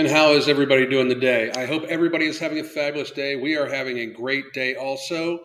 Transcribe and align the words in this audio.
And 0.00 0.08
how 0.08 0.32
is 0.32 0.48
everybody 0.48 0.86
doing 0.86 1.08
the 1.08 1.14
day? 1.14 1.50
I 1.50 1.66
hope 1.66 1.82
everybody 1.82 2.24
is 2.24 2.38
having 2.38 2.58
a 2.58 2.64
fabulous 2.64 3.10
day. 3.10 3.36
We 3.36 3.58
are 3.58 3.68
having 3.68 3.98
a 3.98 4.06
great 4.06 4.54
day 4.54 4.74
also. 4.74 5.40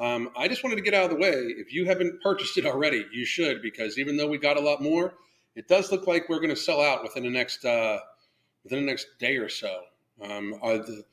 Um, 0.00 0.30
I 0.34 0.48
just 0.48 0.64
wanted 0.64 0.76
to 0.76 0.80
get 0.80 0.94
out 0.94 1.04
of 1.04 1.10
the 1.10 1.16
way. 1.16 1.34
If 1.34 1.74
you 1.74 1.84
haven't 1.84 2.22
purchased 2.22 2.56
it 2.56 2.64
already, 2.64 3.04
you 3.12 3.26
should 3.26 3.60
because 3.60 3.98
even 3.98 4.16
though 4.16 4.26
we 4.26 4.38
got 4.38 4.56
a 4.56 4.60
lot 4.60 4.80
more, 4.80 5.12
it 5.56 5.68
does 5.68 5.92
look 5.92 6.06
like 6.06 6.26
we're 6.30 6.38
going 6.38 6.48
to 6.48 6.56
sell 6.56 6.80
out 6.80 7.02
within 7.02 7.22
the 7.22 7.28
next 7.28 7.66
uh, 7.66 7.98
within 8.64 8.78
the 8.78 8.86
next 8.86 9.08
day 9.18 9.36
or 9.36 9.50
so. 9.50 9.78
Um, 10.22 10.54
uh, 10.62 10.78
the, 10.78 11.04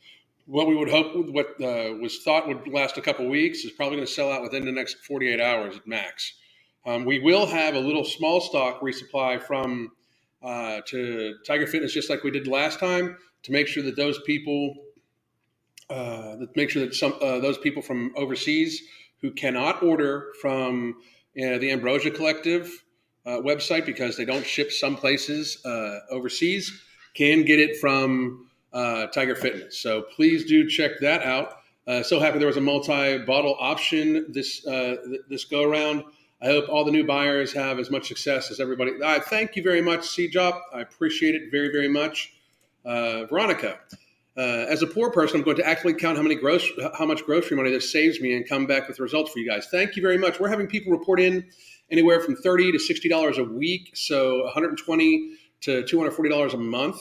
what 0.46 0.66
we 0.66 0.78
would 0.78 0.90
hope, 0.90 1.12
what 1.34 1.48
uh, 1.62 1.96
was 2.00 2.24
thought 2.24 2.48
would 2.48 2.66
last 2.70 2.98
a 2.98 3.02
couple 3.02 3.28
weeks, 3.28 3.66
is 3.66 3.74
probably 3.74 3.98
going 3.98 4.08
to 4.08 4.14
sell 4.14 4.32
out 4.32 4.42
within 4.42 4.64
the 4.64 4.72
next 4.72 5.00
48 5.06 5.42
hours 5.42 5.76
at 5.76 5.86
max. 5.86 6.36
Um, 6.86 7.04
we 7.04 7.20
will 7.20 7.46
have 7.46 7.76
a 7.76 7.80
little 7.80 8.06
small 8.06 8.40
stock 8.40 8.80
resupply 8.80 9.44
from 9.44 9.92
uh, 10.44 10.82
to 10.88 11.36
Tiger 11.46 11.68
Fitness, 11.68 11.94
just 11.94 12.10
like 12.10 12.24
we 12.24 12.32
did 12.32 12.48
last 12.48 12.80
time, 12.80 13.18
to 13.44 13.52
make 13.52 13.68
sure 13.68 13.84
that 13.84 13.96
those 13.96 14.20
people, 14.26 14.76
uh, 15.90 16.36
make 16.56 16.70
sure 16.70 16.86
that 16.86 16.96
some 16.96 17.14
uh, 17.22 17.40
those 17.40 17.58
people 17.58 17.82
from 17.82 18.14
overseas 18.16 18.82
who 19.22 19.32
cannot 19.32 19.82
order 19.82 20.32
from 20.42 20.96
the 21.36 21.72
Ambrosia 21.72 22.12
Collective 22.12 22.84
uh, 23.26 23.42
website 23.42 23.86
because 23.86 24.18
they 24.18 24.26
don't 24.26 24.46
ship 24.46 24.72
some 24.72 24.96
places 24.96 25.64
uh, 25.66 26.00
overseas 26.12 26.82
can 27.16 27.44
get 27.44 27.60
it 27.60 27.78
from 27.78 28.48
uh, 28.72 29.08
Tiger 29.08 29.36
Fitness. 29.36 29.80
So 29.80 30.04
please 30.16 30.46
do 30.46 30.70
check 30.70 31.00
that 31.02 31.24
out. 31.24 31.58
so 32.04 32.20
happy 32.20 32.38
there 32.38 32.48
was 32.48 32.58
a 32.58 32.62
multi-bottle 32.62 33.58
option 33.60 34.26
this 34.32 34.62
this 35.30 35.46
go 35.46 35.64
around. 35.64 36.04
I 36.46 36.50
hope 36.50 36.70
all 36.70 36.86
the 36.86 36.92
new 36.92 37.04
buyers 37.04 37.52
have 37.54 37.80
as 37.80 37.90
much 37.90 38.08
success 38.08 38.52
as 38.52 38.60
everybody. 38.60 38.92
I 39.04 39.18
thank 39.18 39.56
you 39.56 39.64
very 39.64 39.82
much, 39.82 40.08
C-Job. 40.08 40.54
I 40.72 40.82
appreciate 40.82 41.34
it 41.34 41.50
very, 41.50 41.70
very 41.72 41.88
much. 41.88 42.34
Uh, 42.86 43.26
Veronica, 43.26 43.80
uh, 44.38 44.42
as 44.70 44.84
a 44.84 44.88
poor 44.88 45.10
person, 45.10 45.38
I'm 45.38 45.44
going 45.44 45.58
to 45.58 45.68
actually 45.68 45.96
count 45.96 46.18
how 46.18 46.22
many 46.22 46.36
gross, 46.36 46.70
how 47.00 47.08
much 47.08 47.26
grocery 47.26 47.58
money 47.58 47.72
this 47.72 47.92
saves 47.92 48.22
me, 48.22 48.36
and 48.36 48.48
come 48.48 48.68
back 48.68 48.88
with 48.88 49.00
results 49.00 49.32
for 49.32 49.40
you 49.40 49.50
guys. 49.50 49.70
Thank 49.72 49.96
you 49.96 50.04
very 50.04 50.20
much. 50.20 50.40
We're 50.40 50.50
having 50.50 50.68
people 50.68 50.92
report 50.92 51.20
in 51.20 51.48
anywhere 51.90 52.20
from 52.20 52.36
thirty 52.36 52.72
to 52.72 52.78
sixty 52.78 53.10
dollars 53.10 53.40
a 53.40 53.44
week, 53.44 53.94
so 53.96 54.44
120 54.44 55.32
to 55.62 55.84
240 55.84 56.30
dollars 56.30 56.54
a 56.54 56.58
month, 56.58 56.98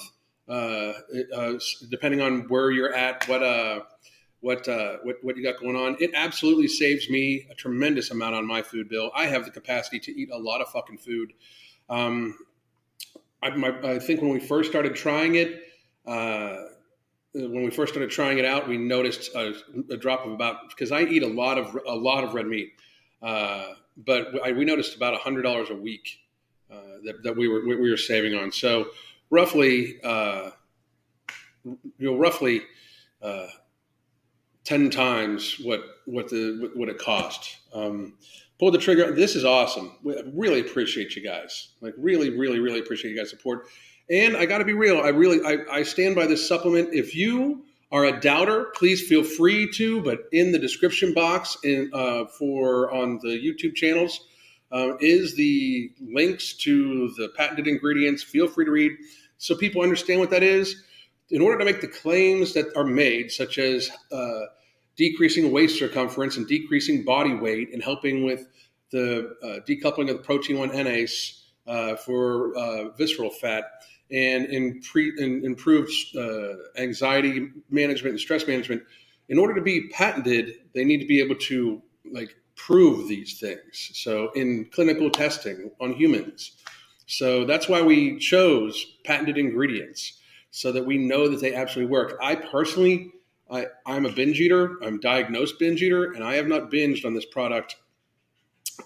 uh, 0.48 0.94
uh, 1.36 1.58
depending 1.90 2.22
on 2.22 2.48
where 2.48 2.70
you're 2.70 2.94
at, 2.94 3.28
what 3.28 3.42
uh, 3.42 3.80
what, 4.44 4.68
uh, 4.68 4.98
what 5.04 5.16
what 5.22 5.38
you 5.38 5.42
got 5.42 5.58
going 5.58 5.74
on. 5.74 5.96
It 6.00 6.10
absolutely 6.14 6.68
saves 6.68 7.08
me 7.08 7.46
a 7.50 7.54
tremendous 7.54 8.10
amount 8.10 8.34
on 8.34 8.46
my 8.46 8.60
food 8.60 8.90
bill. 8.90 9.10
I 9.14 9.24
have 9.24 9.46
the 9.46 9.50
capacity 9.50 9.98
to 10.00 10.12
eat 10.12 10.28
a 10.30 10.36
lot 10.36 10.60
of 10.60 10.68
fucking 10.68 10.98
food. 10.98 11.32
Um, 11.88 12.36
I, 13.42 13.56
my, 13.56 13.74
I, 13.82 13.98
think 13.98 14.20
when 14.20 14.30
we 14.30 14.40
first 14.40 14.70
started 14.70 14.94
trying 14.94 15.36
it, 15.36 15.62
uh, 16.06 16.56
when 17.32 17.64
we 17.64 17.70
first 17.70 17.94
started 17.94 18.10
trying 18.10 18.36
it 18.36 18.44
out, 18.44 18.68
we 18.68 18.76
noticed 18.76 19.34
a, 19.34 19.54
a 19.90 19.96
drop 19.96 20.26
of 20.26 20.32
about 20.32 20.68
because 20.68 20.92
I 20.92 21.00
eat 21.04 21.22
a 21.22 21.26
lot 21.26 21.56
of 21.56 21.74
a 21.86 21.96
lot 21.96 22.22
of 22.22 22.34
red 22.34 22.46
meat, 22.46 22.74
uh, 23.22 23.68
but 23.96 24.28
I, 24.44 24.52
we 24.52 24.66
noticed 24.66 24.94
about 24.94 25.18
hundred 25.20 25.42
dollars 25.42 25.70
a 25.70 25.74
week 25.74 26.18
uh, 26.70 26.98
that, 27.04 27.22
that 27.22 27.34
we 27.34 27.48
were 27.48 27.64
we 27.66 27.90
were 27.90 27.96
saving 27.96 28.34
on. 28.34 28.52
So 28.52 28.88
roughly, 29.30 30.00
uh, 30.04 30.50
you 31.64 31.78
know, 31.98 32.18
roughly 32.18 32.60
uh, 33.22 33.46
ten 34.64 34.90
times 34.90 35.60
what 35.62 35.82
what 36.06 36.28
the 36.28 36.70
what 36.74 36.88
it 36.88 36.98
cost. 36.98 37.58
Um, 37.72 38.14
pull 38.58 38.70
the 38.70 38.78
trigger. 38.78 39.12
This 39.12 39.36
is 39.36 39.44
awesome. 39.44 39.96
We 40.02 40.20
really 40.34 40.60
appreciate 40.60 41.14
you 41.16 41.22
guys. 41.22 41.68
Like 41.80 41.94
really, 41.96 42.30
really, 42.30 42.60
really 42.60 42.80
appreciate 42.80 43.12
you 43.12 43.16
guys' 43.16 43.30
support. 43.30 43.66
And 44.10 44.36
I 44.36 44.46
got 44.46 44.58
to 44.58 44.64
be 44.64 44.74
real. 44.74 45.00
I 45.00 45.08
really 45.08 45.40
I, 45.44 45.78
I 45.78 45.82
stand 45.82 46.14
by 46.14 46.26
this 46.26 46.46
supplement. 46.46 46.92
If 46.92 47.14
you 47.14 47.64
are 47.92 48.06
a 48.06 48.20
doubter, 48.20 48.72
please 48.74 49.06
feel 49.06 49.22
free 49.22 49.70
to. 49.72 50.02
But 50.02 50.20
in 50.32 50.52
the 50.52 50.58
description 50.58 51.14
box 51.14 51.56
in 51.64 51.90
uh, 51.92 52.26
for 52.26 52.92
on 52.92 53.18
the 53.22 53.28
YouTube 53.28 53.74
channels 53.74 54.26
uh, 54.72 54.96
is 55.00 55.36
the 55.36 55.90
links 56.00 56.54
to 56.54 57.12
the 57.16 57.30
patented 57.36 57.66
ingredients. 57.66 58.22
Feel 58.22 58.48
free 58.48 58.64
to 58.64 58.70
read 58.70 58.92
so 59.38 59.54
people 59.54 59.82
understand 59.82 60.20
what 60.20 60.30
that 60.30 60.42
is 60.42 60.84
in 61.30 61.40
order 61.40 61.58
to 61.58 61.64
make 61.64 61.80
the 61.80 61.88
claims 61.88 62.52
that 62.54 62.66
are 62.76 62.84
made, 62.84 63.30
such 63.30 63.58
as 63.58 63.90
uh, 64.12 64.40
decreasing 64.96 65.52
waist 65.52 65.78
circumference 65.78 66.36
and 66.36 66.46
decreasing 66.46 67.04
body 67.04 67.34
weight 67.34 67.72
and 67.72 67.82
helping 67.82 68.24
with 68.24 68.46
the 68.90 69.34
uh, 69.42 69.60
decoupling 69.66 70.10
of 70.10 70.18
the 70.18 70.22
protein 70.22 70.58
1 70.58 70.70
enase 70.70 71.40
uh, 71.66 71.96
for 71.96 72.56
uh, 72.56 72.90
visceral 72.90 73.30
fat 73.30 73.64
and 74.10 74.46
in 74.46 74.80
pre- 74.80 75.14
in 75.18 75.44
improved 75.44 75.90
uh, 76.16 76.54
anxiety 76.76 77.48
management 77.70 78.12
and 78.12 78.20
stress 78.20 78.46
management, 78.46 78.82
in 79.28 79.38
order 79.38 79.54
to 79.54 79.62
be 79.62 79.88
patented, 79.88 80.52
they 80.74 80.84
need 80.84 80.98
to 80.98 81.06
be 81.06 81.20
able 81.20 81.34
to 81.36 81.82
like 82.12 82.36
prove 82.54 83.08
these 83.08 83.40
things. 83.40 83.90
So 83.94 84.30
in 84.32 84.66
clinical 84.66 85.10
testing 85.10 85.70
on 85.80 85.94
humans. 85.94 86.52
So 87.06 87.44
that's 87.44 87.68
why 87.68 87.82
we 87.82 88.18
chose 88.18 88.98
patented 89.04 89.38
ingredients 89.38 90.20
so 90.54 90.70
that 90.70 90.86
we 90.86 90.96
know 90.96 91.28
that 91.28 91.40
they 91.40 91.52
absolutely 91.52 91.90
work. 91.90 92.16
I 92.22 92.36
personally, 92.36 93.10
I, 93.50 93.66
I'm 93.84 94.06
a 94.06 94.12
binge 94.12 94.40
eater. 94.40 94.78
I'm 94.84 95.00
diagnosed 95.00 95.58
binge 95.58 95.82
eater, 95.82 96.12
and 96.12 96.22
I 96.22 96.36
have 96.36 96.46
not 96.46 96.70
binged 96.70 97.04
on 97.04 97.12
this 97.12 97.24
product 97.24 97.74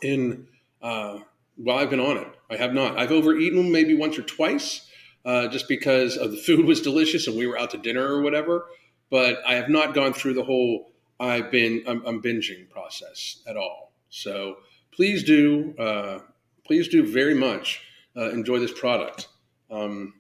in 0.01 0.47
uh, 0.81 1.19
while 1.57 1.77
I've 1.77 1.91
been 1.91 2.01
on 2.01 2.17
it. 2.17 2.29
I 2.51 2.57
have 2.57 2.73
not. 2.73 2.99
I've 2.99 3.13
overeaten 3.13 3.71
maybe 3.71 3.95
once 3.95 4.19
or 4.19 4.23
twice, 4.23 4.89
uh, 5.27 5.49
just 5.49 5.69
because 5.69 6.17
of 6.17 6.31
the 6.31 6.37
food 6.47 6.65
was 6.65 6.81
delicious 6.81 7.27
and 7.27 7.37
we 7.37 7.47
were 7.47 7.59
out 7.59 7.73
to 7.73 7.79
dinner 7.79 8.15
or 8.15 8.23
whatever. 8.23 8.71
But 9.11 9.41
I 9.47 9.57
have 9.57 9.69
not 9.69 9.93
gone 9.93 10.15
through 10.15 10.35
the 10.35 10.45
whole 10.45 10.91
I've 11.21 11.51
been 11.51 11.85
I'm, 11.87 12.03
I'm 12.07 12.23
binging 12.23 12.71
process 12.71 13.43
at 13.47 13.59
all. 13.59 13.93
So 14.09 14.57
please 14.91 15.23
do, 15.23 15.75
uh, 15.79 16.21
please 16.67 16.89
do 16.89 17.07
very 17.07 17.35
much 17.35 17.83
uh, 18.17 18.31
enjoy 18.31 18.59
this 18.59 18.73
product. 18.73 19.29
Um, 19.71 20.15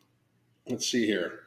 Let's 0.68 0.90
see 0.90 1.06
here. 1.06 1.40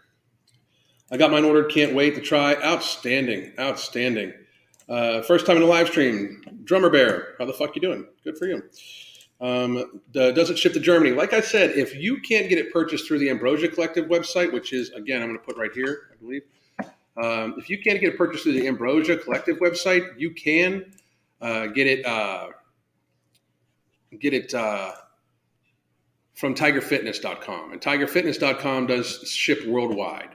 I 1.12 1.18
got 1.18 1.32
mine 1.32 1.46
ordered. 1.46 1.72
Can't 1.72 1.94
wait 1.94 2.16
to 2.16 2.22
try. 2.22 2.56
Outstanding. 2.56 3.54
Outstanding. 3.60 4.34
Uh, 4.90 5.22
first 5.22 5.46
time 5.46 5.58
in 5.58 5.64
a 5.64 5.68
live 5.68 5.88
stream. 5.88 6.42
Drummer 6.64 6.90
Bear, 6.90 7.36
how 7.38 7.46
the 7.46 7.54
fuck 7.54 7.76
you 7.76 7.82
doing? 7.82 8.06
Good 8.24 8.38
for 8.38 8.46
you. 8.46 8.64
Um, 9.40 10.02
does 10.12 10.50
it 10.50 10.58
ship 10.58 10.74
to 10.74 10.80
Germany? 10.80 11.12
Like 11.12 11.34
I 11.34 11.42
said, 11.42 11.72
if 11.72 11.96
you 11.96 12.20
can't 12.22 12.50
get 12.50 12.58
it 12.58 12.72
purchased 12.72 13.08
through 13.08 13.20
the 13.20 13.30
Ambrosia 13.30 13.68
Collective 13.68 14.06
website, 14.06 14.52
which 14.52 14.74
is 14.74 14.92
again 14.92 15.22
I'm 15.22 15.30
going 15.30 15.40
to 15.40 15.46
put 15.46 15.58
right 15.58 15.72
here, 15.74 16.10
I 16.12 16.16
believe. 16.22 16.44
Um, 17.22 17.56
if 17.58 17.70
you 17.70 17.82
can't 17.82 18.00
get 18.00 18.14
it 18.14 18.18
purchased 18.18 18.44
through 18.44 18.54
the 18.54 18.68
Ambrosia 18.68 19.18
Collective 19.18 19.58
website, 19.58 20.20
you 20.20 20.32
can 20.32 20.94
uh, 21.42 21.68
get 21.68 21.88
it. 21.88 22.06
Uh, 22.06 22.50
get 24.20 24.34
it 24.34 24.54
uh, 24.54 24.92
from 26.36 26.56
tigerfitness.com. 26.56 27.74
And 27.74 27.82
tigerfitness.com 27.82 28.88
does 28.88 29.30
ship 29.30 29.66
worldwide. 29.68 30.30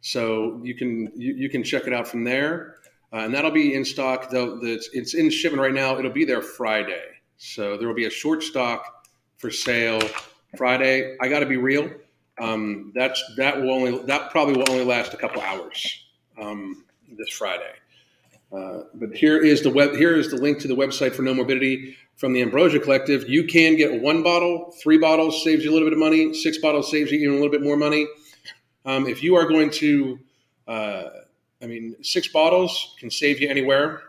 So 0.00 0.60
you 0.62 0.74
can 0.74 1.12
you, 1.14 1.34
you 1.34 1.48
can 1.48 1.62
check 1.62 1.86
it 1.86 1.92
out 1.92 2.08
from 2.08 2.24
there. 2.24 2.76
Uh, 3.12 3.18
and 3.18 3.34
that'll 3.34 3.50
be 3.50 3.74
in 3.74 3.84
stock. 3.84 4.30
Though 4.30 4.58
it's, 4.62 4.88
it's 4.92 5.14
in 5.14 5.30
shipment 5.30 5.60
right 5.60 5.74
now. 5.74 5.98
It'll 5.98 6.12
be 6.12 6.24
there 6.24 6.42
Friday. 6.42 7.02
So 7.36 7.76
there 7.76 7.88
will 7.88 7.94
be 7.94 8.06
a 8.06 8.10
short 8.10 8.42
stock 8.42 9.08
for 9.38 9.50
sale 9.50 10.00
Friday. 10.56 11.16
I 11.20 11.28
got 11.28 11.40
to 11.40 11.46
be 11.46 11.56
real. 11.56 11.90
Um, 12.38 12.92
that's 12.94 13.22
that 13.36 13.60
will 13.60 13.70
only 13.70 13.98
that 14.04 14.30
probably 14.30 14.54
will 14.54 14.70
only 14.70 14.84
last 14.84 15.12
a 15.12 15.16
couple 15.16 15.42
hours 15.42 16.04
um, 16.40 16.84
this 17.18 17.28
Friday. 17.30 17.72
Uh, 18.52 18.84
but 18.94 19.14
here 19.14 19.38
is 19.38 19.62
the 19.62 19.70
web. 19.70 19.94
Here 19.94 20.16
is 20.16 20.30
the 20.30 20.36
link 20.36 20.58
to 20.60 20.68
the 20.68 20.74
website 20.74 21.14
for 21.14 21.22
Nomorbidity 21.22 21.94
from 22.20 22.34
the 22.34 22.42
Ambrosia 22.42 22.78
Collective. 22.78 23.26
You 23.30 23.44
can 23.44 23.76
get 23.76 24.02
one 24.02 24.22
bottle, 24.22 24.74
three 24.82 24.98
bottles 24.98 25.42
saves 25.42 25.64
you 25.64 25.70
a 25.70 25.72
little 25.72 25.86
bit 25.86 25.94
of 25.94 25.98
money, 25.98 26.34
six 26.34 26.58
bottles 26.58 26.90
saves 26.90 27.10
you 27.10 27.18
even 27.18 27.30
a 27.30 27.34
little 27.36 27.50
bit 27.50 27.62
more 27.62 27.78
money. 27.78 28.06
Um, 28.84 29.06
if 29.06 29.22
you 29.22 29.36
are 29.36 29.48
going 29.48 29.70
to, 29.70 30.18
uh, 30.68 31.04
I 31.62 31.66
mean, 31.66 31.96
six 32.02 32.28
bottles 32.28 32.94
can 33.00 33.10
save 33.10 33.40
you 33.40 33.48
anywhere, 33.48 34.02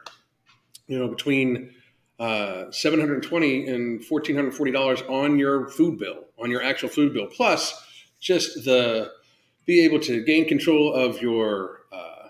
you 0.87 0.99
know, 0.99 1.07
between 1.07 1.73
uh, 2.19 2.69
720 2.69 3.67
and 3.69 4.03
1440 4.05 4.71
dollars 4.73 5.01
on 5.03 5.39
your 5.39 5.69
food 5.69 5.97
bill, 5.97 6.25
on 6.37 6.51
your 6.51 6.61
actual 6.61 6.89
food 6.89 7.13
bill, 7.13 7.27
plus 7.27 7.73
just 8.19 8.65
the 8.65 9.09
be 9.65 9.85
able 9.85 10.01
to 10.01 10.21
gain 10.25 10.45
control 10.49 10.93
of 10.93 11.21
your 11.21 11.83
uh, 11.93 12.27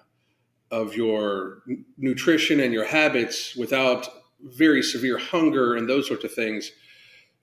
of 0.69 0.95
your 0.95 1.63
nutrition 1.97 2.59
and 2.59 2.71
your 2.71 2.85
habits 2.85 3.55
without 3.55 4.20
very 4.43 4.81
severe 4.83 5.17
hunger 5.17 5.75
and 5.75 5.89
those 5.89 6.07
sorts 6.07 6.23
of 6.23 6.33
things 6.33 6.71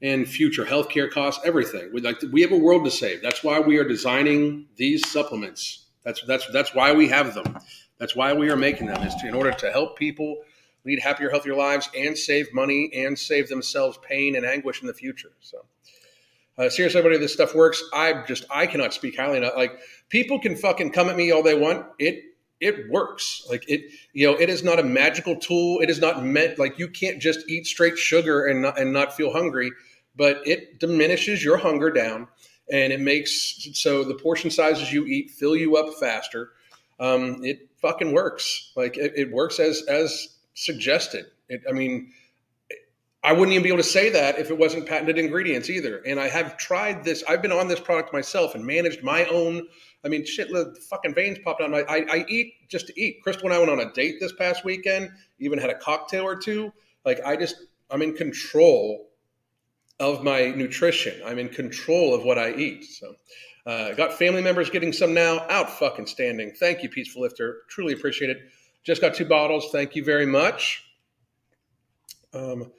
and 0.00 0.28
future 0.28 0.64
healthcare 0.64 1.10
costs, 1.10 1.44
everything. 1.44 1.90
We 1.92 2.00
like 2.00 2.22
we 2.30 2.42
have 2.42 2.52
a 2.52 2.56
world 2.56 2.84
to 2.84 2.90
save. 2.90 3.22
That's 3.22 3.42
why 3.42 3.58
we 3.60 3.78
are 3.78 3.84
designing 3.84 4.66
these 4.76 5.08
supplements. 5.10 5.86
That's 6.04 6.22
that's 6.22 6.46
that's 6.52 6.74
why 6.74 6.92
we 6.92 7.08
have 7.08 7.34
them. 7.34 7.58
That's 7.98 8.14
why 8.14 8.32
we 8.32 8.48
are 8.50 8.56
making 8.56 8.86
them 8.86 9.02
is 9.02 9.14
to, 9.16 9.28
in 9.28 9.34
order 9.34 9.50
to 9.50 9.72
help 9.72 9.98
people 9.98 10.36
lead 10.84 11.00
happier, 11.00 11.30
healthier 11.30 11.56
lives 11.56 11.90
and 11.96 12.16
save 12.16 12.54
money 12.54 12.90
and 12.94 13.18
save 13.18 13.48
themselves 13.48 13.98
pain 14.08 14.36
and 14.36 14.46
anguish 14.46 14.80
in 14.80 14.86
the 14.86 14.94
future. 14.94 15.32
So, 15.40 15.66
Uh, 16.56 16.68
seriously, 16.68 16.98
everybody, 16.98 17.20
this 17.20 17.32
stuff 17.32 17.54
works. 17.54 17.82
I 17.92 18.24
just 18.26 18.44
I 18.50 18.66
cannot 18.66 18.94
speak 18.94 19.16
highly 19.16 19.38
enough. 19.38 19.54
Like 19.56 19.78
people 20.08 20.38
can 20.40 20.56
fucking 20.56 20.92
come 20.92 21.08
at 21.08 21.16
me 21.16 21.32
all 21.32 21.42
they 21.42 21.58
want. 21.58 21.86
It 21.98 22.22
it 22.60 22.90
works. 22.90 23.46
Like 23.48 23.68
it, 23.68 23.92
you 24.12 24.30
know, 24.30 24.36
it 24.38 24.48
is 24.48 24.64
not 24.64 24.78
a 24.78 24.82
magical 24.82 25.36
tool. 25.36 25.80
It 25.80 25.90
is 25.90 26.00
not 26.00 26.24
meant 26.24 26.58
like 26.58 26.78
you 26.78 26.88
can't 26.88 27.20
just 27.20 27.48
eat 27.48 27.66
straight 27.66 27.98
sugar 27.98 28.46
and 28.46 28.62
not, 28.62 28.78
and 28.78 28.92
not 28.92 29.16
feel 29.16 29.32
hungry. 29.32 29.70
But 30.16 30.40
it 30.46 30.80
diminishes 30.80 31.44
your 31.44 31.58
hunger 31.58 31.90
down, 31.90 32.26
and 32.72 32.92
it 32.92 33.00
makes 33.00 33.68
so 33.74 34.02
the 34.02 34.14
portion 34.14 34.50
sizes 34.50 34.92
you 34.92 35.06
eat 35.06 35.30
fill 35.30 35.54
you 35.54 35.76
up 35.76 35.94
faster. 36.00 36.50
Um, 36.98 37.44
it 37.44 37.68
fucking 37.80 38.12
works. 38.12 38.72
Like 38.74 38.96
it, 38.96 39.12
it 39.14 39.32
works 39.32 39.60
as 39.60 39.82
as 39.82 40.36
suggested. 40.54 41.26
It, 41.48 41.62
I 41.68 41.72
mean, 41.72 42.12
I 43.22 43.32
wouldn't 43.32 43.52
even 43.52 43.62
be 43.62 43.68
able 43.68 43.78
to 43.78 43.84
say 43.84 44.10
that 44.10 44.38
if 44.38 44.50
it 44.50 44.58
wasn't 44.58 44.86
patented 44.86 45.18
ingredients 45.18 45.70
either. 45.70 45.98
And 46.06 46.20
I 46.20 46.28
have 46.28 46.56
tried 46.56 47.04
this. 47.04 47.24
I've 47.28 47.42
been 47.42 47.52
on 47.52 47.68
this 47.68 47.80
product 47.80 48.12
myself 48.12 48.54
and 48.54 48.64
managed 48.64 49.02
my 49.02 49.24
own. 49.26 49.66
I 50.04 50.08
mean, 50.08 50.24
shit, 50.24 50.48
the 50.50 50.76
fucking 50.88 51.14
veins 51.14 51.38
popped 51.44 51.60
out. 51.60 51.70
My, 51.70 51.82
I, 51.82 52.04
I 52.10 52.24
eat 52.28 52.54
just 52.68 52.86
to 52.86 53.00
eat. 53.00 53.22
Crystal 53.22 53.46
and 53.46 53.54
I 53.54 53.58
went 53.58 53.70
on 53.70 53.80
a 53.80 53.92
date 53.92 54.16
this 54.20 54.32
past 54.32 54.64
weekend. 54.64 55.10
Even 55.38 55.58
had 55.58 55.70
a 55.70 55.78
cocktail 55.78 56.24
or 56.24 56.36
two. 56.36 56.72
Like 57.04 57.20
I 57.24 57.36
just, 57.36 57.56
I'm 57.90 58.02
in 58.02 58.14
control 58.14 59.08
of 59.98 60.22
my 60.22 60.50
nutrition. 60.50 61.20
I'm 61.26 61.38
in 61.38 61.48
control 61.48 62.14
of 62.14 62.24
what 62.24 62.38
I 62.38 62.52
eat. 62.52 62.84
So, 62.84 63.14
uh, 63.66 63.92
got 63.92 64.14
family 64.14 64.40
members 64.40 64.70
getting 64.70 64.92
some 64.92 65.12
now. 65.12 65.44
Out 65.50 65.68
fucking 65.68 66.06
standing. 66.06 66.52
Thank 66.52 66.82
you, 66.82 66.88
Peaceful 66.88 67.22
Lifter. 67.22 67.58
Truly 67.68 67.92
appreciate 67.92 68.30
it. 68.30 68.38
Just 68.84 69.00
got 69.00 69.14
two 69.14 69.26
bottles. 69.26 69.70
Thank 69.72 69.96
you 69.96 70.04
very 70.04 70.26
much. 70.26 70.84
Um, 72.32 72.72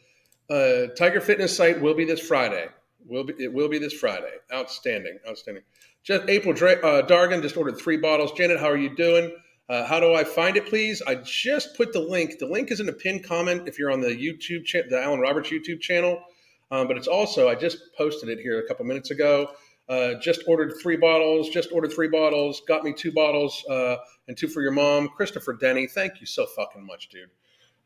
uh, 0.50 0.88
Tiger 0.98 1.21
Fitness 1.21 1.56
site 1.56 1.80
will 1.81 1.94
be 1.94 2.06
this 2.06 2.19
Friday. 2.19 2.68
Will 3.06 3.24
be 3.24 3.33
it 3.38 3.54
will 3.54 3.69
be 3.69 3.77
this 3.77 3.94
Friday. 3.94 4.33
Outstanding, 4.54 5.19
outstanding. 5.27 5.63
Just 6.03 6.27
April 6.29 6.53
uh, 6.53 7.05
Dargan 7.05 7.41
just 7.41 7.57
ordered 7.57 7.77
three 7.77 7.97
bottles. 7.97 8.31
Janet, 8.33 8.59
how 8.59 8.67
are 8.67 8.77
you 8.77 8.95
doing? 8.95 9.35
Uh, 9.67 9.85
how 9.85 9.99
do 9.99 10.15
I 10.15 10.23
find 10.23 10.57
it, 10.57 10.65
please? 10.65 11.01
I 11.05 11.15
just 11.15 11.77
put 11.77 11.93
the 11.93 11.99
link. 11.99 12.39
The 12.39 12.47
link 12.47 12.71
is 12.71 12.79
in 12.79 12.89
a 12.89 12.93
pinned 12.93 13.23
comment 13.23 13.67
if 13.67 13.77
you're 13.77 13.91
on 13.91 14.01
the 14.01 14.09
YouTube, 14.09 14.65
cha- 14.65 14.87
the 14.89 15.01
Alan 15.01 15.19
Roberts 15.19 15.51
YouTube 15.51 15.79
channel. 15.79 16.19
Um, 16.71 16.87
but 16.87 16.97
it's 16.97 17.07
also 17.07 17.49
I 17.49 17.55
just 17.55 17.77
posted 17.95 18.29
it 18.29 18.39
here 18.39 18.59
a 18.59 18.67
couple 18.67 18.85
minutes 18.85 19.11
ago. 19.11 19.51
Uh, 19.87 20.15
just 20.15 20.43
ordered 20.47 20.73
three 20.81 20.97
bottles. 20.97 21.49
Just 21.49 21.71
ordered 21.71 21.91
three 21.93 22.07
bottles. 22.07 22.61
Got 22.67 22.83
me 22.83 22.93
two 22.93 23.11
bottles 23.11 23.63
uh, 23.69 23.97
and 24.27 24.37
two 24.37 24.47
for 24.47 24.61
your 24.61 24.71
mom, 24.71 25.09
Christopher 25.09 25.53
Denny. 25.53 25.87
Thank 25.87 26.19
you 26.19 26.27
so 26.27 26.45
fucking 26.45 26.85
much, 26.85 27.09
dude. 27.09 27.29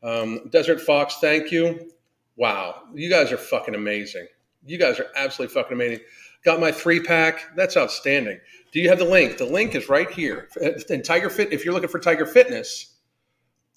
Um, 0.02 0.48
Desert 0.50 0.80
Fox, 0.80 1.16
thank 1.20 1.50
you. 1.50 1.90
Wow, 2.36 2.82
you 2.94 3.08
guys 3.08 3.32
are 3.32 3.38
fucking 3.38 3.74
amazing. 3.74 4.26
You 4.66 4.78
guys 4.78 5.00
are 5.00 5.06
absolutely 5.16 5.54
fucking 5.54 5.72
amazing. 5.72 6.04
Got 6.44 6.60
my 6.60 6.72
three 6.72 7.00
pack. 7.00 7.56
That's 7.56 7.76
outstanding. 7.76 8.38
Do 8.72 8.80
you 8.80 8.88
have 8.88 8.98
the 8.98 9.04
link? 9.04 9.38
The 9.38 9.46
link 9.46 9.74
is 9.74 9.88
right 9.88 10.10
here. 10.10 10.48
And 10.90 11.04
Tiger 11.04 11.30
Fit, 11.30 11.52
if 11.52 11.64
you're 11.64 11.74
looking 11.74 11.88
for 11.88 11.98
Tiger 11.98 12.26
Fitness, 12.26 12.94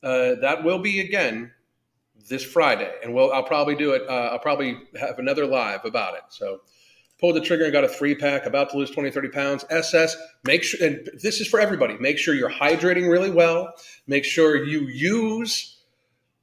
uh, 0.04 0.36
that 0.42 0.64
will 0.64 0.80
be 0.80 1.00
again 1.00 1.52
this 2.30 2.44
Friday, 2.44 2.92
and 3.04 3.14
we'll 3.14 3.32
I'll 3.32 3.44
probably 3.44 3.76
do 3.76 3.92
it. 3.92 4.04
Uh, 4.08 4.30
I'll 4.32 4.40
probably 4.40 4.78
have 5.00 5.20
another 5.20 5.46
live 5.46 5.86
about 5.86 6.16
it. 6.16 6.24
So 6.30 6.62
pulled 7.20 7.36
the 7.36 7.42
trigger 7.42 7.64
and 7.64 7.74
got 7.74 7.84
a 7.84 7.88
three 7.88 8.16
pack. 8.16 8.46
About 8.46 8.70
to 8.72 8.78
lose 8.78 8.92
20, 8.92 9.12
30 9.12 9.30
pounds. 9.30 9.66
SS. 9.70 10.16
Make 10.44 10.64
sure, 10.64 10.86
and 10.86 11.10
this 11.22 11.40
is 11.40 11.48
for 11.48 11.60
everybody. 11.60 11.98
Make 12.00 12.18
sure 12.18 12.36
you're 12.36 12.52
hydrating 12.52 13.10
really 13.10 13.32
well. 13.32 13.74
Make 14.08 14.26
sure 14.26 14.64
you 14.64 14.82
use 14.88 15.78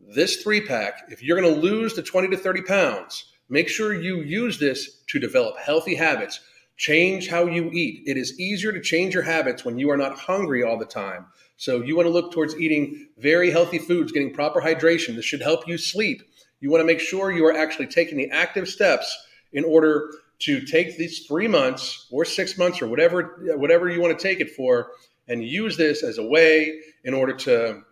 this 0.00 0.42
three 0.42 0.60
pack, 0.60 1.04
if 1.08 1.22
you're 1.22 1.40
going 1.40 1.54
to 1.54 1.60
lose 1.60 1.94
the 1.94 2.02
20 2.02 2.28
to 2.28 2.36
30 2.36 2.62
pounds, 2.62 3.32
make 3.48 3.68
sure 3.68 3.94
you 3.94 4.22
use 4.22 4.58
this 4.58 5.02
to 5.08 5.18
develop 5.18 5.58
healthy 5.58 5.94
habits. 5.94 6.40
Change 6.76 7.28
how 7.28 7.46
you 7.46 7.70
eat. 7.72 8.02
It 8.06 8.16
is 8.16 8.38
easier 8.38 8.72
to 8.72 8.80
change 8.80 9.14
your 9.14 9.22
habits 9.22 9.64
when 9.64 9.78
you 9.78 9.90
are 9.90 9.96
not 9.96 10.18
hungry 10.18 10.64
all 10.64 10.78
the 10.78 10.84
time. 10.84 11.26
So, 11.56 11.82
you 11.82 11.94
want 11.94 12.06
to 12.06 12.12
look 12.12 12.32
towards 12.32 12.58
eating 12.58 13.08
very 13.16 13.50
healthy 13.50 13.78
foods, 13.78 14.10
getting 14.10 14.34
proper 14.34 14.60
hydration. 14.60 15.14
This 15.14 15.24
should 15.24 15.40
help 15.40 15.68
you 15.68 15.78
sleep. 15.78 16.22
You 16.60 16.70
want 16.70 16.80
to 16.80 16.86
make 16.86 16.98
sure 16.98 17.30
you 17.30 17.46
are 17.46 17.56
actually 17.56 17.86
taking 17.86 18.18
the 18.18 18.30
active 18.30 18.68
steps 18.68 19.16
in 19.52 19.64
order 19.64 20.10
to 20.40 20.60
take 20.62 20.96
these 20.98 21.26
three 21.26 21.48
months 21.48 22.06
or 22.10 22.24
six 22.24 22.58
months 22.58 22.82
or 22.82 22.88
whatever 22.88 23.38
whatever 23.56 23.88
you 23.88 24.00
want 24.00 24.18
to 24.18 24.22
take 24.22 24.40
it 24.40 24.50
for 24.50 24.90
and 25.28 25.42
use 25.44 25.76
this 25.76 26.02
as 26.02 26.18
a 26.18 26.22
way 26.22 26.80
in 27.04 27.14
order 27.14 27.32
to 27.32 27.82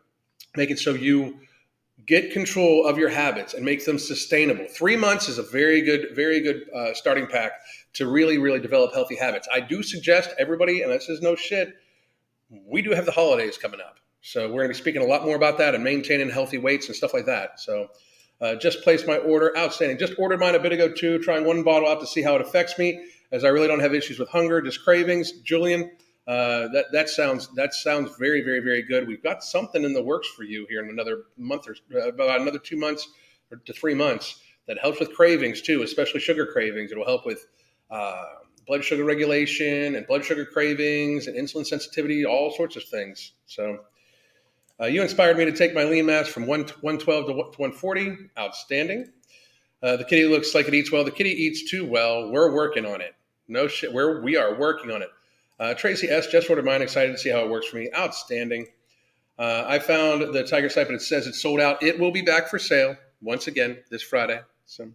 make 0.56 0.70
it 0.70 0.78
so 0.78 0.92
you 0.92 1.38
get 2.06 2.32
control 2.32 2.86
of 2.86 2.98
your 2.98 3.08
habits 3.08 3.54
and 3.54 3.64
make 3.64 3.84
them 3.84 3.98
sustainable. 3.98 4.66
Three 4.68 4.96
months 4.96 5.28
is 5.28 5.38
a 5.38 5.42
very 5.42 5.82
good, 5.82 6.08
very 6.14 6.40
good 6.40 6.68
uh, 6.74 6.94
starting 6.94 7.26
pack 7.26 7.52
to 7.94 8.06
really, 8.06 8.38
really 8.38 8.60
develop 8.60 8.92
healthy 8.92 9.16
habits. 9.16 9.48
I 9.52 9.60
do 9.60 9.82
suggest 9.82 10.30
everybody, 10.38 10.82
and 10.82 10.90
this 10.90 11.08
is 11.08 11.20
no 11.20 11.36
shit, 11.36 11.74
we 12.66 12.82
do 12.82 12.90
have 12.90 13.06
the 13.06 13.12
holidays 13.12 13.56
coming 13.56 13.80
up. 13.80 13.98
So 14.20 14.42
we're 14.42 14.62
going 14.62 14.68
to 14.68 14.74
be 14.74 14.80
speaking 14.80 15.02
a 15.02 15.06
lot 15.06 15.24
more 15.24 15.36
about 15.36 15.58
that 15.58 15.74
and 15.74 15.82
maintaining 15.82 16.30
healthy 16.30 16.58
weights 16.58 16.86
and 16.86 16.94
stuff 16.94 17.12
like 17.12 17.26
that. 17.26 17.58
So 17.60 17.88
uh, 18.40 18.56
just 18.56 18.82
placed 18.82 19.06
my 19.06 19.16
order. 19.18 19.56
Outstanding. 19.56 19.98
Just 19.98 20.14
ordered 20.18 20.40
mine 20.40 20.54
a 20.54 20.58
bit 20.58 20.72
ago 20.72 20.92
too, 20.92 21.18
trying 21.20 21.44
one 21.44 21.62
bottle 21.62 21.88
out 21.88 22.00
to 22.00 22.06
see 22.06 22.22
how 22.22 22.34
it 22.36 22.40
affects 22.40 22.78
me, 22.78 23.04
as 23.30 23.44
I 23.44 23.48
really 23.48 23.68
don't 23.68 23.80
have 23.80 23.94
issues 23.94 24.18
with 24.18 24.28
hunger, 24.28 24.60
just 24.60 24.84
cravings. 24.84 25.32
Julian, 25.42 25.90
uh, 26.26 26.68
that 26.68 26.86
that 26.92 27.08
sounds 27.08 27.48
that 27.54 27.74
sounds 27.74 28.16
very 28.16 28.42
very 28.42 28.60
very 28.60 28.82
good. 28.82 29.08
We've 29.08 29.22
got 29.22 29.42
something 29.42 29.82
in 29.82 29.92
the 29.92 30.02
works 30.02 30.28
for 30.28 30.44
you 30.44 30.66
here 30.68 30.82
in 30.82 30.88
another 30.88 31.24
month 31.36 31.66
or 31.68 31.76
uh, 31.94 32.08
about 32.08 32.40
another 32.40 32.58
two 32.58 32.76
months 32.76 33.08
or 33.50 33.58
to 33.58 33.72
three 33.72 33.94
months 33.94 34.40
that 34.68 34.78
helps 34.78 35.00
with 35.00 35.14
cravings 35.14 35.60
too, 35.62 35.82
especially 35.82 36.20
sugar 36.20 36.46
cravings. 36.46 36.92
It'll 36.92 37.04
help 37.04 37.26
with 37.26 37.46
uh, 37.90 38.24
blood 38.66 38.84
sugar 38.84 39.04
regulation 39.04 39.96
and 39.96 40.06
blood 40.06 40.24
sugar 40.24 40.44
cravings 40.44 41.26
and 41.26 41.36
insulin 41.36 41.66
sensitivity, 41.66 42.24
all 42.24 42.52
sorts 42.52 42.76
of 42.76 42.84
things. 42.84 43.32
So. 43.46 43.80
Uh, 44.80 44.86
you 44.86 45.00
inspired 45.00 45.36
me 45.36 45.44
to 45.44 45.52
take 45.52 45.74
my 45.74 45.84
lean 45.84 46.06
mass 46.06 46.26
from 46.26 46.44
112 46.44 47.26
to 47.26 47.32
140. 47.32 48.16
Outstanding. 48.36 49.12
Uh, 49.82 49.96
the 49.96 50.04
kitty 50.04 50.24
looks 50.26 50.54
like 50.54 50.66
it 50.66 50.74
eats 50.74 50.90
well. 50.90 51.04
The 51.04 51.10
kitty 51.10 51.30
eats 51.30 51.70
too 51.70 51.84
well. 51.84 52.30
We're 52.30 52.52
working 52.52 52.86
on 52.86 53.00
it. 53.00 53.14
No 53.46 53.68
shit. 53.68 53.92
We're, 53.92 54.22
we 54.22 54.36
are 54.36 54.58
working 54.58 54.90
on 54.90 55.02
it. 55.02 55.10
Uh, 55.62 55.72
Tracy 55.74 56.08
S. 56.08 56.26
just 56.26 56.50
ordered 56.50 56.64
mine. 56.64 56.82
Excited 56.82 57.12
to 57.12 57.18
see 57.18 57.30
how 57.30 57.38
it 57.38 57.48
works 57.48 57.68
for 57.68 57.76
me. 57.76 57.88
Outstanding. 57.96 58.66
Uh, 59.38 59.62
I 59.64 59.78
found 59.78 60.34
the 60.34 60.42
Tiger 60.42 60.68
site, 60.68 60.88
but 60.88 60.94
it 60.96 61.02
says 61.02 61.28
it's 61.28 61.40
sold 61.40 61.60
out. 61.60 61.80
It 61.80 62.00
will 62.00 62.10
be 62.10 62.20
back 62.20 62.48
for 62.48 62.58
sale 62.58 62.96
once 63.20 63.46
again 63.46 63.78
this 63.88 64.02
Friday. 64.02 64.40
So 64.66 64.90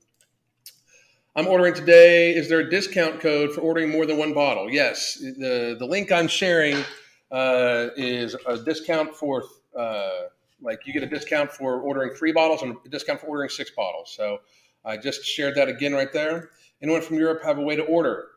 I'm 1.37 1.47
ordering 1.47 1.73
today. 1.73 2.35
Is 2.35 2.49
there 2.49 2.59
a 2.59 2.69
discount 2.69 3.21
code 3.21 3.53
for 3.53 3.61
ordering 3.61 3.89
more 3.89 4.05
than 4.05 4.17
one 4.17 4.33
bottle? 4.33 4.69
Yes. 4.69 5.13
The 5.13 5.77
the 5.79 5.85
link 5.85 6.11
I'm 6.11 6.27
sharing 6.27 6.83
uh, 7.31 7.87
is 7.95 8.35
a 8.45 8.57
discount 8.57 9.15
for 9.15 9.45
uh, 9.73 10.23
like 10.61 10.85
you 10.85 10.91
get 10.91 11.01
a 11.01 11.07
discount 11.07 11.49
for 11.49 11.79
ordering 11.79 12.13
three 12.13 12.33
bottles 12.33 12.61
and 12.61 12.75
a 12.85 12.89
discount 12.89 13.21
for 13.21 13.27
ordering 13.27 13.47
six 13.49 13.71
bottles. 13.71 14.13
So 14.13 14.41
I 14.83 14.97
just 14.97 15.23
shared 15.23 15.55
that 15.55 15.69
again 15.69 15.93
right 15.93 16.11
there. 16.11 16.49
Anyone 16.81 17.01
from 17.01 17.15
Europe 17.15 17.41
have 17.41 17.57
a 17.57 17.61
way 17.61 17.77
to 17.77 17.83
order? 17.83 18.31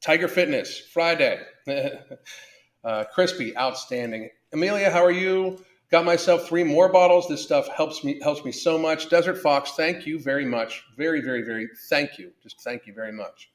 Tiger 0.00 0.28
Fitness 0.28 0.78
Friday. 0.78 1.40
uh, 2.84 3.04
crispy, 3.12 3.56
outstanding. 3.56 4.30
Amelia, 4.52 4.90
how 4.90 5.04
are 5.04 5.10
you? 5.10 5.62
Got 5.90 6.04
myself 6.04 6.46
three 6.46 6.64
more 6.64 6.88
bottles. 6.88 7.28
This 7.28 7.42
stuff 7.42 7.68
helps 7.68 8.04
me 8.04 8.20
helps 8.22 8.44
me 8.44 8.52
so 8.52 8.78
much. 8.78 9.10
Desert 9.10 9.38
Fox, 9.38 9.72
thank 9.72 10.06
you 10.06 10.20
very 10.20 10.44
much. 10.44 10.84
Very, 10.96 11.20
very, 11.20 11.42
very 11.42 11.68
thank 11.88 12.18
you. 12.18 12.32
Just 12.42 12.60
thank 12.62 12.86
you 12.86 12.94
very 12.94 13.12
much. 13.12 13.50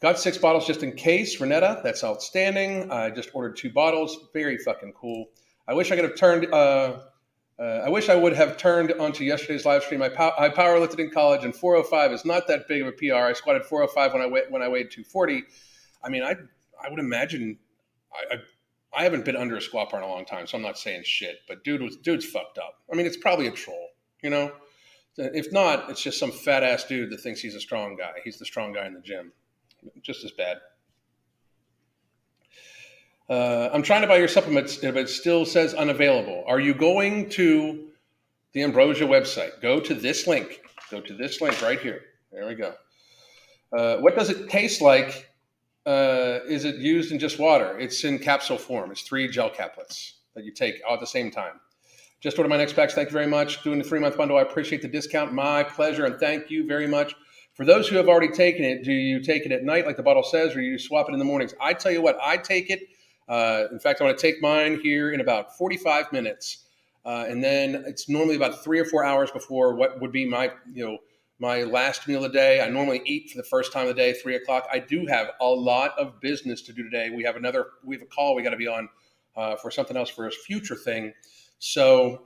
Got 0.00 0.18
six 0.18 0.38
bottles 0.38 0.66
just 0.66 0.82
in 0.82 0.92
case. 0.92 1.38
Renetta, 1.38 1.82
that's 1.82 2.02
outstanding. 2.02 2.90
I 2.90 3.10
just 3.10 3.30
ordered 3.34 3.56
two 3.56 3.70
bottles. 3.70 4.28
Very 4.32 4.56
fucking 4.56 4.94
cool. 4.94 5.26
I 5.68 5.74
wish 5.74 5.92
I 5.92 5.96
could 5.96 6.04
have 6.06 6.16
turned. 6.16 6.52
Uh, 6.52 7.00
uh, 7.60 7.82
I 7.84 7.90
wish 7.90 8.08
I 8.08 8.14
would 8.14 8.32
have 8.32 8.56
turned 8.56 8.90
onto 8.92 9.22
yesterday's 9.22 9.66
live 9.66 9.82
stream. 9.82 10.00
I, 10.00 10.08
pow- 10.08 10.34
I 10.38 10.48
power 10.48 10.78
lifted 10.78 10.98
in 10.98 11.10
college, 11.10 11.44
and 11.44 11.54
405 11.54 12.12
is 12.12 12.24
not 12.24 12.46
that 12.46 12.66
big 12.66 12.80
of 12.80 12.88
a 12.88 12.92
PR. 12.92 13.16
I 13.16 13.32
squatted 13.34 13.64
405 13.64 14.14
when 14.14 14.22
I 14.22 14.26
weighed, 14.26 14.44
when 14.48 14.62
I 14.62 14.68
weighed 14.68 14.90
240. 14.90 15.44
I 16.02 16.08
mean, 16.08 16.22
I 16.22 16.36
I 16.82 16.88
would 16.88 16.98
imagine 16.98 17.58
I, 18.14 18.36
I, 18.36 19.00
I 19.00 19.02
haven't 19.04 19.26
been 19.26 19.36
under 19.36 19.56
a 19.56 19.60
squat 19.60 19.90
bar 19.90 20.00
in 20.00 20.06
a 20.06 20.10
long 20.10 20.24
time, 20.24 20.46
so 20.46 20.56
I'm 20.56 20.62
not 20.62 20.78
saying 20.78 21.02
shit. 21.04 21.40
But 21.46 21.62
dude 21.62 21.82
was 21.82 21.96
dude's 21.96 22.24
fucked 22.24 22.56
up. 22.56 22.76
I 22.90 22.96
mean, 22.96 23.04
it's 23.06 23.18
probably 23.18 23.46
a 23.46 23.52
troll, 23.52 23.88
you 24.22 24.30
know. 24.30 24.52
If 25.18 25.52
not, 25.52 25.90
it's 25.90 26.02
just 26.02 26.18
some 26.18 26.30
fat 26.32 26.62
ass 26.62 26.84
dude 26.84 27.10
that 27.10 27.20
thinks 27.20 27.40
he's 27.40 27.54
a 27.54 27.60
strong 27.60 27.96
guy. 27.96 28.12
He's 28.24 28.38
the 28.38 28.46
strong 28.46 28.72
guy 28.72 28.86
in 28.86 28.94
the 28.94 29.00
gym. 29.00 29.32
Just 30.02 30.24
as 30.24 30.30
bad. 30.30 30.58
Uh, 33.30 33.70
I'm 33.72 33.82
trying 33.82 34.02
to 34.02 34.08
buy 34.08 34.16
your 34.16 34.28
supplements, 34.28 34.76
but 34.76 34.96
it 34.96 35.08
still 35.08 35.46
says 35.46 35.72
unavailable. 35.72 36.42
Are 36.48 36.58
you 36.58 36.74
going 36.74 37.28
to 37.30 37.86
the 38.52 38.64
Ambrosia 38.64 39.04
website? 39.04 39.60
Go 39.62 39.78
to 39.78 39.94
this 39.94 40.26
link. 40.26 40.60
Go 40.90 41.00
to 41.00 41.14
this 41.14 41.40
link 41.40 41.62
right 41.62 41.78
here. 41.78 42.02
There 42.32 42.48
we 42.48 42.56
go. 42.56 42.74
Uh, 43.72 43.98
what 43.98 44.16
does 44.16 44.30
it 44.30 44.50
taste 44.50 44.82
like 44.82 45.30
uh, 45.86 46.40
is 46.48 46.64
it 46.64 46.76
used 46.76 47.12
in 47.12 47.20
just 47.20 47.38
water? 47.38 47.78
It's 47.78 48.02
in 48.02 48.18
capsule 48.18 48.58
form. 48.58 48.90
It's 48.90 49.02
three 49.02 49.28
gel 49.28 49.48
caplets 49.48 50.14
that 50.34 50.44
you 50.44 50.50
take 50.52 50.80
all 50.86 50.94
at 50.94 51.00
the 51.00 51.06
same 51.06 51.30
time. 51.30 51.60
Just 52.20 52.36
ordered 52.36 52.50
my 52.50 52.56
next 52.56 52.74
packs. 52.74 52.94
Thank 52.94 53.08
you 53.08 53.12
very 53.12 53.28
much. 53.28 53.62
Doing 53.62 53.78
the 53.78 53.84
three 53.84 54.00
month 54.00 54.16
bundle. 54.16 54.38
I 54.38 54.42
appreciate 54.42 54.82
the 54.82 54.88
discount. 54.88 55.32
My 55.32 55.62
pleasure. 55.62 56.04
And 56.04 56.18
thank 56.18 56.50
you 56.50 56.66
very 56.66 56.88
much 56.88 57.14
For 57.54 57.64
those 57.64 57.88
who 57.88 57.96
have 57.96 58.08
already 58.08 58.32
taken 58.32 58.64
it, 58.64 58.84
do 58.84 58.92
you 58.92 59.20
take 59.20 59.46
it 59.46 59.52
at 59.52 59.62
night, 59.64 59.86
like 59.86 59.96
the 59.96 60.02
bottle 60.02 60.22
says, 60.22 60.56
or 60.56 60.60
you 60.60 60.78
swap 60.78 61.08
it 61.08 61.12
in 61.12 61.18
the 61.18 61.24
mornings? 61.24 61.54
I 61.60 61.74
tell 61.74 61.92
you 61.92 62.02
what, 62.02 62.18
I 62.22 62.36
take 62.36 62.70
it. 62.70 62.80
Uh, 63.30 63.68
in 63.70 63.78
fact, 63.78 64.00
I'm 64.00 64.08
going 64.08 64.16
to 64.16 64.20
take 64.20 64.42
mine 64.42 64.80
here 64.82 65.12
in 65.12 65.20
about 65.20 65.56
45 65.56 66.12
minutes, 66.12 66.66
uh, 67.06 67.26
and 67.28 67.42
then 67.42 67.84
it's 67.86 68.08
normally 68.08 68.34
about 68.34 68.64
three 68.64 68.80
or 68.80 68.84
four 68.84 69.04
hours 69.04 69.30
before 69.30 69.76
what 69.76 70.00
would 70.00 70.10
be 70.10 70.26
my, 70.26 70.50
you 70.74 70.84
know, 70.84 70.98
my 71.38 71.62
last 71.62 72.08
meal 72.08 72.24
of 72.24 72.32
the 72.32 72.38
day. 72.38 72.60
I 72.60 72.68
normally 72.68 73.00
eat 73.06 73.30
for 73.30 73.36
the 73.38 73.44
first 73.44 73.72
time 73.72 73.82
of 73.82 73.88
the 73.88 73.94
day, 73.94 74.12
three 74.12 74.34
o'clock. 74.34 74.66
I 74.72 74.80
do 74.80 75.06
have 75.06 75.28
a 75.40 75.46
lot 75.46 75.96
of 75.96 76.20
business 76.20 76.60
to 76.62 76.72
do 76.72 76.82
today. 76.82 77.08
We 77.08 77.22
have 77.22 77.36
another, 77.36 77.68
we 77.84 77.94
have 77.94 78.02
a 78.02 78.06
call 78.06 78.34
we 78.34 78.42
got 78.42 78.50
to 78.50 78.56
be 78.56 78.66
on 78.66 78.88
uh, 79.36 79.56
for 79.56 79.70
something 79.70 79.96
else 79.96 80.10
for 80.10 80.26
a 80.26 80.30
future 80.30 80.76
thing. 80.76 81.14
So 81.60 82.22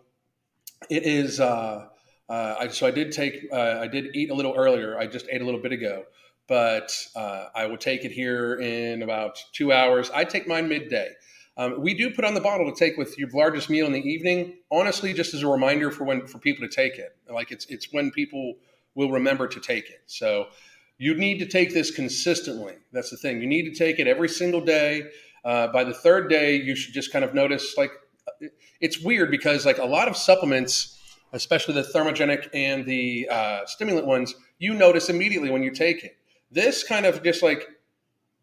it 0.89 1.05
is. 1.05 1.39
Uh, 1.39 1.89
uh, 2.29 2.55
I, 2.59 2.69
so 2.69 2.87
I 2.87 2.91
did 2.91 3.13
take. 3.13 3.47
Uh, 3.53 3.79
I 3.81 3.87
did 3.87 4.17
eat 4.17 4.31
a 4.31 4.35
little 4.35 4.55
earlier. 4.57 4.99
I 4.99 5.07
just 5.07 5.27
ate 5.31 5.43
a 5.43 5.45
little 5.45 5.61
bit 5.61 5.73
ago, 5.73 6.05
but 6.47 6.93
uh, 7.17 7.47
I 7.55 7.67
will 7.67 7.79
take 7.79 8.05
it 8.05 8.13
here 8.13 8.55
in 8.55 9.03
about 9.03 9.43
two 9.53 9.73
hours. 9.73 10.11
I 10.13 10.25
take 10.25 10.47
mine 10.47 10.69
midday. 10.69 11.11
Um, 11.57 11.81
we 11.81 11.95
do 11.95 12.11
put 12.11 12.25
on 12.25 12.35
the 12.35 12.41
bottle 12.41 12.71
to 12.71 12.77
take 12.77 12.97
with 12.97 13.17
your 13.17 13.29
largest 13.31 13.71
meal 13.71 13.87
in 13.87 13.93
the 13.93 14.01
evening. 14.01 14.55
Honestly, 14.73 15.13
just 15.13 15.35
as 15.35 15.43
a 15.43 15.49
reminder 15.49 15.91
for 15.91 16.05
when 16.05 16.27
for 16.27 16.39
people 16.39 16.67
to 16.67 16.75
take 16.75 16.99
it. 16.99 17.17
Like 17.31 17.53
it's 17.53 17.67
it's 17.67 17.93
when 17.93 18.11
people 18.11 18.57
will 18.95 19.11
remember 19.11 19.47
to 19.47 19.61
take 19.61 19.89
it. 19.89 20.03
So 20.07 20.49
you 20.99 21.15
need 21.15 21.39
to 21.39 21.47
take 21.47 21.73
this 21.73 21.91
consistently. 21.91 22.75
That's 22.93 23.11
the 23.11 23.17
thing. 23.17 23.41
You 23.41 23.47
need 23.47 23.65
to 23.65 23.75
take 23.75 23.99
it 23.99 24.07
every 24.07 24.29
single 24.29 24.61
day. 24.61 25.11
Uh, 25.45 25.69
by 25.69 25.85
the 25.85 25.95
third 25.95 26.29
day, 26.29 26.57
you 26.57 26.75
should 26.75 26.95
just 26.95 27.13
kind 27.13 27.25
of 27.25 27.35
notice 27.35 27.77
like 27.77 27.91
it's 28.81 29.01
weird 29.01 29.31
because 29.31 29.65
like 29.65 29.79
a 29.79 29.85
lot 29.85 30.09
of 30.09 30.17
supplements, 30.17 30.99
especially 31.33 31.75
the 31.75 31.83
thermogenic 31.83 32.49
and 32.53 32.85
the 32.85 33.29
uh, 33.31 33.67
stimulant 33.67 34.07
ones, 34.07 34.35
you 34.59 34.75
notice 34.75 35.09
immediately 35.09 35.51
when 35.51 35.63
you 35.63 35.71
take 35.71 36.03
it. 36.05 36.17
This 36.51 36.85
kind 36.85 37.07
of 37.07 37.23
just 37.23 37.43
like 37.43 37.67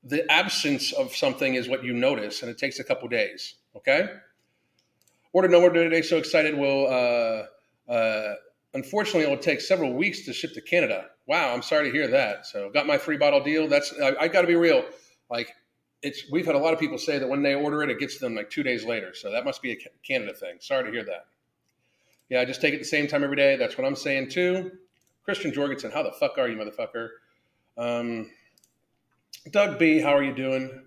the 0.03 0.29
absence 0.31 0.91
of 0.93 1.15
something 1.15 1.55
is 1.55 1.67
what 1.67 1.84
you 1.84 1.93
notice, 1.93 2.41
and 2.41 2.50
it 2.51 2.58
takes 2.58 2.79
a 2.79 2.84
couple 2.84 3.08
days. 3.08 3.55
Okay. 3.75 4.10
Order 5.34 5.48
no 5.48 5.62
more 5.62 5.70
today. 5.70 6.01
So 6.01 6.17
excited. 6.17 6.58
Will 6.58 6.88
uh, 6.88 7.91
uh, 7.91 8.36
unfortunately 8.74 9.24
it 9.24 9.29
will 9.29 9.38
take 9.38 9.62
several 9.62 9.93
weeks 9.93 10.25
to 10.25 10.34
ship 10.34 10.53
to 10.53 10.62
Canada. 10.62 11.08
Wow, 11.27 11.53
I'm 11.53 11.62
sorry 11.62 11.86
to 11.86 11.91
hear 11.91 12.08
that. 12.08 12.46
So 12.46 12.70
got 12.70 12.88
my 12.88 12.98
free 12.98 13.17
bottle 13.17 13.41
deal. 13.41 13.67
That's 13.67 13.93
I, 14.01 14.15
I 14.22 14.27
got 14.27 14.41
to 14.41 14.48
be 14.48 14.55
real. 14.55 14.84
Like 15.29 15.53
it's 16.01 16.24
we've 16.31 16.46
had 16.46 16.55
a 16.55 16.60
lot 16.60 16.74
of 16.74 16.79
people 16.79 16.98
say 16.98 17.20
that 17.20 17.29
when 17.29 17.43
they 17.43 17.55
order 17.55 17.84
it, 17.84 17.89
it 17.89 18.00
gets 18.00 18.17
them 18.17 18.36
like 18.36 18.50
two 18.50 18.63
days 18.63 18.84
later. 18.84 19.13
So 19.13 19.31
that 19.31 19.46
must 19.46 19.62
be 19.62 19.72
a 19.72 19.77
Canada 20.05 20.34
thing. 20.34 20.58
Sorry 20.60 20.84
to 20.84 20.91
hear 20.91 21.05
that. 21.05 21.27
Yeah, 22.29 22.41
I 22.41 22.46
just 22.46 22.62
take 22.62 22.74
it 22.74 22.79
the 22.79 22.86
same 22.86 23.08
time 23.08 23.24
every 23.24 23.36
day. 23.36 23.55
That's 23.55 23.77
what 23.77 23.86
I'm 23.86 23.96
saying 23.96 24.29
too. 24.29 24.72
Christian 25.24 25.53
Jorgensen, 25.53 25.91
how 25.91 26.01
the 26.03 26.12
fuck 26.12 26.38
are 26.38 26.48
you, 26.48 26.58
motherfucker? 26.58 27.10
Um, 27.77 28.29
Doug 29.49 29.79
B, 29.79 29.99
how 29.99 30.15
are 30.15 30.23
you 30.23 30.33
doing? 30.33 30.83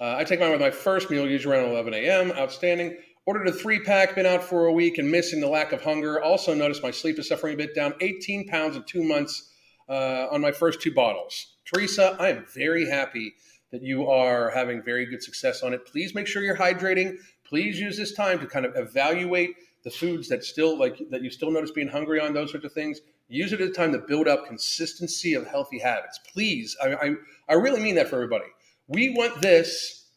Uh, 0.00 0.16
I 0.16 0.24
take 0.24 0.40
mine 0.40 0.50
with 0.50 0.60
my 0.60 0.70
first 0.70 1.10
meal, 1.10 1.28
usually 1.28 1.56
around 1.56 1.70
11 1.70 1.94
a.m. 1.94 2.32
Outstanding. 2.32 2.98
Ordered 3.26 3.48
a 3.48 3.52
three 3.52 3.80
pack, 3.80 4.14
been 4.14 4.26
out 4.26 4.44
for 4.44 4.66
a 4.66 4.72
week 4.72 4.98
and 4.98 5.10
missing 5.10 5.40
the 5.40 5.48
lack 5.48 5.72
of 5.72 5.82
hunger. 5.82 6.22
Also 6.22 6.52
noticed 6.52 6.82
my 6.82 6.90
sleep 6.90 7.18
is 7.18 7.28
suffering 7.28 7.54
a 7.54 7.56
bit, 7.56 7.74
down 7.74 7.94
18 8.00 8.48
pounds 8.48 8.76
in 8.76 8.82
two 8.84 9.02
months 9.02 9.50
uh, 9.88 10.26
on 10.30 10.40
my 10.40 10.52
first 10.52 10.82
two 10.82 10.92
bottles. 10.92 11.56
Teresa, 11.64 12.16
I 12.20 12.28
am 12.28 12.44
very 12.54 12.88
happy 12.88 13.34
that 13.72 13.82
you 13.82 14.08
are 14.08 14.50
having 14.50 14.82
very 14.82 15.06
good 15.06 15.22
success 15.22 15.62
on 15.62 15.72
it. 15.72 15.86
Please 15.86 16.14
make 16.14 16.26
sure 16.26 16.42
you're 16.42 16.56
hydrating. 16.56 17.16
Please 17.44 17.80
use 17.80 17.96
this 17.96 18.12
time 18.12 18.38
to 18.40 18.46
kind 18.46 18.66
of 18.66 18.76
evaluate 18.76 19.54
the 19.84 19.90
foods 19.90 20.28
that 20.28 20.44
still 20.44 20.78
like 20.78 21.00
that 21.10 21.22
you 21.22 21.30
still 21.30 21.50
notice 21.50 21.70
being 21.70 21.88
hungry 21.88 22.20
on 22.20 22.32
those 22.32 22.50
sorts 22.50 22.66
of 22.66 22.72
things. 22.72 23.00
Use 23.28 23.52
it 23.52 23.60
as 23.60 23.70
a 23.70 23.72
time 23.72 23.92
to 23.92 23.98
build 23.98 24.28
up 24.28 24.46
consistency 24.46 25.34
of 25.34 25.46
healthy 25.46 25.78
habits. 25.78 26.20
Please, 26.32 26.76
I, 26.82 26.94
I, 26.94 27.14
I 27.48 27.54
really 27.54 27.80
mean 27.80 27.94
that 27.94 28.08
for 28.08 28.16
everybody. 28.16 28.46
We 28.86 29.10
want 29.10 29.40
this 29.40 30.08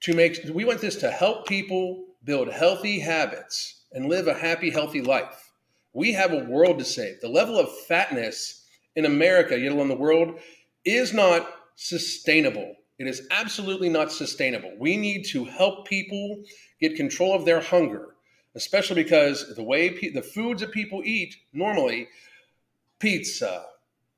to 0.00 0.14
make 0.14 0.38
we 0.52 0.64
want 0.64 0.80
this 0.80 0.96
to 0.96 1.10
help 1.10 1.46
people 1.46 2.04
build 2.24 2.48
healthy 2.48 2.98
habits 2.98 3.84
and 3.92 4.08
live 4.08 4.28
a 4.28 4.34
happy, 4.34 4.70
healthy 4.70 5.02
life. 5.02 5.52
We 5.92 6.12
have 6.12 6.32
a 6.32 6.44
world 6.44 6.78
to 6.78 6.84
save. 6.84 7.20
The 7.20 7.28
level 7.28 7.58
of 7.58 7.70
fatness 7.86 8.64
in 8.96 9.04
America, 9.04 9.58
yet 9.58 9.72
alone 9.72 9.88
the 9.88 9.94
world, 9.94 10.40
is 10.84 11.12
not 11.12 11.48
sustainable. 11.76 12.74
It 12.98 13.06
is 13.06 13.26
absolutely 13.30 13.88
not 13.88 14.12
sustainable. 14.12 14.72
We 14.78 14.96
need 14.96 15.24
to 15.26 15.44
help 15.44 15.86
people 15.86 16.42
get 16.80 16.96
control 16.96 17.34
of 17.34 17.44
their 17.44 17.60
hunger, 17.60 18.14
especially 18.54 19.02
because 19.02 19.54
the 19.54 19.62
way 19.62 19.90
pe- 19.90 20.10
the 20.10 20.22
foods 20.22 20.60
that 20.60 20.72
people 20.72 21.02
eat 21.04 21.36
normally 21.52 22.08
pizza, 23.04 23.66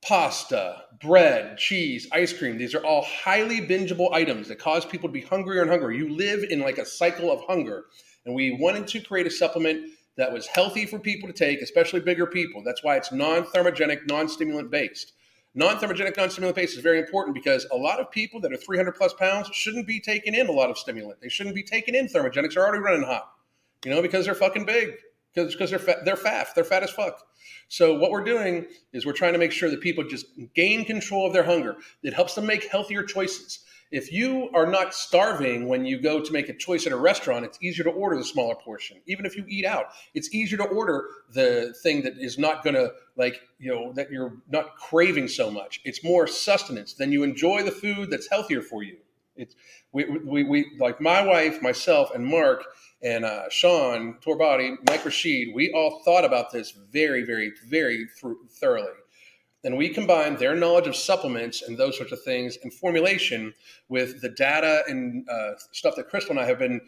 pasta, 0.01 0.85
bread, 1.03 1.59
cheese, 1.59 2.07
ice 2.13 2.33
cream, 2.33 2.57
these 2.57 2.73
are 2.73 2.85
all 2.85 3.03
highly 3.03 3.61
bingeable 3.61 4.13
items 4.13 4.47
that 4.47 4.61
cause 4.61 4.87
people 4.87 5.09
to 5.09 5.13
be 5.13 5.23
hungrier 5.23 5.61
and 5.61 5.69
hungrier. 5.69 5.91
You 5.91 6.15
live 6.15 6.45
in 6.51 6.61
like 6.61 6.79
a 6.79 6.87
cycle 6.87 7.33
of 7.33 7.41
hunger. 7.49 7.87
And 8.25 8.33
we 8.33 8.53
wanted 8.53 8.87
to 8.87 9.01
create 9.01 9.27
a 9.27 9.31
supplement 9.31 9.91
that 10.17 10.33
was 10.33 10.47
healthy 10.47 10.87
for 10.87 11.01
people 11.01 11.29
to 11.29 11.33
take, 11.33 11.63
especially 11.63 11.99
bigger 11.99 12.27
people. 12.27 12.63
That's 12.65 12.85
why 12.85 12.97
it's 12.97 13.11
non 13.11 13.43
thermogenic, 13.47 14.07
non 14.07 14.29
stimulant 14.29 14.71
based. 14.71 15.15
Non-thermogenic, 15.57 16.19
non-stimulant 16.19 16.55
base 16.55 16.75
is 16.75 16.83
very 16.83 16.99
important 16.99 17.35
because 17.35 17.67
a 17.73 17.77
lot 17.77 17.99
of 17.99 18.11
people 18.11 18.43
that 18.43 18.53
are 18.53 18.59
300 18.59 18.93
plus 18.93 19.15
pounds 19.15 19.49
shouldn't 19.55 19.87
be 19.87 19.99
taking 19.99 20.35
in 20.35 20.49
a 20.49 20.53
lot 20.53 20.69
of 20.69 20.77
stimulant. 20.77 21.19
They 21.23 21.31
shouldn't 21.31 21.57
be 21.57 21.63
taking 21.63 21.95
in 21.95 22.09
thermogenics. 22.09 22.53
They're 22.53 22.63
already 22.63 22.83
running 22.83 23.05
hot, 23.05 23.33
you 23.83 23.91
know, 23.91 24.03
because 24.03 24.27
they're 24.27 24.35
fucking 24.35 24.67
big. 24.67 24.91
Because 25.37 25.53
because 25.53 25.71
they're 25.71 25.79
fat, 25.79 26.05
they're 26.05 26.17
fat. 26.17 26.49
They're 26.55 26.65
fat 26.65 26.83
as 26.83 26.91
fuck. 26.91 27.23
So 27.69 27.99
what 27.99 28.11
we're 28.11 28.25
doing 28.25 28.67
is 28.93 29.05
we're 29.05 29.13
trying 29.13 29.35
to 29.35 29.39
make 29.39 29.53
sure 29.53 29.71
that 29.71 29.81
people 29.81 30.03
just 30.05 30.27
gain 30.55 30.85
control 30.85 31.27
of 31.27 31.33
their 31.33 31.45
hunger. 31.45 31.77
It 32.03 32.15
helps 32.15 32.35
them 32.35 32.47
make 32.47 32.71
healthier 32.71 33.03
choices. 33.03 33.61
If 33.93 34.11
you 34.11 34.51
are 34.53 34.67
not 34.67 34.95
starving 34.95 35.69
when 35.69 35.85
you 35.85 36.01
go 36.01 36.21
to 36.21 36.33
make 36.33 36.49
a 36.49 36.57
choice 36.57 36.87
at 36.87 36.93
a 36.93 36.97
restaurant, 36.97 37.45
it's 37.45 37.59
easier 37.63 37.85
to 37.85 37.91
order 37.91 38.17
the 38.17 38.25
smaller 38.25 38.57
portion. 38.57 38.97
Even 39.07 39.25
if 39.27 39.37
you 39.37 39.45
eat 39.47 39.65
out, 39.65 39.87
it's 40.13 40.35
easier 40.35 40.59
to 40.59 40.65
order 40.65 41.05
the 41.33 41.73
thing 41.83 42.03
that 42.03 42.15
is 42.19 42.37
not 42.37 42.65
going 42.65 42.75
to 42.75 42.93
like, 43.17 43.41
you 43.61 43.73
know, 43.73 43.93
that 43.93 44.11
you're 44.11 44.39
not 44.51 44.77
craving 44.77 45.29
so 45.29 45.51
much. 45.53 45.81
It's 45.85 46.03
more 46.03 46.27
sustenance. 46.27 46.95
Then 46.95 47.13
you 47.13 47.23
enjoy 47.23 47.63
the 47.63 47.71
food 47.71 48.11
that's 48.11 48.29
healthier 48.29 48.61
for 48.61 48.83
you. 48.83 48.97
It's 49.37 49.55
we, 49.93 50.05
we, 50.05 50.45
we 50.45 50.77
like 50.81 51.01
my 51.01 51.23
wife, 51.23 51.63
myself, 51.63 52.11
and 52.15 52.27
Mark 52.27 52.65
and 53.07 53.25
uh, 53.25 53.49
Sean 53.51 54.19
Torbody, 54.21 54.77
Mike 54.89 55.05
Rashid. 55.05 55.55
We 55.55 55.71
all 55.73 56.03
thought 56.05 56.25
about 56.25 56.53
this 56.53 56.73
very, 56.73 57.23
very, 57.23 57.53
very 57.69 58.07
thoroughly 58.51 58.91
and 59.67 59.77
we 59.77 59.89
combined 59.89 60.39
their 60.39 60.55
knowledge 60.55 60.87
of 60.87 60.95
supplements 60.95 61.63
and 61.63 61.77
those 61.77 61.97
sorts 61.97 62.13
of 62.13 62.23
things 62.23 62.57
and 62.63 62.73
formulation 62.73 63.53
with 63.89 64.21
the 64.21 64.29
data 64.29 64.85
and 64.87 65.29
uh, 65.29 65.53
stuff 65.73 65.97
that 65.97 66.09
Crystal 66.09 66.31
and 66.31 66.41
I 66.41 66.45
have 66.45 66.61
been 66.61 66.81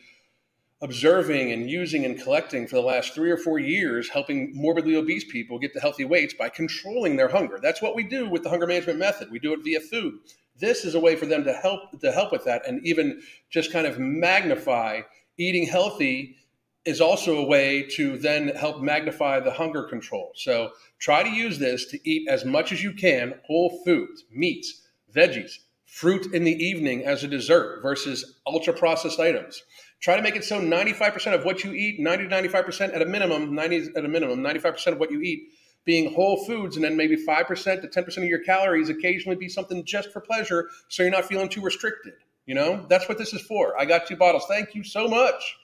observing 0.81 1.51
and 1.51 1.69
using 1.69 2.05
and 2.05 2.21
collecting 2.23 2.69
for 2.69 2.77
the 2.77 2.83
last 2.83 3.15
three 3.15 3.33
or 3.33 3.37
four 3.37 3.59
years, 3.59 4.09
helping 4.09 4.53
morbidly 4.55 4.95
obese 4.95 5.25
people 5.25 5.59
get 5.59 5.73
to 5.73 5.81
healthy 5.81 6.05
weights 6.05 6.35
by 6.35 6.49
controlling 6.49 7.17
their 7.17 7.27
hunger. 7.27 7.59
That's 7.61 7.83
what 7.83 7.97
we 7.97 8.05
do 8.05 8.29
with 8.29 8.45
the 8.45 8.49
hunger 8.49 8.69
management 8.69 9.01
method. 9.01 9.29
We 9.33 9.41
do 9.41 9.53
it 9.55 9.65
via 9.65 9.81
food. 9.81 10.15
This 10.57 10.85
is 10.85 10.95
a 10.95 11.01
way 11.01 11.17
for 11.17 11.27
them 11.27 11.43
to 11.45 11.53
help 11.53 12.01
to 12.01 12.13
help 12.13 12.31
with 12.31 12.45
that 12.45 12.63
and 12.65 12.85
even 12.87 13.21
just 13.51 13.73
kind 13.73 13.89
of 13.89 13.99
magnify 13.99 15.01
eating 15.39 15.67
healthy 15.67 16.37
is 16.85 17.01
also 17.01 17.39
a 17.39 17.45
way 17.45 17.83
to 17.83 18.19
then 18.19 18.49
help 18.49 18.81
magnify 18.81 19.41
the 19.41 19.51
hunger 19.51 19.85
control. 19.85 20.33
So 20.35 20.71
try 20.99 21.23
to 21.23 21.29
use 21.29 21.59
this 21.59 21.87
to 21.87 22.09
eat 22.09 22.29
as 22.29 22.45
much 22.45 22.73
as 22.73 22.83
you 22.83 22.93
can 22.93 23.35
whole 23.47 23.83
foods, 23.85 24.25
meats, 24.31 24.89
veggies, 25.15 25.59
fruit 25.85 26.33
in 26.33 26.45
the 26.45 26.65
evening 26.65 27.05
as 27.05 27.25
a 27.25 27.29
dessert 27.29 27.81
versus 27.83 28.41
ultra 28.47 28.73
processed 28.73 29.21
items. 29.21 29.63
Try 30.01 30.17
to 30.17 30.23
make 30.23 30.37
it 30.37 30.45
so 30.45 30.61
95% 30.61 31.35
of 31.35 31.45
what 31.45 31.65
you 31.65 31.73
eat, 31.73 31.99
90 31.99 32.29
to 32.29 32.35
95% 32.35 32.95
at 32.95 33.03
a 33.03 33.07
minimum, 33.07 33.55
90 33.55 33.91
at 33.97 34.05
a 34.05 34.09
minimum, 34.09 34.41
95% 34.41 34.93
of 34.93 34.99
what 34.99 35.11
you 35.11 35.21
eat 35.21 35.49
being 35.85 36.13
whole 36.13 36.45
foods 36.45 36.77
and 36.77 36.85
then 36.85 36.97
maybe 36.97 37.17
5% 37.17 37.81
to 37.81 37.89
10% 37.89 38.17
of 38.19 38.25
your 38.25 38.41
calories 38.41 38.91
occasionally 38.91 39.37
be 39.37 39.49
something 39.49 39.85
just 39.85 40.13
for 40.13 40.21
pleasure 40.21 40.69
so 40.89 41.03
you're 41.03 41.11
not 41.11 41.25
feeling 41.25 41.49
too 41.49 41.63
restricted. 41.63 42.13
You 42.49 42.55
know, 42.55 42.87
that's 42.89 43.07
what 43.11 43.19
this 43.19 43.35
is 43.35 43.43
for. 43.43 43.79
I 43.79 43.85
got 43.85 44.07
two 44.07 44.17
bottles. 44.17 44.47
Thank 44.49 44.75
you 44.75 44.83
so 44.83 45.07
much. 45.07 45.59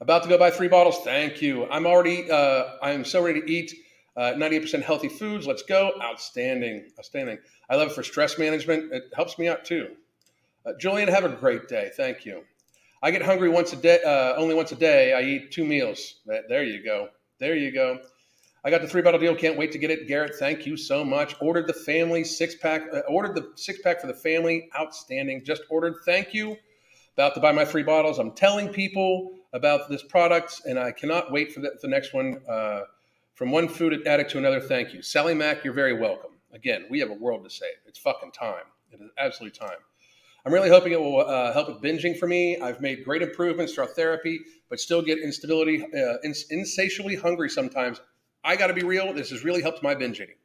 About 0.00 0.22
to 0.22 0.28
go 0.28 0.38
buy 0.38 0.52
three 0.52 0.68
bottles. 0.68 1.00
Thank 1.02 1.42
you. 1.42 1.66
I'm 1.68 1.84
already, 1.84 2.30
uh, 2.30 2.76
I 2.80 2.92
am 2.92 3.04
so 3.04 3.20
ready 3.20 3.40
to 3.40 3.50
eat 3.50 3.74
uh, 4.16 4.34
98% 4.36 4.80
healthy 4.82 5.08
foods. 5.08 5.48
Let's 5.48 5.64
go. 5.64 5.90
Outstanding. 6.00 6.92
Outstanding. 6.96 7.38
I 7.68 7.74
love 7.74 7.88
it 7.88 7.94
for 7.94 8.04
stress 8.04 8.38
management. 8.38 8.92
It 8.92 9.10
helps 9.16 9.36
me 9.36 9.48
out 9.48 9.64
too. 9.64 9.88
Uh, 10.64 10.74
Julian, 10.78 11.08
have 11.08 11.24
a 11.24 11.28
great 11.28 11.66
day. 11.66 11.90
Thank 11.96 12.24
you. 12.24 12.44
I 13.02 13.10
get 13.10 13.22
hungry 13.22 13.48
once 13.48 13.72
a 13.72 13.76
day, 13.76 14.00
uh, 14.06 14.36
only 14.36 14.54
once 14.54 14.70
a 14.70 14.76
day. 14.76 15.12
I 15.12 15.22
eat 15.22 15.50
two 15.50 15.64
meals. 15.64 16.20
There 16.24 16.62
you 16.62 16.84
go. 16.84 17.08
There 17.40 17.56
you 17.56 17.72
go. 17.72 17.98
I 18.68 18.70
got 18.70 18.82
the 18.82 18.86
three 18.86 19.00
bottle 19.00 19.18
deal. 19.18 19.34
Can't 19.34 19.56
wait 19.56 19.72
to 19.72 19.78
get 19.78 19.90
it. 19.90 20.06
Garrett, 20.06 20.34
thank 20.38 20.66
you 20.66 20.76
so 20.76 21.02
much. 21.02 21.34
Ordered 21.40 21.66
the 21.66 21.72
family 21.72 22.22
six 22.22 22.54
pack. 22.54 22.82
Uh, 22.92 22.98
ordered 23.08 23.34
the 23.34 23.50
six 23.54 23.80
pack 23.80 23.98
for 23.98 24.08
the 24.08 24.12
family. 24.12 24.68
Outstanding. 24.78 25.42
Just 25.42 25.62
ordered. 25.70 25.94
Thank 26.04 26.34
you. 26.34 26.54
About 27.14 27.32
to 27.36 27.40
buy 27.40 27.50
my 27.50 27.64
three 27.64 27.82
bottles. 27.82 28.18
I'm 28.18 28.32
telling 28.32 28.68
people 28.68 29.38
about 29.54 29.88
this 29.88 30.02
product, 30.02 30.60
and 30.66 30.78
I 30.78 30.92
cannot 30.92 31.32
wait 31.32 31.50
for 31.50 31.60
the, 31.60 31.78
the 31.80 31.88
next 31.88 32.12
one 32.12 32.42
uh, 32.46 32.82
From 33.38 33.52
one 33.52 33.68
food 33.68 34.04
addict 34.04 34.32
to 34.32 34.38
another, 34.38 34.60
thank 34.60 34.92
you. 34.92 35.00
Sally 35.00 35.32
Mack, 35.32 35.62
you're 35.62 35.72
very 35.72 35.92
welcome. 35.92 36.32
Again, 36.52 36.86
we 36.90 36.98
have 36.98 37.10
a 37.10 37.14
world 37.14 37.44
to 37.44 37.50
save. 37.50 37.70
It's 37.86 37.96
fucking 38.00 38.32
time. 38.32 38.64
It 38.90 39.00
is 39.00 39.10
absolutely 39.16 39.56
time. 39.56 39.78
I'm 40.44 40.52
really 40.52 40.68
hoping 40.68 40.90
it 40.90 41.00
will 41.00 41.20
uh, 41.20 41.52
help 41.52 41.68
with 41.68 41.80
binging 41.80 42.18
for 42.18 42.26
me. 42.26 42.58
I've 42.60 42.80
made 42.80 43.04
great 43.04 43.22
improvements 43.22 43.74
throughout 43.74 43.90
therapy, 43.90 44.40
but 44.68 44.80
still 44.80 45.02
get 45.02 45.18
instability, 45.20 45.84
uh, 45.84 46.16
ins- 46.24 46.46
insatiably 46.50 47.14
hungry 47.14 47.48
sometimes. 47.48 48.00
I 48.44 48.56
got 48.56 48.68
to 48.68 48.74
be 48.74 48.84
real. 48.84 49.12
This 49.12 49.30
has 49.30 49.44
really 49.44 49.62
helped 49.62 49.82
my 49.82 49.94
binge 49.94 50.20
eating. 50.20 50.36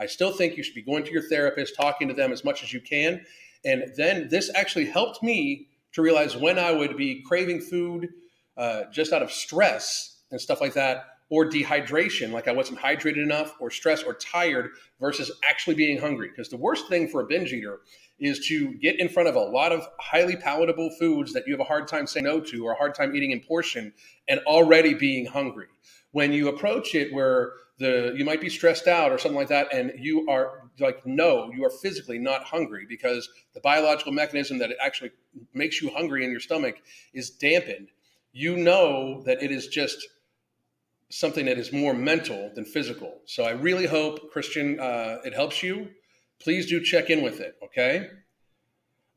I 0.00 0.06
still 0.06 0.32
think 0.32 0.56
you 0.56 0.62
should 0.62 0.74
be 0.74 0.82
going 0.82 1.04
to 1.04 1.10
your 1.10 1.22
therapist, 1.22 1.74
talking 1.76 2.08
to 2.08 2.14
them 2.14 2.32
as 2.32 2.44
much 2.44 2.62
as 2.62 2.72
you 2.72 2.80
can. 2.80 3.24
And 3.64 3.92
then 3.96 4.28
this 4.28 4.50
actually 4.54 4.86
helped 4.86 5.22
me 5.22 5.68
to 5.92 6.02
realize 6.02 6.36
when 6.36 6.58
I 6.58 6.72
would 6.72 6.96
be 6.96 7.22
craving 7.22 7.60
food 7.60 8.08
uh, 8.56 8.82
just 8.92 9.12
out 9.12 9.22
of 9.22 9.32
stress 9.32 10.18
and 10.30 10.40
stuff 10.40 10.60
like 10.60 10.74
that, 10.74 11.06
or 11.30 11.48
dehydration, 11.48 12.32
like 12.32 12.48
I 12.48 12.52
wasn't 12.52 12.78
hydrated 12.78 13.22
enough, 13.22 13.54
or 13.60 13.70
stress, 13.70 14.02
or 14.02 14.14
tired, 14.14 14.70
versus 14.98 15.30
actually 15.48 15.74
being 15.74 15.98
hungry. 15.98 16.28
Because 16.28 16.48
the 16.48 16.56
worst 16.56 16.88
thing 16.88 17.08
for 17.08 17.20
a 17.20 17.26
binge 17.26 17.52
eater 17.52 17.80
is 18.18 18.46
to 18.48 18.74
get 18.74 18.98
in 18.98 19.08
front 19.08 19.28
of 19.28 19.36
a 19.36 19.40
lot 19.40 19.70
of 19.70 19.86
highly 20.00 20.36
palatable 20.36 20.90
foods 20.98 21.32
that 21.34 21.46
you 21.46 21.52
have 21.52 21.60
a 21.60 21.64
hard 21.64 21.86
time 21.86 22.06
saying 22.06 22.24
no 22.24 22.40
to, 22.40 22.64
or 22.64 22.72
a 22.72 22.76
hard 22.76 22.94
time 22.94 23.14
eating 23.14 23.30
in 23.30 23.40
portion, 23.40 23.92
and 24.26 24.40
already 24.40 24.94
being 24.94 25.26
hungry. 25.26 25.66
When 26.12 26.32
you 26.32 26.48
approach 26.48 26.94
it 26.94 27.12
where 27.12 27.52
the 27.78 28.14
you 28.16 28.24
might 28.24 28.40
be 28.40 28.48
stressed 28.48 28.86
out 28.86 29.12
or 29.12 29.18
something 29.18 29.38
like 29.38 29.48
that 29.48 29.72
and 29.72 29.92
you 29.98 30.28
are 30.28 30.68
like 30.80 31.06
no 31.06 31.50
you 31.52 31.64
are 31.64 31.70
physically 31.70 32.18
not 32.18 32.42
hungry 32.44 32.84
because 32.88 33.28
the 33.54 33.60
biological 33.60 34.12
mechanism 34.12 34.58
that 34.58 34.70
actually 34.82 35.10
makes 35.54 35.80
you 35.80 35.90
hungry 35.90 36.24
in 36.24 36.30
your 36.30 36.40
stomach 36.40 36.76
is 37.14 37.30
dampened. 37.30 37.88
You 38.32 38.56
know 38.56 39.22
that 39.24 39.42
it 39.42 39.50
is 39.50 39.68
just 39.68 40.06
something 41.10 41.46
that 41.46 41.58
is 41.58 41.72
more 41.72 41.94
mental 41.94 42.50
than 42.54 42.64
physical. 42.64 43.20
So 43.24 43.44
i 43.44 43.50
really 43.50 43.86
hope 43.86 44.30
christian 44.32 44.78
uh, 44.80 45.18
it 45.24 45.34
helps 45.34 45.62
you. 45.62 45.88
Please 46.40 46.66
do 46.66 46.80
check 46.80 47.10
in 47.10 47.22
with 47.22 47.40
it 47.40 47.56
okay? 47.62 48.08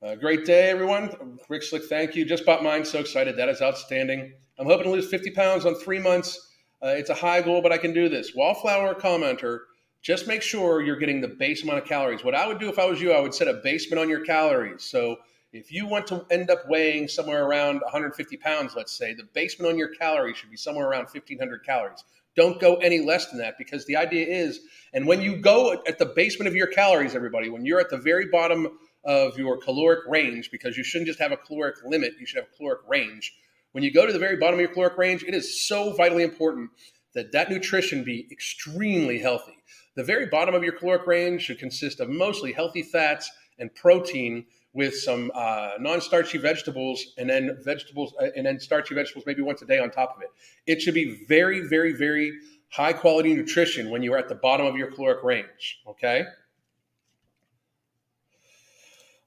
Uh, 0.04 0.16
great 0.16 0.46
day 0.46 0.70
everyone. 0.70 1.40
Rick 1.50 1.64
slick 1.64 1.84
thank 1.86 2.16
you. 2.16 2.26
Just 2.26 2.46
bought 2.46 2.64
mine. 2.64 2.86
So 2.86 3.00
excited. 3.00 3.38
That 3.38 3.50
is 3.50 3.62
outstanding. 3.62 4.34
I'm 4.60 4.68
hoping 4.68 4.84
to 4.84 4.92
lose 4.92 5.10
50 5.10 5.32
pounds 5.32 5.66
on 5.66 5.74
three 5.76 6.00
months 6.00 6.51
uh, 6.84 6.88
it's 6.88 7.10
a 7.10 7.16
high 7.16 7.42
goal, 7.42 7.62
but 7.62 7.72
I 7.72 7.78
can 7.78 7.94
do 7.94 8.10
this. 8.10 8.34
Wallflower 8.36 8.96
commenter, 8.96 9.60
just 10.02 10.28
make 10.28 10.42
sure 10.42 10.82
you're 10.82 10.96
getting 10.96 11.22
the 11.22 11.28
base 11.28 11.64
amount 11.64 11.80
of 11.80 11.86
calories. 11.86 12.24
What 12.24 12.34
I 12.34 12.48
would 12.48 12.60
do 12.60 12.70
if 12.70 12.80
I 12.80 12.86
was 12.86 13.00
you, 13.00 13.12
I 13.12 13.20
would 13.20 13.36
set 13.36 13.48
a 13.48 13.54
basement 13.54 14.00
on 14.00 14.10
your 14.10 14.22
calories. 14.22 14.84
So 14.84 15.18
if 15.54 15.72
you 15.72 15.86
want 15.86 16.08
to 16.08 16.26
end 16.32 16.50
up 16.50 16.68
weighing 16.68 17.08
somewhere 17.08 17.46
around 17.46 17.82
150 17.82 18.38
pounds, 18.38 18.74
let's 18.76 18.94
say, 18.94 19.14
the 19.14 19.28
basement 19.34 19.72
on 19.72 19.78
your 19.78 19.90
calories 19.90 20.38
should 20.38 20.50
be 20.50 20.58
somewhere 20.58 20.88
around 20.88 21.04
1500 21.04 21.64
calories. 21.64 22.04
Don't 22.36 22.60
go 22.60 22.78
any 22.78 23.00
less 23.00 23.30
than 23.30 23.40
that 23.40 23.58
because 23.58 23.86
the 23.86 23.98
idea 23.98 24.26
is, 24.26 24.62
and 24.94 25.06
when 25.06 25.22
you 25.22 25.36
go 25.36 25.74
at 25.86 26.00
the 26.00 26.06
basement 26.06 26.48
of 26.48 26.56
your 26.56 26.68
calories, 26.68 27.14
everybody, 27.14 27.50
when 27.50 27.66
you're 27.66 27.82
at 27.82 27.90
the 27.90 27.98
very 27.98 28.28
bottom 28.28 28.80
of 29.04 29.38
your 29.38 29.58
caloric 29.58 30.00
range, 30.08 30.50
because 30.50 30.78
you 30.78 30.84
shouldn't 30.84 31.08
just 31.08 31.20
have 31.20 31.32
a 31.32 31.38
caloric 31.38 31.76
limit, 31.86 32.14
you 32.20 32.26
should 32.26 32.38
have 32.38 32.48
a 32.52 32.58
caloric 32.58 32.82
range 32.88 33.34
when 33.72 33.84
you 33.84 33.92
go 33.92 34.06
to 34.06 34.14
the 34.14 34.20
very 34.20 34.38
bottom 34.38 34.56
of 34.56 34.60
your 34.60 34.70
caloric 34.70 34.98
range, 34.98 35.24
it 35.24 35.34
is 35.34 35.68
so 35.68 35.94
vitally 35.94 36.24
important 36.24 36.70
that 37.14 37.32
that 37.32 37.50
nutrition 37.50 38.04
be 38.04 38.28
extremely 38.32 39.20
healthy. 39.20 39.58
The 39.96 40.04
very 40.04 40.28
bottom 40.28 40.56
of 40.56 40.64
your 40.64 40.74
caloric 40.74 41.06
range 41.06 41.44
should 41.44 41.60
consist 41.60 42.00
of 42.00 42.10
mostly 42.10 42.54
healthy 42.54 42.84
fats 42.84 43.30
and 43.60 43.74
protein 43.76 44.46
with 44.74 44.96
some 44.96 45.32
uh, 45.36 45.72
non-starchy 45.80 46.38
vegetables 46.38 47.14
and 47.18 47.30
then 47.30 47.58
vegetables 47.64 48.14
uh, 48.22 48.28
and 48.36 48.46
then 48.46 48.60
starchy 48.60 48.96
vegetables 48.96 49.26
maybe 49.26 49.42
once 49.42 49.62
a 49.62 49.66
day 49.66 49.80
on 49.80 49.92
top 49.92 50.16
of 50.16 50.22
it. 50.22 50.30
It 50.66 50.82
should 50.82 50.94
be 50.94 51.26
very, 51.28 51.68
very, 51.68 51.94
very 51.94 52.32
high 52.70 52.94
quality 52.94 53.34
nutrition 53.34 53.90
when 53.90 54.02
you 54.02 54.14
are 54.14 54.18
at 54.18 54.30
the 54.30 54.36
bottom 54.36 54.66
of 54.66 54.78
your 54.78 54.90
caloric 54.92 55.24
range. 55.24 55.82
Okay. 55.86 56.24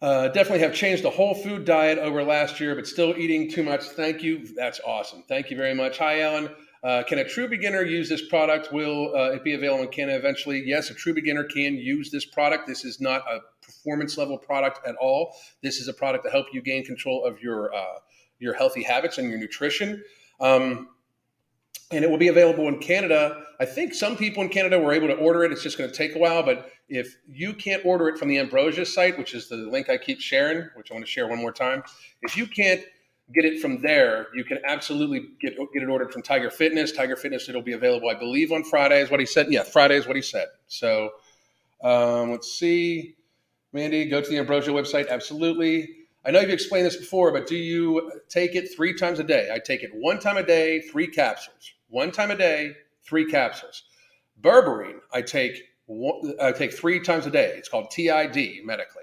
Uh, 0.04 0.28
definitely 0.28 0.58
have 0.58 0.74
changed 0.74 1.02
the 1.02 1.08
whole 1.08 1.32
food 1.32 1.64
diet 1.64 1.96
over 1.96 2.22
last 2.22 2.60
year, 2.60 2.74
but 2.74 2.86
still 2.86 3.16
eating 3.16 3.50
too 3.50 3.62
much. 3.62 3.84
Thank 3.84 4.22
you. 4.22 4.46
That's 4.54 4.78
awesome. 4.86 5.22
Thank 5.26 5.50
you 5.50 5.56
very 5.56 5.72
much. 5.72 5.96
Hi, 5.96 6.20
Alan. 6.20 6.50
Uh, 6.82 7.02
can 7.04 7.20
a 7.20 7.24
true 7.26 7.48
beginner 7.48 7.80
use 7.80 8.06
this 8.10 8.28
product? 8.28 8.70
Will 8.70 9.16
uh, 9.16 9.30
it 9.30 9.42
be 9.42 9.54
available 9.54 9.82
in 9.84 9.88
Canada 9.88 10.18
eventually? 10.18 10.62
Yes, 10.66 10.90
a 10.90 10.94
true 10.94 11.14
beginner 11.14 11.42
can 11.42 11.76
use 11.76 12.10
this 12.10 12.26
product. 12.26 12.66
This 12.66 12.84
is 12.84 13.00
not 13.00 13.22
a 13.22 13.38
performance 13.64 14.18
level 14.18 14.36
product 14.36 14.86
at 14.86 14.94
all. 14.96 15.34
This 15.62 15.78
is 15.78 15.88
a 15.88 15.94
product 15.94 16.26
to 16.26 16.30
help 16.30 16.48
you 16.52 16.60
gain 16.60 16.84
control 16.84 17.24
of 17.24 17.40
your 17.40 17.74
uh, 17.74 18.00
your 18.40 18.52
healthy 18.52 18.82
habits 18.82 19.16
and 19.16 19.30
your 19.30 19.38
nutrition. 19.38 20.04
Um, 20.38 20.90
and 21.90 22.04
it 22.04 22.10
will 22.10 22.18
be 22.18 22.28
available 22.28 22.68
in 22.68 22.78
Canada. 22.78 23.42
I 23.58 23.64
think 23.64 23.94
some 23.94 24.18
people 24.18 24.42
in 24.42 24.50
Canada 24.50 24.78
were 24.78 24.92
able 24.92 25.06
to 25.06 25.14
order 25.14 25.44
it. 25.44 25.52
It's 25.52 25.62
just 25.62 25.78
going 25.78 25.88
to 25.88 25.96
take 25.96 26.14
a 26.14 26.18
while, 26.18 26.42
but 26.42 26.70
if 26.88 27.16
you 27.26 27.54
can't 27.54 27.84
order 27.84 28.08
it 28.08 28.18
from 28.18 28.28
the 28.28 28.38
Ambrosia 28.38 28.84
site, 28.84 29.18
which 29.18 29.34
is 29.34 29.48
the 29.48 29.56
link 29.56 29.88
I 29.88 29.96
keep 29.96 30.20
sharing, 30.20 30.68
which 30.74 30.90
I 30.90 30.94
want 30.94 31.04
to 31.04 31.10
share 31.10 31.26
one 31.26 31.38
more 31.38 31.52
time, 31.52 31.82
if 32.22 32.36
you 32.36 32.46
can't 32.46 32.82
get 33.32 33.44
it 33.44 33.60
from 33.60 33.80
there, 33.80 34.28
you 34.34 34.44
can 34.44 34.58
absolutely 34.66 35.28
get 35.40 35.56
get 35.56 35.82
it 35.82 35.88
ordered 35.88 36.12
from 36.12 36.22
Tiger 36.22 36.50
Fitness. 36.50 36.92
Tiger 36.92 37.16
Fitness, 37.16 37.48
it'll 37.48 37.62
be 37.62 37.72
available, 37.72 38.08
I 38.08 38.14
believe, 38.14 38.52
on 38.52 38.64
Friday 38.64 39.00
is 39.00 39.10
what 39.10 39.20
he 39.20 39.26
said. 39.26 39.46
Yeah, 39.50 39.62
Friday 39.62 39.96
is 39.96 40.06
what 40.06 40.16
he 40.16 40.22
said. 40.22 40.48
So 40.66 41.10
um, 41.82 42.30
let's 42.30 42.52
see, 42.52 43.16
Mandy, 43.72 44.06
go 44.08 44.20
to 44.20 44.28
the 44.28 44.38
Ambrosia 44.38 44.70
website. 44.70 45.08
Absolutely. 45.08 45.88
I 46.26 46.30
know 46.30 46.40
you've 46.40 46.50
explained 46.50 46.86
this 46.86 46.96
before, 46.96 47.32
but 47.32 47.46
do 47.46 47.56
you 47.56 48.12
take 48.28 48.54
it 48.54 48.74
three 48.74 48.94
times 48.94 49.18
a 49.18 49.24
day? 49.24 49.50
I 49.52 49.58
take 49.58 49.82
it 49.82 49.90
one 49.92 50.18
time 50.18 50.38
a 50.38 50.42
day, 50.42 50.80
three 50.80 51.06
capsules. 51.06 51.74
One 51.88 52.10
time 52.10 52.30
a 52.30 52.36
day, 52.36 52.72
three 53.04 53.30
capsules. 53.30 53.82
Berberine, 54.40 55.00
I 55.12 55.20
take 55.20 55.62
I 56.40 56.52
take 56.52 56.72
three 56.72 57.00
times 57.00 57.26
a 57.26 57.30
day. 57.30 57.54
It's 57.56 57.68
called 57.68 57.90
TID 57.90 58.64
medically. 58.64 59.02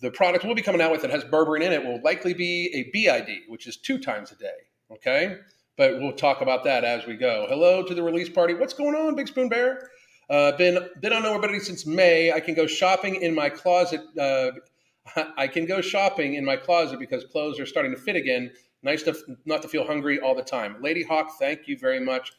The 0.00 0.10
product 0.10 0.44
we'll 0.44 0.54
be 0.54 0.62
coming 0.62 0.80
out 0.80 0.90
with 0.90 1.02
that 1.02 1.10
has 1.10 1.24
berberine 1.24 1.62
in 1.62 1.72
it 1.72 1.84
will 1.84 2.00
likely 2.02 2.34
be 2.34 2.70
a 2.74 2.90
BID, 2.92 3.42
which 3.48 3.66
is 3.66 3.76
two 3.76 3.98
times 3.98 4.32
a 4.32 4.36
day. 4.36 4.54
Okay, 4.90 5.36
but 5.76 6.00
we'll 6.00 6.12
talk 6.12 6.40
about 6.40 6.64
that 6.64 6.84
as 6.84 7.06
we 7.06 7.16
go. 7.16 7.46
Hello 7.48 7.82
to 7.82 7.94
the 7.94 8.02
release 8.02 8.28
party. 8.28 8.54
What's 8.54 8.72
going 8.72 8.94
on, 8.94 9.14
Big 9.14 9.28
Spoon 9.28 9.48
Bear? 9.48 9.90
Uh, 10.28 10.52
been 10.56 10.88
been 11.00 11.12
on 11.12 11.22
nobody 11.22 11.60
since 11.60 11.86
May. 11.86 12.32
I 12.32 12.40
can 12.40 12.54
go 12.54 12.66
shopping 12.66 13.16
in 13.22 13.34
my 13.34 13.48
closet. 13.48 14.00
Uh, 14.18 14.52
I 15.36 15.46
can 15.46 15.66
go 15.66 15.80
shopping 15.80 16.34
in 16.34 16.44
my 16.44 16.56
closet 16.56 16.98
because 16.98 17.24
clothes 17.24 17.60
are 17.60 17.66
starting 17.66 17.92
to 17.92 17.98
fit 17.98 18.16
again. 18.16 18.50
Nice 18.82 19.02
to 19.04 19.16
not 19.44 19.62
to 19.62 19.68
feel 19.68 19.86
hungry 19.86 20.18
all 20.20 20.34
the 20.34 20.42
time. 20.42 20.76
Lady 20.80 21.02
Hawk, 21.02 21.38
thank 21.38 21.68
you 21.68 21.78
very 21.78 22.00
much. 22.00 22.32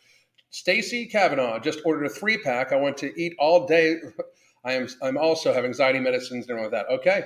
Stacy 0.49 1.05
Kavanaugh 1.05 1.59
just 1.59 1.79
ordered 1.85 2.05
a 2.05 2.09
three 2.09 2.37
pack. 2.37 2.71
I 2.71 2.75
want 2.75 2.97
to 2.97 3.21
eat 3.21 3.33
all 3.39 3.67
day. 3.67 3.97
I 4.65 4.73
am 4.73 4.87
I'm 5.01 5.17
also 5.17 5.53
have 5.53 5.65
anxiety 5.65 5.99
medicines 5.99 6.49
and 6.49 6.59
all 6.59 6.69
that. 6.69 6.87
Okay. 6.89 7.25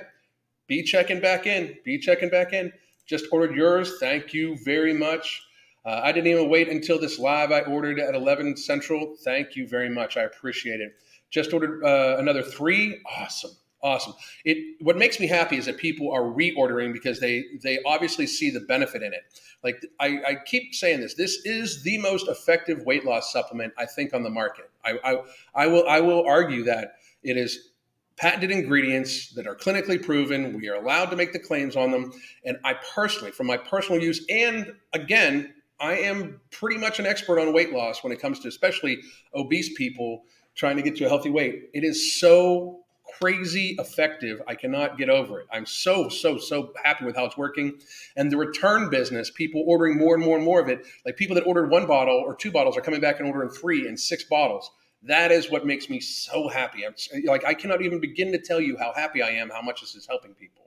Be 0.68 0.82
checking 0.82 1.20
back 1.20 1.46
in. 1.46 1.76
Be 1.84 1.98
checking 1.98 2.28
back 2.28 2.52
in. 2.52 2.72
Just 3.06 3.26
ordered 3.32 3.54
yours. 3.56 3.98
Thank 3.98 4.32
you 4.32 4.56
very 4.64 4.94
much. 4.94 5.42
Uh, 5.84 6.00
I 6.04 6.12
didn't 6.12 6.28
even 6.28 6.48
wait 6.48 6.68
until 6.68 7.00
this 7.00 7.18
live. 7.18 7.50
I 7.50 7.60
ordered 7.62 7.98
at 7.98 8.14
11 8.14 8.56
Central. 8.56 9.16
Thank 9.24 9.56
you 9.56 9.66
very 9.66 9.90
much. 9.90 10.16
I 10.16 10.22
appreciate 10.22 10.80
it. 10.80 10.92
Just 11.30 11.52
ordered 11.52 11.84
uh, 11.84 12.16
another 12.18 12.42
three. 12.42 13.00
Awesome. 13.18 13.50
Awesome. 13.84 14.14
It 14.44 14.76
what 14.80 14.96
makes 14.96 15.18
me 15.18 15.26
happy 15.26 15.56
is 15.56 15.66
that 15.66 15.76
people 15.76 16.12
are 16.12 16.22
reordering 16.22 16.92
because 16.92 17.18
they 17.18 17.44
they 17.62 17.80
obviously 17.84 18.28
see 18.28 18.50
the 18.50 18.60
benefit 18.60 19.02
in 19.02 19.12
it. 19.12 19.22
Like 19.64 19.84
I, 19.98 20.20
I 20.26 20.36
keep 20.46 20.74
saying 20.74 21.00
this, 21.00 21.14
this 21.14 21.44
is 21.44 21.82
the 21.82 21.98
most 21.98 22.28
effective 22.28 22.84
weight 22.84 23.04
loss 23.04 23.32
supplement 23.32 23.72
I 23.76 23.86
think 23.86 24.14
on 24.14 24.22
the 24.22 24.30
market. 24.30 24.70
I, 24.84 24.98
I 25.02 25.22
I 25.64 25.66
will 25.66 25.88
I 25.88 26.00
will 26.00 26.24
argue 26.24 26.62
that 26.64 26.94
it 27.24 27.36
is 27.36 27.70
patented 28.16 28.52
ingredients 28.52 29.30
that 29.30 29.48
are 29.48 29.56
clinically 29.56 30.00
proven. 30.00 30.56
We 30.56 30.68
are 30.68 30.76
allowed 30.76 31.06
to 31.06 31.16
make 31.16 31.32
the 31.32 31.40
claims 31.40 31.74
on 31.74 31.90
them. 31.90 32.12
And 32.44 32.58
I 32.62 32.74
personally, 32.94 33.32
from 33.32 33.48
my 33.48 33.56
personal 33.56 34.00
use, 34.00 34.24
and 34.30 34.74
again, 34.92 35.54
I 35.80 35.94
am 35.94 36.40
pretty 36.52 36.78
much 36.78 37.00
an 37.00 37.06
expert 37.06 37.40
on 37.40 37.52
weight 37.52 37.72
loss 37.72 38.04
when 38.04 38.12
it 38.12 38.20
comes 38.20 38.38
to 38.40 38.48
especially 38.48 39.00
obese 39.34 39.74
people 39.76 40.22
trying 40.54 40.76
to 40.76 40.82
get 40.82 40.94
to 40.96 41.06
a 41.06 41.08
healthy 41.08 41.30
weight. 41.30 41.70
It 41.74 41.82
is 41.82 42.20
so 42.20 42.81
crazy 43.18 43.76
effective. 43.78 44.40
I 44.46 44.54
cannot 44.54 44.98
get 44.98 45.08
over 45.08 45.40
it. 45.40 45.46
I'm 45.52 45.66
so, 45.66 46.08
so, 46.08 46.38
so 46.38 46.72
happy 46.82 47.04
with 47.04 47.16
how 47.16 47.24
it's 47.26 47.36
working. 47.36 47.78
And 48.16 48.30
the 48.30 48.36
return 48.36 48.90
business, 48.90 49.30
people 49.30 49.64
ordering 49.66 49.98
more 49.98 50.14
and 50.14 50.24
more 50.24 50.36
and 50.36 50.44
more 50.44 50.60
of 50.60 50.68
it, 50.68 50.84
like 51.04 51.16
people 51.16 51.34
that 51.34 51.46
ordered 51.46 51.70
one 51.70 51.86
bottle 51.86 52.16
or 52.16 52.34
two 52.34 52.50
bottles 52.50 52.76
are 52.76 52.80
coming 52.80 53.00
back 53.00 53.18
and 53.20 53.28
ordering 53.28 53.50
three 53.50 53.86
and 53.88 53.98
six 53.98 54.24
bottles. 54.24 54.70
That 55.04 55.32
is 55.32 55.50
what 55.50 55.66
makes 55.66 55.90
me 55.90 56.00
so 56.00 56.48
happy. 56.48 56.86
I'm, 56.86 56.94
like 57.24 57.44
I 57.44 57.54
cannot 57.54 57.82
even 57.82 58.00
begin 58.00 58.32
to 58.32 58.38
tell 58.38 58.60
you 58.60 58.76
how 58.78 58.92
happy 58.94 59.22
I 59.22 59.30
am, 59.30 59.50
how 59.50 59.62
much 59.62 59.80
this 59.80 59.94
is 59.94 60.06
helping 60.06 60.34
people. 60.34 60.62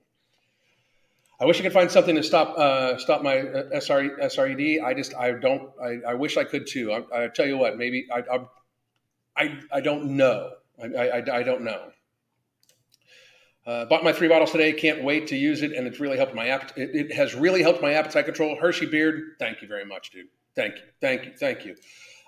I 1.40 1.46
wish 1.46 1.60
I 1.60 1.64
could 1.64 1.74
find 1.74 1.92
something 1.92 2.16
to 2.16 2.24
stop 2.24 2.58
uh, 2.58 2.98
stop 2.98 3.22
my 3.22 3.40
uh, 3.40 3.80
SR, 3.80 4.18
SRED. 4.22 4.82
I 4.82 4.94
just 4.94 5.14
I 5.16 5.32
don't. 5.34 5.70
I, 5.82 6.12
I 6.12 6.14
wish 6.14 6.38
I 6.38 6.46
could 6.46 6.66
too. 6.66 6.94
I, 6.94 7.26
I 7.26 7.28
tell 7.28 7.46
you 7.46 7.58
what, 7.58 7.78
maybe 7.78 8.08
I 8.14 8.20
I, 8.20 8.40
I, 9.38 9.60
I 9.74 9.82
don't 9.82 10.16
know. 10.18 10.52
I, 10.82 10.96
I, 10.96 11.38
I 11.40 11.44
don't 11.44 11.62
know. 11.62 11.92
Uh, 13.66 13.84
bought 13.86 14.04
my 14.04 14.14
three 14.14 14.28
bottles 14.28 14.52
today. 14.52 14.72
Can't 14.72 15.04
wait 15.04 15.28
to 15.28 15.36
use 15.36 15.64
it, 15.64 15.72
and 15.72 15.88
it's 15.88 16.00
really 16.00 16.18
helped 16.18 16.36
my 16.36 16.48
appetite. 16.48 16.78
It, 16.78 16.96
it, 16.96 17.14
has 17.14 17.34
really 17.34 17.64
helped 17.64 17.82
my 17.82 17.94
appetite 17.94 18.26
control. 18.26 18.56
Hershey 18.60 18.86
Beard, 18.86 19.36
thank 19.40 19.62
you 19.62 19.68
very 19.68 19.86
much, 19.86 20.12
dude. 20.12 20.28
Thank 20.56 20.76
you, 20.76 20.82
thank 21.02 21.26
you, 21.26 21.32
thank 21.40 21.66
you. 21.66 21.76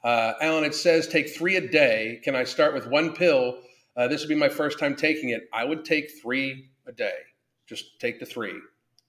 Uh, 0.04 0.34
Alan, 0.42 0.64
it 0.64 0.74
says 0.74 1.08
take 1.08 1.30
three 1.30 1.56
a 1.58 1.68
day. 1.68 2.20
Can 2.24 2.36
I 2.36 2.44
start 2.44 2.74
with 2.74 2.88
one 2.88 3.14
pill? 3.14 3.60
Uh, 3.96 4.08
this 4.08 4.22
would 4.22 4.30
be 4.30 4.36
my 4.36 4.50
first 4.50 4.80
time 4.80 4.96
taking 4.96 5.30
it. 5.30 5.48
I 5.54 5.64
would 5.64 5.86
take 5.86 6.12
three 6.22 6.70
a 6.88 6.92
day. 6.92 7.18
Just 7.68 8.00
take 8.00 8.20
the 8.20 8.26
three. 8.26 8.54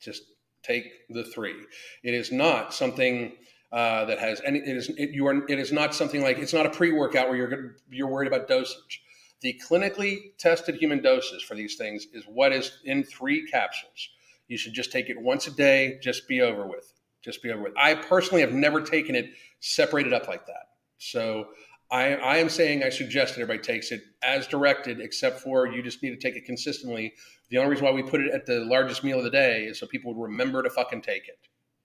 Just 0.01 0.23
take 0.63 1.09
the 1.09 1.25
three. 1.25 1.57
It 2.03 2.13
is 2.13 2.31
not 2.31 2.75
something 2.75 3.33
uh, 3.73 4.05
that 4.05 4.19
has 4.19 4.43
any. 4.45 4.59
It 4.59 4.77
is 4.77 4.91
it, 4.91 5.11
you 5.11 5.27
are. 5.27 5.47
It 5.49 5.59
is 5.59 5.73
not 5.73 5.95
something 5.95 6.23
like 6.23 6.39
it's 6.39 6.55
not 6.55 6.67
a 6.67 6.71
pre 6.71 6.93
workout 6.93 7.29
where 7.29 7.37
you're 7.37 7.77
you're 7.91 8.09
worried 8.09 8.29
about 8.29 8.49
dosage. 8.49 9.03
The 9.41 9.61
clinically 9.69 10.37
tested 10.39 10.77
human 10.77 11.03
doses 11.03 11.43
for 11.43 11.55
these 11.55 11.77
things 11.77 12.07
is 12.13 12.25
what 12.27 12.53
is 12.53 12.81
in 12.85 13.05
three 13.05 13.47
capsules. 13.47 14.11
You 14.49 14.57
should 14.57 14.73
just 14.73 14.91
take 14.91 15.11
it 15.11 15.21
once 15.21 15.47
a 15.47 15.51
day. 15.51 15.99
Just 16.03 16.27
be 16.27 16.41
over 16.41 16.67
with. 16.67 16.93
Just 17.23 17.43
be 17.43 17.53
over 17.53 17.63
with. 17.63 17.75
I 17.77 17.95
personally 17.95 18.41
have 18.41 18.53
never 18.53 18.81
taken 18.81 19.15
it 19.15 19.31
separated 19.61 20.13
up 20.13 20.27
like 20.27 20.47
that. 20.47 20.71
So 20.99 21.49
I, 21.91 22.15
I 22.17 22.37
am 22.39 22.49
saying 22.49 22.83
I 22.83 22.89
suggest 22.89 23.35
that 23.35 23.43
everybody 23.43 23.65
takes 23.65 23.93
it 23.93 24.03
as 24.23 24.47
directed, 24.47 25.01
except 25.01 25.41
for 25.41 25.67
you 25.67 25.83
just 25.83 26.03
need 26.03 26.11
to 26.11 26.17
take 26.17 26.37
it 26.37 26.45
consistently. 26.45 27.15
The 27.51 27.59
only 27.59 27.71
reason 27.71 27.87
why 27.87 27.93
we 27.93 28.03
put 28.03 28.21
it 28.21 28.33
at 28.33 28.47
the 28.47 28.61
largest 28.61 29.05
meal 29.05 29.19
of 29.19 29.25
the 29.25 29.31
day 29.31 29.65
is 29.65 29.79
so 29.79 29.87
people 29.87 30.15
would 30.15 30.23
remember 30.23 30.63
to 30.63 30.71
fucking 30.71 31.03
take 31.03 31.29
it. 31.29 31.39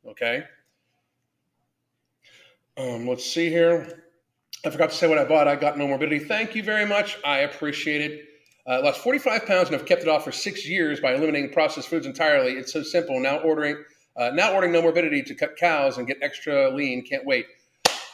Okay. 0.07 0.43
Um, 2.75 3.07
let's 3.07 3.25
see 3.25 3.49
here. 3.49 4.03
I 4.65 4.69
forgot 4.69 4.91
to 4.91 4.95
say 4.95 5.07
what 5.07 5.17
I 5.17 5.25
bought. 5.25 5.47
I 5.47 5.55
got 5.55 5.75
Nomorbidity. 5.75 6.27
Thank 6.27 6.55
you 6.55 6.63
very 6.63 6.85
much. 6.85 7.17
I 7.25 7.39
appreciate 7.39 8.01
it. 8.01 8.25
Uh, 8.65 8.81
lost 8.81 9.01
45 9.01 9.45
pounds 9.45 9.67
and 9.67 9.77
have 9.77 9.85
kept 9.85 10.03
it 10.03 10.07
off 10.07 10.23
for 10.23 10.31
six 10.31 10.67
years 10.67 11.01
by 11.01 11.13
eliminating 11.13 11.51
processed 11.51 11.89
foods 11.89 12.05
entirely. 12.05 12.53
It's 12.53 12.71
so 12.71 12.81
simple. 12.81 13.19
Now 13.19 13.39
ordering, 13.39 13.83
uh, 14.15 14.31
now 14.33 14.53
ordering 14.53 14.71
Nomorbidity 14.71 15.25
to 15.25 15.35
cut 15.35 15.57
cows 15.57 15.97
and 15.97 16.07
get 16.07 16.17
extra 16.21 16.73
lean. 16.73 17.03
Can't 17.03 17.25
wait. 17.25 17.45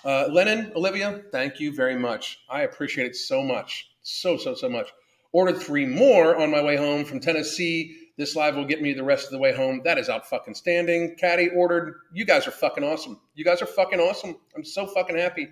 Uh, 0.03 0.27
Lennon, 0.31 0.71
Olivia, 0.75 1.21
thank 1.31 1.59
you 1.59 1.75
very 1.75 1.95
much. 1.95 2.39
I 2.49 2.61
appreciate 2.61 3.05
it 3.05 3.15
so 3.15 3.43
much. 3.43 3.91
So, 4.01 4.37
so, 4.37 4.55
so 4.55 4.69
much. 4.69 4.89
Ordered 5.33 5.61
three 5.61 5.85
more 5.85 6.35
on 6.35 6.49
my 6.49 6.63
way 6.63 6.77
home 6.77 7.05
from 7.05 7.19
Tennessee. 7.19 7.95
This 8.17 8.35
live 8.35 8.55
will 8.55 8.65
get 8.65 8.81
me 8.81 8.93
the 8.93 9.03
rest 9.03 9.25
of 9.25 9.31
the 9.31 9.37
way 9.37 9.53
home. 9.53 9.81
That 9.83 9.99
is 9.99 10.09
out 10.09 10.27
fucking 10.27 10.55
standing. 10.55 11.15
Caddy 11.19 11.49
ordered. 11.49 11.95
You 12.11 12.25
guys 12.25 12.47
are 12.47 12.51
fucking 12.51 12.83
awesome. 12.83 13.19
You 13.35 13.45
guys 13.45 13.61
are 13.61 13.67
fucking 13.67 13.99
awesome. 13.99 14.35
I'm 14.55 14.65
so 14.65 14.87
fucking 14.87 15.17
happy. 15.17 15.47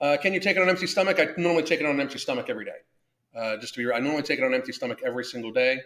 Uh, 0.00 0.16
can 0.20 0.32
you 0.32 0.40
take 0.40 0.56
it 0.56 0.62
on 0.62 0.68
empty 0.68 0.86
stomach? 0.86 1.18
I 1.18 1.28
normally 1.36 1.62
take 1.62 1.80
it 1.80 1.86
on 1.86 1.94
an 1.94 2.00
empty 2.00 2.18
stomach 2.18 2.46
every 2.48 2.64
day. 2.64 2.78
Uh, 3.34 3.56
just 3.56 3.74
to 3.74 3.84
be, 3.84 3.92
I 3.92 3.98
normally 4.00 4.22
take 4.22 4.38
it 4.38 4.44
on 4.44 4.54
empty 4.54 4.72
stomach 4.72 5.00
every 5.04 5.24
single 5.24 5.52
day. 5.52 5.80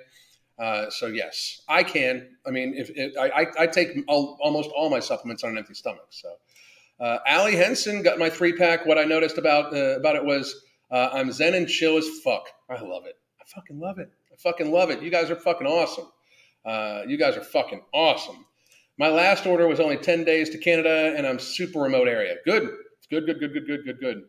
Uh, 0.59 0.90
so 0.90 1.07
yes, 1.07 1.62
I 1.68 1.83
can. 1.83 2.37
I 2.47 2.51
mean, 2.51 2.75
if, 2.77 2.90
I, 3.16 3.47
I, 3.59 3.66
take 3.66 3.90
all, 4.09 4.37
almost 4.40 4.71
all 4.71 4.90
my 4.90 5.01
supplements 5.01 5.44
on 5.44 5.51
an 5.51 5.59
empty 5.59 5.75
stomach. 5.75 6.09
So, 6.11 6.29
uh, 6.99 7.18
Allie 7.27 7.55
Henson 7.55 8.03
got 8.03 8.18
my 8.18 8.29
three 8.29 8.53
pack. 8.53 8.85
What 8.85 8.99
I 8.99 9.05
noticed 9.05 9.38
about 9.38 9.73
uh, 9.73 9.97
about 9.99 10.16
it 10.16 10.25
was 10.25 10.64
uh, 10.90 11.11
I'm 11.12 11.31
zen 11.31 11.55
and 11.55 11.68
chill 11.68 11.97
as 11.97 12.09
fuck. 12.25 12.49
I 12.68 12.81
love 12.81 13.07
it. 13.07 13.14
I 13.40 13.44
fucking 13.47 13.79
love 13.79 13.99
it. 13.99 14.11
I 14.33 14.37
fucking 14.37 14.73
love 14.73 14.90
it. 14.90 15.01
You 15.01 15.11
guys 15.11 15.31
are 15.31 15.37
fucking 15.37 15.66
awesome. 15.66 16.09
Uh, 16.64 17.03
you 17.07 17.16
guys 17.16 17.37
are 17.37 17.44
fucking 17.44 17.83
awesome. 17.94 18.44
My 18.99 19.09
last 19.09 19.47
order 19.47 19.68
was 19.68 19.79
only 19.79 19.97
10 19.97 20.25
days 20.25 20.51
to 20.51 20.59
Canada, 20.59 21.14
and 21.16 21.25
I'm 21.25 21.38
super 21.38 21.81
remote 21.81 22.09
area. 22.09 22.35
Good. 22.44 22.68
Good, 23.11 23.27
good, 23.27 23.40
good, 23.40 23.53
good, 23.55 23.66
good, 23.66 23.85
good, 23.85 24.01
good. 24.01 24.23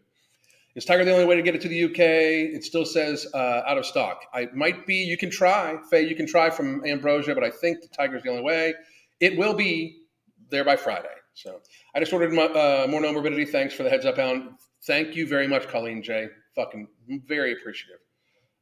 Is 0.76 0.86
Tiger 0.86 1.04
the 1.04 1.12
only 1.12 1.26
way 1.26 1.36
to 1.36 1.42
get 1.42 1.56
it 1.56 1.62
to 1.62 1.68
the 1.68 1.86
UK? 1.86 2.00
It 2.00 2.64
still 2.64 2.86
says 2.86 3.28
uh, 3.34 3.64
out 3.68 3.78
of 3.78 3.86
stock. 3.86 4.22
I 4.34 4.48
might 4.54 4.86
be. 4.86 4.96
You 4.96 5.18
can 5.18 5.30
try, 5.30 5.78
Faye. 5.90 6.08
You 6.08 6.16
can 6.16 6.28
try 6.28 6.50
from 6.50 6.86
Ambrosia, 6.86 7.34
but 7.34 7.44
I 7.44 7.50
think 7.50 7.82
the 7.82 7.88
Tiger's 7.88 8.24
the 8.24 8.30
only 8.30 8.44
way. 8.44 8.74
It 9.20 9.38
will 9.38 9.54
be 9.54 10.04
there 10.50 10.64
by 10.64 10.76
Friday. 10.76 11.08
So 11.34 11.60
I 11.96 12.00
just 12.00 12.14
ordered 12.14 12.32
my, 12.32 12.44
uh, 12.44 12.88
more 12.90 13.02
Nomorbidity. 13.02 13.50
Thanks 13.50 13.74
for 13.74 13.84
the 13.84 13.90
heads 13.90 14.06
up, 14.06 14.18
Alan. 14.18 14.56
Thank 14.84 15.16
you 15.16 15.28
very 15.28 15.48
much, 15.48 15.68
Colleen 15.68 16.02
J. 16.02 16.28
Fucking 16.56 16.88
very 17.28 17.54
appreciative. 17.54 18.00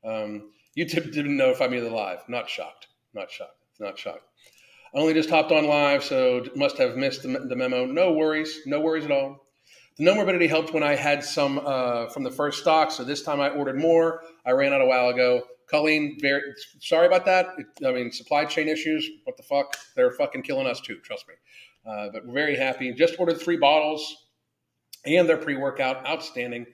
Um, 0.04 0.52
YouTube 0.78 1.12
didn't 1.14 1.38
notify 1.38 1.68
me 1.68 1.78
of 1.78 1.84
the 1.84 1.90
live. 1.90 2.20
Not 2.28 2.50
shocked. 2.50 2.88
Not 3.14 3.30
shocked. 3.30 3.66
Not 3.80 4.00
shocked. 4.00 4.24
I 4.96 5.00
only 5.00 5.14
just 5.14 5.30
hopped 5.30 5.52
on 5.52 5.68
live, 5.68 6.04
so 6.04 6.46
must 6.56 6.78
have 6.78 6.96
missed 6.96 7.24
the, 7.24 7.30
the 7.30 7.56
memo. 7.56 7.86
No 7.86 8.14
worries. 8.14 8.60
No 8.66 8.80
worries 8.80 9.06
at 9.06 9.12
all. 9.12 9.47
The 9.98 10.06
Nomorbidity 10.06 10.48
helped 10.48 10.74
when 10.74 10.84
I 10.84 10.96
had 10.96 11.24
some 11.24 11.60
uh, 11.66 12.08
from 12.10 12.24
the 12.24 12.30
first 12.30 12.60
stock, 12.62 12.92
so 12.92 13.04
this 13.04 13.24
time 13.24 13.42
I 13.42 13.50
ordered 13.50 13.80
more. 13.80 14.22
I 14.46 14.52
ran 14.52 14.72
out 14.72 14.82
a 14.82 14.86
while 14.86 15.10
ago. 15.10 15.44
Colleen, 15.68 16.18
very 16.22 16.42
sorry 16.80 17.08
about 17.08 17.26
that. 17.26 17.48
It, 17.58 17.66
I 17.86 17.92
mean, 17.92 18.12
supply 18.12 18.46
chain 18.46 18.68
issues. 18.68 19.10
What 19.24 19.38
the 19.38 19.44
fuck? 19.44 19.76
They're 19.96 20.12
fucking 20.12 20.44
killing 20.44 20.68
us 20.68 20.80
too. 20.80 21.00
Trust 21.00 21.26
me. 21.28 21.34
Uh, 21.86 22.10
but 22.14 22.28
we're 22.28 22.34
very 22.34 22.56
happy. 22.56 22.94
Just 22.94 23.16
ordered 23.20 23.42
three 23.42 23.58
bottles, 23.58 24.28
and 25.06 25.28
their 25.28 25.38
pre-workout, 25.38 26.06
outstanding. 26.08 26.68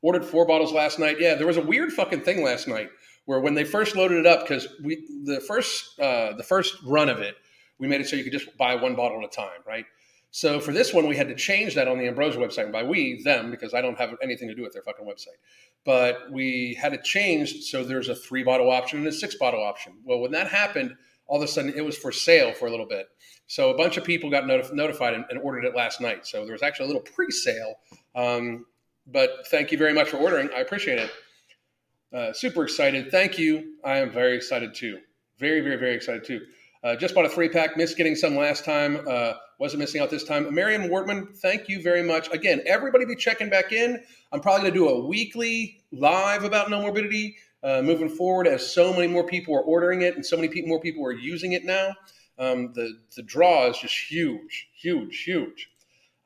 Ordered 0.00 0.24
four 0.24 0.46
bottles 0.46 0.72
last 0.72 0.98
night. 0.98 1.16
Yeah, 1.18 1.34
there 1.34 1.46
was 1.48 1.56
a 1.56 1.62
weird 1.62 1.92
fucking 1.92 2.20
thing 2.20 2.44
last 2.44 2.68
night 2.68 2.90
where 3.24 3.40
when 3.40 3.54
they 3.54 3.64
first 3.64 3.96
loaded 3.96 4.18
it 4.18 4.26
up, 4.26 4.42
because 4.42 4.68
we 4.82 5.06
the 5.24 5.40
first 5.40 5.98
uh, 5.98 6.34
the 6.36 6.44
first 6.44 6.76
run 6.86 7.08
of 7.08 7.18
it, 7.18 7.34
we 7.78 7.88
made 7.88 8.00
it 8.00 8.08
so 8.08 8.14
you 8.14 8.22
could 8.22 8.32
just 8.32 8.56
buy 8.56 8.76
one 8.76 8.94
bottle 8.94 9.18
at 9.18 9.24
a 9.24 9.28
time, 9.28 9.60
right? 9.66 9.86
So 10.32 10.60
for 10.60 10.72
this 10.72 10.94
one, 10.94 11.08
we 11.08 11.16
had 11.16 11.28
to 11.28 11.34
change 11.34 11.74
that 11.74 11.88
on 11.88 11.98
the 11.98 12.06
Ambrosia 12.06 12.38
website. 12.38 12.64
And 12.64 12.72
by 12.72 12.82
we, 12.82 13.22
them, 13.22 13.50
because 13.50 13.74
I 13.74 13.80
don't 13.80 13.98
have 13.98 14.14
anything 14.22 14.48
to 14.48 14.54
do 14.54 14.62
with 14.62 14.72
their 14.72 14.82
fucking 14.82 15.04
website. 15.04 15.38
But 15.84 16.30
we 16.30 16.78
had 16.80 16.92
it 16.92 17.02
changed 17.02 17.64
so 17.64 17.82
there's 17.82 18.08
a 18.08 18.14
three 18.14 18.44
bottle 18.44 18.70
option 18.70 19.00
and 19.00 19.08
a 19.08 19.12
six 19.12 19.34
bottle 19.34 19.62
option. 19.62 19.94
Well, 20.04 20.20
when 20.20 20.30
that 20.32 20.46
happened, 20.46 20.94
all 21.26 21.36
of 21.36 21.42
a 21.42 21.48
sudden 21.48 21.72
it 21.74 21.84
was 21.84 21.96
for 21.96 22.12
sale 22.12 22.52
for 22.52 22.66
a 22.66 22.70
little 22.70 22.86
bit. 22.86 23.08
So 23.46 23.70
a 23.70 23.76
bunch 23.76 23.96
of 23.96 24.04
people 24.04 24.30
got 24.30 24.44
notif- 24.44 24.72
notified 24.72 25.14
and, 25.14 25.24
and, 25.30 25.40
ordered 25.40 25.64
it 25.64 25.74
last 25.74 26.00
night. 26.00 26.26
So 26.26 26.44
there 26.44 26.52
was 26.52 26.62
actually 26.62 26.84
a 26.84 26.88
little 26.88 27.02
pre-sale. 27.02 27.74
Um, 28.14 28.66
but 29.06 29.46
thank 29.50 29.72
you 29.72 29.78
very 29.78 29.92
much 29.92 30.10
for 30.10 30.18
ordering. 30.18 30.50
I 30.54 30.60
appreciate 30.60 30.98
it. 30.98 31.10
Uh, 32.12 32.32
super 32.32 32.64
excited. 32.64 33.10
Thank 33.10 33.38
you. 33.38 33.74
I 33.84 33.98
am 33.98 34.10
very 34.10 34.36
excited 34.36 34.74
too. 34.74 34.98
Very, 35.38 35.60
very, 35.60 35.76
very 35.76 35.94
excited 35.94 36.24
too. 36.24 36.42
Uh, 36.82 36.96
just 36.96 37.14
bought 37.14 37.26
a 37.26 37.28
three 37.28 37.48
pack. 37.48 37.76
Missed 37.76 37.96
getting 37.96 38.14
some 38.14 38.36
last 38.36 38.64
time. 38.64 39.06
Uh, 39.06 39.34
wasn't 39.58 39.80
missing 39.80 40.00
out 40.00 40.10
this 40.10 40.24
time. 40.24 40.52
Marion 40.54 40.88
Wortman, 40.88 41.36
thank 41.36 41.68
you 41.68 41.82
very 41.82 42.02
much. 42.02 42.30
Again, 42.32 42.62
everybody 42.66 43.04
be 43.04 43.14
checking 43.14 43.50
back 43.50 43.72
in. 43.72 44.02
I'm 44.32 44.40
probably 44.40 44.70
going 44.70 44.72
to 44.72 44.78
do 44.78 44.88
a 44.88 45.06
weekly 45.06 45.82
live 45.92 46.44
about 46.44 46.68
Nomorbidity 46.68 47.34
uh, 47.62 47.82
moving 47.82 48.08
forward 48.08 48.46
as 48.46 48.72
so 48.72 48.92
many 48.92 49.06
more 49.06 49.26
people 49.26 49.54
are 49.54 49.60
ordering 49.60 50.02
it 50.02 50.14
and 50.14 50.24
so 50.24 50.36
many 50.36 50.48
people, 50.48 50.68
more 50.68 50.80
people 50.80 51.04
are 51.04 51.12
using 51.12 51.52
it 51.52 51.64
now. 51.64 51.94
Um, 52.38 52.72
the, 52.72 52.98
the 53.14 53.22
draw 53.22 53.68
is 53.68 53.76
just 53.76 53.94
huge, 53.94 54.70
huge, 54.74 55.22
huge. 55.24 55.68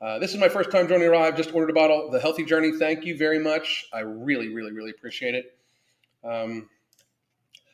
Uh, 0.01 0.19
this 0.19 0.33
is 0.33 0.39
my 0.39 0.47
first 0.47 0.71
time 0.71 0.87
joining 0.87 1.13
I've 1.13 1.35
Just 1.35 1.53
ordered 1.53 1.71
a 1.71 1.73
bottle. 1.73 2.09
The 2.11 2.19
Healthy 2.19 2.45
Journey, 2.45 2.77
thank 2.77 3.05
you 3.05 3.17
very 3.17 3.39
much. 3.39 3.85
I 3.91 3.99
really, 3.99 4.53
really, 4.53 4.71
really 4.71 4.91
appreciate 4.91 5.35
it. 5.35 5.57
Um, 6.23 6.69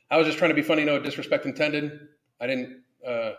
I 0.10 0.18
was 0.18 0.26
just 0.26 0.40
trying 0.40 0.50
to 0.50 0.56
be 0.56 0.62
funny, 0.62 0.84
no 0.84 0.98
disrespect 0.98 1.46
intended. 1.46 2.08
I 2.42 2.48
didn't, 2.48 2.82
uh, 3.08 3.34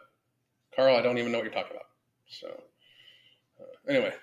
Carl, 0.74 0.96
I 0.96 1.02
don't 1.02 1.18
even 1.18 1.32
know 1.32 1.38
what 1.38 1.44
you're 1.44 1.52
talking 1.52 1.72
about. 1.72 1.86
So, 2.28 2.48
uh, 3.60 3.90
anyway, 3.90 4.14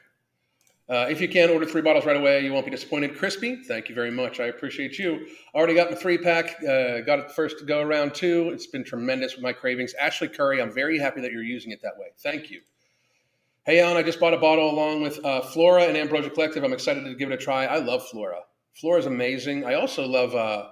uh, 0.89 1.05
if 1.07 1.21
you 1.21 1.27
can 1.27 1.51
order 1.51 1.65
three 1.65 1.83
bottles 1.83 2.05
right 2.05 2.17
away, 2.17 2.43
you 2.43 2.51
won't 2.51 2.65
be 2.65 2.71
disappointed. 2.71 3.15
Crispy, 3.15 3.57
thank 3.67 3.89
you 3.89 3.93
very 3.93 4.09
much. 4.09 4.39
I 4.39 4.45
appreciate 4.45 4.97
you. 4.97 5.27
Already 5.53 5.75
got 5.75 5.91
my 5.91 5.95
three 5.95 6.17
pack. 6.17 6.63
Uh, 6.63 7.01
got 7.01 7.19
it 7.19 7.31
first 7.31 7.59
to 7.59 7.65
go 7.65 7.81
around 7.81 8.15
too. 8.15 8.49
It's 8.51 8.65
been 8.65 8.83
tremendous 8.83 9.35
with 9.35 9.43
my 9.43 9.53
cravings. 9.53 9.93
Ashley 9.93 10.29
Curry, 10.29 10.61
I'm 10.61 10.71
very 10.71 10.97
happy 10.97 11.21
that 11.21 11.31
you're 11.31 11.43
using 11.43 11.71
it 11.71 11.81
that 11.83 11.97
way. 11.99 12.07
Thank 12.17 12.49
you. 12.49 12.61
Hey, 13.65 13.81
Alan, 13.81 13.97
I 13.97 14.01
just 14.01 14.19
bought 14.19 14.33
a 14.33 14.39
bottle 14.39 14.71
along 14.71 15.03
with 15.03 15.23
uh, 15.23 15.41
Flora 15.41 15.83
and 15.83 15.95
Ambrosia 15.95 16.31
Collective. 16.31 16.63
I'm 16.63 16.73
excited 16.73 17.03
to 17.03 17.13
give 17.13 17.29
it 17.29 17.35
a 17.35 17.37
try. 17.37 17.65
I 17.65 17.77
love 17.77 18.07
Flora. 18.07 18.39
Flora 18.73 18.99
is 18.99 19.05
amazing. 19.05 19.65
I 19.65 19.75
also 19.75 20.07
love 20.07 20.33
uh, 20.33 20.69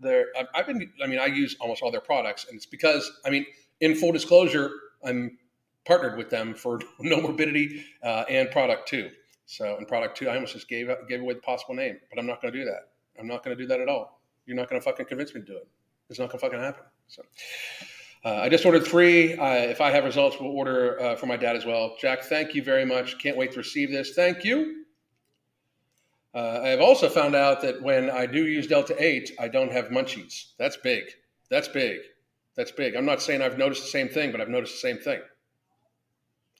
their. 0.00 0.26
I've 0.54 0.66
been. 0.66 0.90
I 1.02 1.06
mean, 1.06 1.18
I 1.18 1.26
use 1.26 1.56
almost 1.60 1.82
all 1.82 1.90
their 1.90 2.00
products, 2.00 2.46
and 2.48 2.56
it's 2.56 2.66
because 2.66 3.10
I 3.24 3.30
mean, 3.30 3.46
in 3.80 3.94
full 3.94 4.12
disclosure, 4.12 4.70
I'm 5.04 5.38
partnered 5.84 6.16
with 6.16 6.30
them 6.30 6.54
for 6.54 6.78
Nomorbidity 7.00 7.82
uh, 8.02 8.24
and 8.28 8.50
product 8.50 8.88
two. 8.88 9.10
So 9.46 9.76
in 9.78 9.86
product 9.86 10.16
two, 10.16 10.28
I 10.28 10.34
almost 10.34 10.54
just 10.54 10.68
gave 10.68 10.88
gave 11.08 11.20
away 11.20 11.34
the 11.34 11.40
possible 11.40 11.74
name, 11.74 11.98
but 12.10 12.18
I'm 12.18 12.26
not 12.26 12.40
going 12.40 12.52
to 12.52 12.58
do 12.58 12.64
that. 12.64 12.90
I'm 13.18 13.26
not 13.26 13.44
going 13.44 13.56
to 13.56 13.62
do 13.62 13.68
that 13.68 13.80
at 13.80 13.88
all. 13.88 14.20
You're 14.46 14.56
not 14.56 14.68
going 14.68 14.80
to 14.80 14.84
fucking 14.84 15.06
convince 15.06 15.34
me 15.34 15.40
to 15.40 15.46
do 15.46 15.56
it. 15.56 15.68
It's 16.10 16.18
not 16.18 16.28
going 16.28 16.38
to 16.40 16.46
fucking 16.46 16.60
happen. 16.60 16.84
So 17.08 17.22
uh, 18.24 18.36
I 18.36 18.48
just 18.48 18.64
ordered 18.64 18.86
three. 18.86 19.34
Uh, 19.34 19.54
if 19.54 19.80
I 19.80 19.90
have 19.90 20.04
results, 20.04 20.36
we'll 20.40 20.50
order 20.50 21.00
uh, 21.00 21.16
for 21.16 21.26
my 21.26 21.36
dad 21.36 21.56
as 21.56 21.64
well. 21.64 21.94
Jack, 22.00 22.24
thank 22.24 22.54
you 22.54 22.62
very 22.62 22.84
much. 22.84 23.18
Can't 23.18 23.36
wait 23.36 23.52
to 23.52 23.58
receive 23.58 23.90
this. 23.90 24.14
Thank 24.14 24.44
you. 24.44 24.83
Uh, 26.34 26.60
I 26.64 26.68
have 26.68 26.80
also 26.80 27.08
found 27.08 27.36
out 27.36 27.62
that 27.62 27.80
when 27.80 28.10
I 28.10 28.26
do 28.26 28.46
use 28.46 28.66
Delta 28.66 28.96
8, 28.98 29.32
I 29.38 29.46
don't 29.46 29.70
have 29.70 29.86
munchies. 29.86 30.52
That's 30.58 30.76
big. 30.76 31.04
That's 31.48 31.68
big. 31.68 32.00
That's 32.56 32.72
big. 32.72 32.96
I'm 32.96 33.06
not 33.06 33.22
saying 33.22 33.40
I've 33.40 33.58
noticed 33.58 33.82
the 33.82 33.88
same 33.88 34.08
thing, 34.08 34.32
but 34.32 34.40
I've 34.40 34.48
noticed 34.48 34.74
the 34.74 34.88
same 34.88 34.98
thing. 34.98 35.20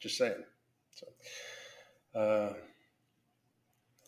Just 0.01 0.17
saying. 0.17 0.45
So, 0.93 2.21
uh, 2.21 2.53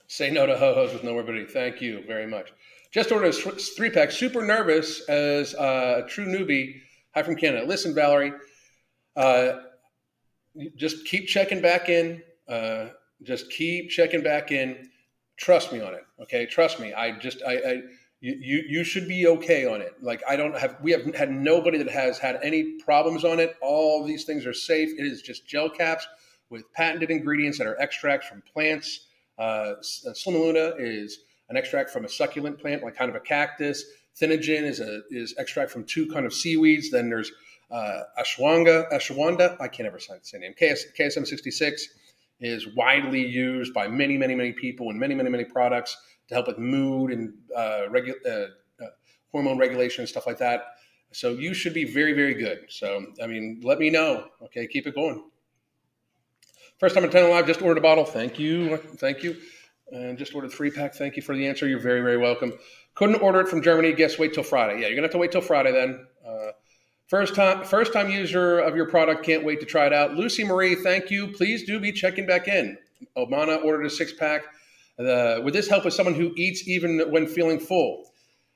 say 0.06 0.30
no 0.30 0.46
to 0.46 0.56
ho 0.56 0.74
hos 0.74 0.92
with 0.92 1.02
Nomorbidity. 1.02 1.50
Thank 1.50 1.80
you 1.80 2.04
very 2.06 2.26
much. 2.26 2.52
Just 2.92 3.10
ordered 3.10 3.28
a 3.28 3.32
three 3.32 3.90
pack. 3.90 4.10
Super 4.10 4.44
nervous 4.44 5.00
as 5.08 5.54
a 5.54 6.04
true 6.08 6.26
newbie. 6.26 6.80
Hi 7.14 7.22
from 7.22 7.36
Canada. 7.36 7.66
Listen, 7.66 7.94
Valerie, 7.94 8.32
uh, 9.16 9.60
just 10.76 11.04
keep 11.06 11.26
checking 11.26 11.60
back 11.60 11.88
in. 11.88 12.22
Uh, 12.48 12.86
just 13.22 13.50
keep 13.50 13.90
checking 13.90 14.22
back 14.22 14.52
in. 14.52 14.88
Trust 15.36 15.72
me 15.72 15.80
on 15.80 15.94
it. 15.94 16.04
Okay, 16.22 16.46
trust 16.46 16.80
me. 16.80 16.92
I 16.94 17.12
just 17.12 17.42
I, 17.46 17.54
I 17.54 17.82
you 18.20 18.64
you 18.66 18.84
should 18.84 19.06
be 19.06 19.26
okay 19.26 19.66
on 19.66 19.80
it. 19.80 19.94
Like 20.02 20.22
I 20.26 20.36
don't 20.36 20.56
have 20.56 20.76
we 20.82 20.92
have 20.92 21.14
had 21.14 21.30
nobody 21.30 21.78
that 21.78 21.90
has 21.90 22.18
had 22.18 22.38
any 22.42 22.78
problems 22.80 23.24
on 23.24 23.38
it. 23.38 23.56
All 23.60 24.04
these 24.04 24.24
things 24.24 24.46
are 24.46 24.54
safe. 24.54 24.90
It 24.98 25.04
is 25.04 25.22
just 25.22 25.46
gel 25.46 25.68
caps 25.68 26.06
with 26.48 26.72
patented 26.72 27.10
ingredients 27.10 27.58
that 27.58 27.66
are 27.66 27.78
extracts 27.80 28.26
from 28.26 28.42
plants. 28.52 29.06
Uh, 29.38 29.42
uh 29.42 29.74
Slimaluma 30.12 30.74
is 30.78 31.20
an 31.50 31.56
extract 31.56 31.90
from 31.90 32.04
a 32.04 32.08
succulent 32.08 32.58
plant, 32.58 32.82
like 32.82 32.96
kind 32.96 33.10
of 33.10 33.16
a 33.16 33.20
cactus. 33.20 33.84
Thinogen 34.20 34.62
is 34.62 34.80
a 34.80 35.02
is 35.10 35.34
extract 35.38 35.70
from 35.70 35.84
two 35.84 36.06
kind 36.08 36.24
of 36.24 36.32
seaweeds. 36.32 36.90
Then 36.90 37.10
there's 37.10 37.30
uh, 37.70 38.00
ashwanga, 38.18 38.90
ashwanda. 38.90 39.60
I 39.60 39.68
can't 39.68 39.86
ever 39.86 39.98
say 39.98 40.14
the 40.18 40.24
same 40.24 40.40
name. 40.40 40.54
KS, 40.54 40.86
KSM 40.98 41.26
66 41.26 41.88
is 42.40 42.66
widely 42.74 43.24
used 43.24 43.72
by 43.72 43.88
many, 43.88 44.16
many, 44.18 44.34
many 44.34 44.52
people 44.52 44.90
in 44.90 44.98
many, 44.98 45.14
many, 45.14 45.30
many 45.30 45.44
products 45.44 45.96
to 46.28 46.34
help 46.34 46.46
with 46.46 46.58
mood 46.58 47.12
and 47.12 47.34
uh, 47.54 47.86
regu- 47.90 48.14
uh, 48.26 48.84
uh, 48.84 48.88
hormone 49.32 49.58
regulation 49.58 50.02
and 50.02 50.08
stuff 50.08 50.26
like 50.26 50.38
that. 50.38 50.64
So 51.12 51.30
you 51.30 51.54
should 51.54 51.72
be 51.72 51.84
very, 51.84 52.12
very 52.12 52.34
good. 52.34 52.66
So 52.68 53.06
I 53.22 53.26
mean, 53.26 53.60
let 53.62 53.78
me 53.78 53.90
know. 53.90 54.28
Okay, 54.42 54.66
keep 54.66 54.86
it 54.86 54.94
going. 54.94 55.24
First 56.78 56.94
time 56.94 57.04
attending 57.04 57.30
live, 57.30 57.46
just 57.46 57.62
ordered 57.62 57.78
a 57.78 57.82
bottle. 57.82 58.04
Thank 58.04 58.38
you, 58.38 58.76
thank 58.76 59.22
you. 59.22 59.36
And 59.92 60.18
just 60.18 60.34
ordered 60.34 60.52
three 60.52 60.70
pack. 60.70 60.94
Thank 60.94 61.16
you 61.16 61.22
for 61.22 61.34
the 61.34 61.46
answer. 61.46 61.66
You're 61.68 61.78
very, 61.78 62.00
very 62.00 62.18
welcome. 62.18 62.52
Couldn't 62.94 63.22
order 63.22 63.40
it 63.40 63.48
from 63.48 63.62
Germany. 63.62 63.92
Guess 63.92 64.18
wait 64.18 64.34
till 64.34 64.42
Friday. 64.42 64.80
Yeah, 64.80 64.88
you're 64.88 64.96
gonna 64.96 65.06
have 65.06 65.12
to 65.12 65.18
wait 65.18 65.32
till 65.32 65.40
Friday 65.40 65.72
then. 65.72 66.06
First 67.08 67.36
time, 67.36 67.64
first 67.64 67.92
time 67.92 68.10
user 68.10 68.58
of 68.58 68.74
your 68.74 68.86
product. 68.86 69.24
Can't 69.24 69.44
wait 69.44 69.60
to 69.60 69.66
try 69.66 69.86
it 69.86 69.92
out. 69.92 70.14
Lucy 70.14 70.42
Marie, 70.42 70.74
thank 70.74 71.10
you. 71.10 71.28
Please 71.28 71.64
do 71.64 71.78
be 71.78 71.92
checking 71.92 72.26
back 72.26 72.48
in. 72.48 72.76
Omana 73.16 73.64
ordered 73.64 73.86
a 73.86 73.90
six 73.90 74.12
pack. 74.12 74.42
Uh, 74.98 75.40
would 75.42 75.52
this 75.52 75.68
help 75.68 75.84
with 75.84 75.94
someone 75.94 76.14
who 76.14 76.32
eats 76.36 76.66
even 76.66 77.00
when 77.10 77.26
feeling 77.26 77.60
full? 77.60 78.10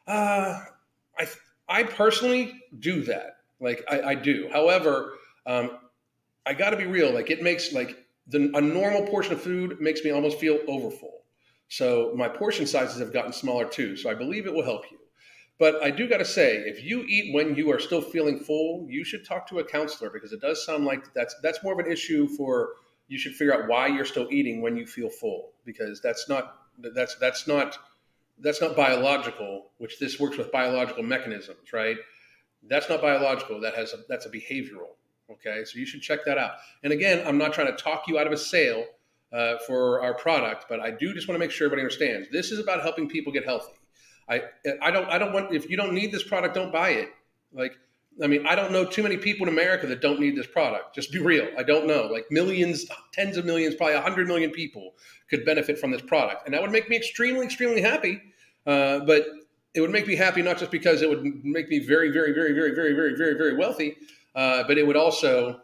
Uh, 0.06 0.58
I 1.18 1.28
I 1.68 1.82
personally 1.84 2.60
do 2.78 3.02
that. 3.04 3.36
Like 3.60 3.84
I, 3.88 4.00
I 4.02 4.14
do. 4.14 4.48
However, 4.52 5.12
um, 5.46 5.78
I 6.46 6.54
got 6.54 6.70
to 6.70 6.76
be 6.76 6.86
real. 6.86 7.12
Like 7.12 7.30
it 7.30 7.42
makes 7.42 7.72
like 7.72 7.96
the, 8.26 8.50
a 8.54 8.60
normal 8.60 9.06
portion 9.06 9.34
of 9.34 9.42
food 9.42 9.80
makes 9.80 10.02
me 10.02 10.10
almost 10.10 10.38
feel 10.38 10.58
overfull. 10.66 11.22
So 11.68 12.12
my 12.16 12.28
portion 12.28 12.66
sizes 12.66 12.98
have 12.98 13.12
gotten 13.12 13.32
smaller 13.32 13.66
too. 13.66 13.96
So 13.96 14.10
I 14.10 14.14
believe 14.14 14.46
it 14.46 14.54
will 14.54 14.64
help 14.64 14.90
you. 14.90 14.98
But 15.60 15.82
I 15.82 15.90
do 15.90 16.08
got 16.08 16.16
to 16.16 16.24
say, 16.24 16.56
if 16.56 16.82
you 16.82 17.04
eat 17.06 17.34
when 17.34 17.54
you 17.54 17.70
are 17.70 17.78
still 17.78 18.00
feeling 18.00 18.40
full, 18.40 18.86
you 18.88 19.04
should 19.04 19.26
talk 19.26 19.46
to 19.50 19.58
a 19.58 19.64
counselor 19.64 20.08
because 20.08 20.32
it 20.32 20.40
does 20.40 20.64
sound 20.64 20.86
like 20.86 21.12
that's 21.12 21.36
that's 21.42 21.62
more 21.62 21.74
of 21.74 21.78
an 21.78 21.92
issue 21.92 22.26
for 22.28 22.70
you 23.08 23.18
should 23.18 23.34
figure 23.34 23.52
out 23.52 23.68
why 23.68 23.86
you're 23.86 24.06
still 24.06 24.26
eating 24.30 24.62
when 24.62 24.74
you 24.74 24.86
feel 24.86 25.10
full 25.10 25.52
because 25.66 26.00
that's 26.00 26.30
not 26.30 26.56
that's 26.78 27.16
that's 27.16 27.46
not 27.46 27.76
that's 28.38 28.62
not 28.62 28.74
biological, 28.74 29.66
which 29.76 29.98
this 29.98 30.18
works 30.18 30.38
with 30.38 30.50
biological 30.50 31.02
mechanisms, 31.02 31.74
right? 31.74 31.98
That's 32.66 32.88
not 32.88 33.02
biological. 33.02 33.60
That 33.60 33.74
has 33.74 33.92
a, 33.92 33.98
that's 34.08 34.24
a 34.24 34.30
behavioral. 34.30 34.96
Okay, 35.30 35.64
so 35.66 35.78
you 35.78 35.84
should 35.84 36.00
check 36.00 36.24
that 36.24 36.38
out. 36.38 36.52
And 36.84 36.92
again, 36.92 37.22
I'm 37.26 37.36
not 37.36 37.52
trying 37.52 37.66
to 37.66 37.76
talk 37.76 38.04
you 38.08 38.18
out 38.18 38.26
of 38.26 38.32
a 38.32 38.38
sale 38.38 38.86
uh, 39.30 39.58
for 39.66 40.00
our 40.00 40.14
product, 40.14 40.64
but 40.70 40.80
I 40.80 40.90
do 40.90 41.12
just 41.12 41.28
want 41.28 41.36
to 41.36 41.38
make 41.38 41.50
sure 41.50 41.66
everybody 41.66 41.82
understands 41.82 42.28
this 42.32 42.50
is 42.50 42.58
about 42.58 42.80
helping 42.80 43.10
people 43.10 43.30
get 43.30 43.44
healthy. 43.44 43.72
I 44.30 44.42
I 44.80 44.90
don't 44.90 45.08
I 45.08 45.18
don't 45.18 45.32
want 45.32 45.52
if 45.52 45.68
you 45.68 45.76
don't 45.76 45.92
need 45.92 46.12
this 46.12 46.22
product, 46.22 46.54
don't 46.54 46.72
buy 46.72 46.90
it. 46.90 47.10
Like 47.52 47.76
I 48.22 48.26
mean, 48.26 48.46
I 48.46 48.54
don't 48.54 48.72
know 48.72 48.84
too 48.84 49.02
many 49.02 49.16
people 49.16 49.46
in 49.46 49.52
America 49.52 49.86
that 49.86 50.00
don't 50.00 50.20
need 50.20 50.36
this 50.36 50.46
product. 50.46 50.94
Just 50.94 51.12
be 51.12 51.18
real. 51.18 51.48
I 51.58 51.62
don't 51.62 51.86
know. 51.86 52.06
Like 52.06 52.26
millions, 52.30 52.86
tens 53.12 53.36
of 53.36 53.44
millions, 53.44 53.74
probably 53.74 53.94
a 53.94 54.00
hundred 54.00 54.28
million 54.28 54.50
people 54.50 54.94
could 55.28 55.44
benefit 55.44 55.78
from 55.78 55.90
this 55.90 56.02
product, 56.02 56.44
and 56.44 56.54
that 56.54 56.62
would 56.62 56.70
make 56.70 56.88
me 56.88 56.96
extremely, 56.96 57.44
extremely 57.44 57.80
happy. 57.80 58.20
Uh, 58.66 59.00
but 59.00 59.26
it 59.74 59.80
would 59.80 59.90
make 59.90 60.06
me 60.06 60.16
happy 60.16 60.42
not 60.42 60.58
just 60.58 60.70
because 60.70 61.02
it 61.02 61.08
would 61.08 61.24
make 61.44 61.68
me 61.68 61.78
very, 61.78 62.10
very, 62.10 62.32
very, 62.32 62.52
very, 62.52 62.72
very, 62.72 62.90
very, 62.90 63.16
very, 63.16 63.34
very 63.38 63.56
wealthy, 63.56 63.96
uh, 64.34 64.64
but 64.66 64.76
it 64.76 64.86
would 64.86 64.96
also 64.96 65.60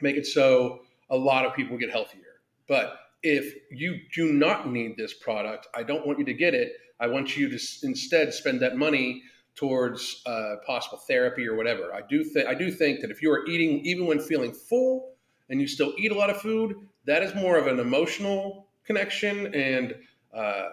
make 0.00 0.16
it 0.16 0.26
so 0.26 0.80
a 1.10 1.16
lot 1.16 1.44
of 1.44 1.54
people 1.54 1.76
get 1.76 1.90
healthier. 1.90 2.40
But 2.66 2.98
if 3.22 3.54
you 3.70 4.00
do 4.14 4.32
not 4.32 4.70
need 4.70 4.96
this 4.96 5.14
product, 5.14 5.68
I 5.74 5.82
don't 5.82 6.06
want 6.06 6.18
you 6.18 6.24
to 6.24 6.34
get 6.34 6.54
it 6.54 6.72
I 7.00 7.06
want 7.06 7.36
you 7.36 7.48
to 7.48 7.58
instead 7.82 8.34
spend 8.34 8.60
that 8.60 8.76
money 8.76 9.22
towards 9.54 10.22
uh, 10.24 10.56
possible 10.66 10.98
therapy 10.98 11.46
or 11.46 11.56
whatever. 11.56 11.92
I 11.92 12.02
do 12.08 12.22
think 12.22 12.46
I 12.46 12.54
do 12.54 12.70
think 12.70 13.00
that 13.00 13.10
if 13.10 13.22
you 13.22 13.30
are 13.32 13.46
eating 13.46 13.80
even 13.84 14.06
when 14.06 14.20
feeling 14.20 14.52
full 14.52 15.14
and 15.50 15.60
you 15.60 15.66
still 15.66 15.92
eat 15.98 16.12
a 16.12 16.14
lot 16.14 16.30
of 16.30 16.40
food, 16.40 16.76
that 17.06 17.22
is 17.22 17.34
more 17.34 17.56
of 17.56 17.66
an 17.66 17.80
emotional 17.80 18.68
connection 18.84 19.52
and 19.54 19.96
uh, 20.32 20.68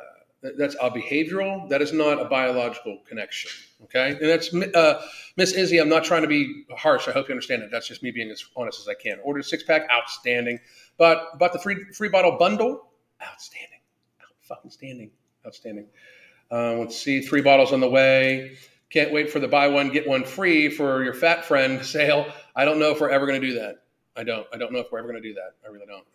that's 0.58 0.76
a 0.82 0.92
behavioral. 0.92 1.68
That 1.70 1.82
is 1.82 1.92
not 1.94 2.22
a 2.22 2.26
biological 2.26 3.00
connection. 3.08 3.50
Okay, 3.86 4.10
and 4.10 4.30
that's 4.30 4.54
uh, 4.54 5.02
Miss 5.38 5.54
Izzy. 5.54 5.80
I'm 5.80 5.90
not 5.90 6.04
trying 6.04 6.22
to 6.22 6.28
be 6.28 6.66
harsh. 6.76 7.08
I 7.08 7.12
hope 7.12 7.28
you 7.28 7.34
understand 7.34 7.64
it. 7.64 7.72
That's 7.72 7.88
just 7.88 8.04
me 8.04 8.12
being 8.12 8.30
as 8.30 8.46
honest 8.56 8.80
as 8.80 8.88
I 8.88 8.94
can. 8.94 9.18
Ordered 9.24 9.46
six 9.46 9.64
pack, 9.64 9.88
outstanding. 9.92 10.60
But 10.98 11.40
bought 11.40 11.54
the 11.54 11.60
free 11.60 11.84
free 11.94 12.10
bottle 12.10 12.38
bundle, 12.38 12.88
outstanding, 13.24 13.80
fucking 14.42 14.72
standing, 14.72 15.12
outstanding. 15.46 15.88
Uh, 16.52 16.74
let's 16.74 16.98
see, 16.98 17.22
three 17.22 17.42
bottles 17.42 17.74
on 17.74 17.80
the 17.80 17.90
way. 17.90 18.58
Can't 18.90 19.12
wait 19.12 19.30
for 19.30 19.40
the 19.40 19.48
buy 19.48 19.68
one 19.68 19.90
get 19.90 20.08
one 20.08 20.24
free 20.24 20.70
for 20.70 21.04
your 21.04 21.14
fat 21.14 21.46
friend 21.46 21.84
sale. 21.86 22.32
I 22.56 22.66
don't 22.66 22.80
know 22.80 22.92
if 22.92 23.02
we're 23.02 23.10
ever 23.10 23.26
going 23.26 23.42
to 23.42 23.48
do 23.48 23.60
that. 23.60 23.84
I 24.16 24.24
don't. 24.24 24.48
I 24.54 24.58
don't 24.58 24.72
know 24.72 24.80
if 24.80 24.92
we're 24.92 25.00
ever 25.00 25.08
going 25.10 25.22
to 25.22 25.28
do 25.28 25.36
that. 25.36 25.56
I 25.66 25.72
really 25.72 25.86
don't. 25.86 26.06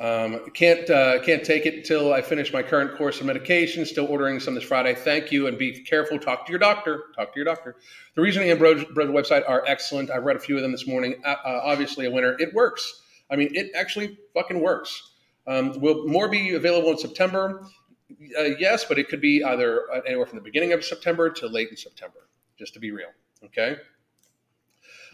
Um, 0.00 0.50
can't 0.50 0.88
uh, 0.90 1.20
can't 1.22 1.42
take 1.42 1.66
it 1.66 1.74
until 1.74 2.12
I 2.12 2.22
finish 2.22 2.52
my 2.52 2.62
current 2.62 2.96
course 2.96 3.18
of 3.20 3.26
medication. 3.26 3.84
Still 3.84 4.06
ordering 4.06 4.38
some 4.38 4.54
this 4.54 4.62
Friday. 4.62 4.94
Thank 4.94 5.32
you, 5.32 5.48
and 5.48 5.58
be 5.58 5.80
careful. 5.80 6.18
Talk 6.18 6.46
to 6.46 6.52
your 6.52 6.60
doctor. 6.60 7.04
Talk 7.16 7.32
to 7.32 7.38
your 7.38 7.44
doctor. 7.44 7.76
The 8.14 8.22
reasoning 8.22 8.50
and 8.50 8.58
Bros, 8.60 8.84
website 8.84 9.48
are 9.48 9.64
excellent. 9.66 10.10
I've 10.10 10.24
read 10.24 10.36
a 10.36 10.40
few 10.40 10.56
of 10.56 10.62
them 10.62 10.70
this 10.70 10.86
morning. 10.86 11.20
Uh, 11.24 11.34
uh, 11.44 11.60
obviously, 11.64 12.06
a 12.06 12.10
winner. 12.10 12.36
It 12.38 12.54
works. 12.54 13.02
I 13.30 13.36
mean, 13.36 13.50
it 13.54 13.72
actually 13.74 14.18
fucking 14.34 14.60
works. 14.60 15.12
Um, 15.46 15.80
will 15.80 16.06
more 16.06 16.28
be 16.28 16.54
available 16.54 16.90
in 16.90 16.98
September? 16.98 17.66
Uh, 18.10 18.42
yes, 18.58 18.84
but 18.84 18.98
it 18.98 19.08
could 19.08 19.20
be 19.20 19.44
either 19.44 19.82
uh, 19.92 20.00
anywhere 20.06 20.26
from 20.26 20.38
the 20.38 20.44
beginning 20.44 20.72
of 20.72 20.84
September 20.84 21.30
to 21.30 21.46
late 21.46 21.68
in 21.70 21.76
September, 21.76 22.28
just 22.58 22.74
to 22.74 22.80
be 22.80 22.90
real. 22.90 23.10
Okay. 23.44 23.76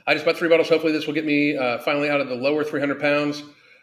I 0.07 0.15
just 0.15 0.25
bought 0.25 0.37
three 0.37 0.49
bottles. 0.49 0.69
Hopefully, 0.69 0.93
this 0.93 1.07
will 1.07 1.15
get 1.15 1.25
me 1.25 1.57
uh, 1.57 1.79
finally 1.79 2.11
out 2.11 2.21
of 2.21 2.29
the 2.29 2.35
lower 2.35 2.63
300 2.63 3.01
pounds. 3.01 3.43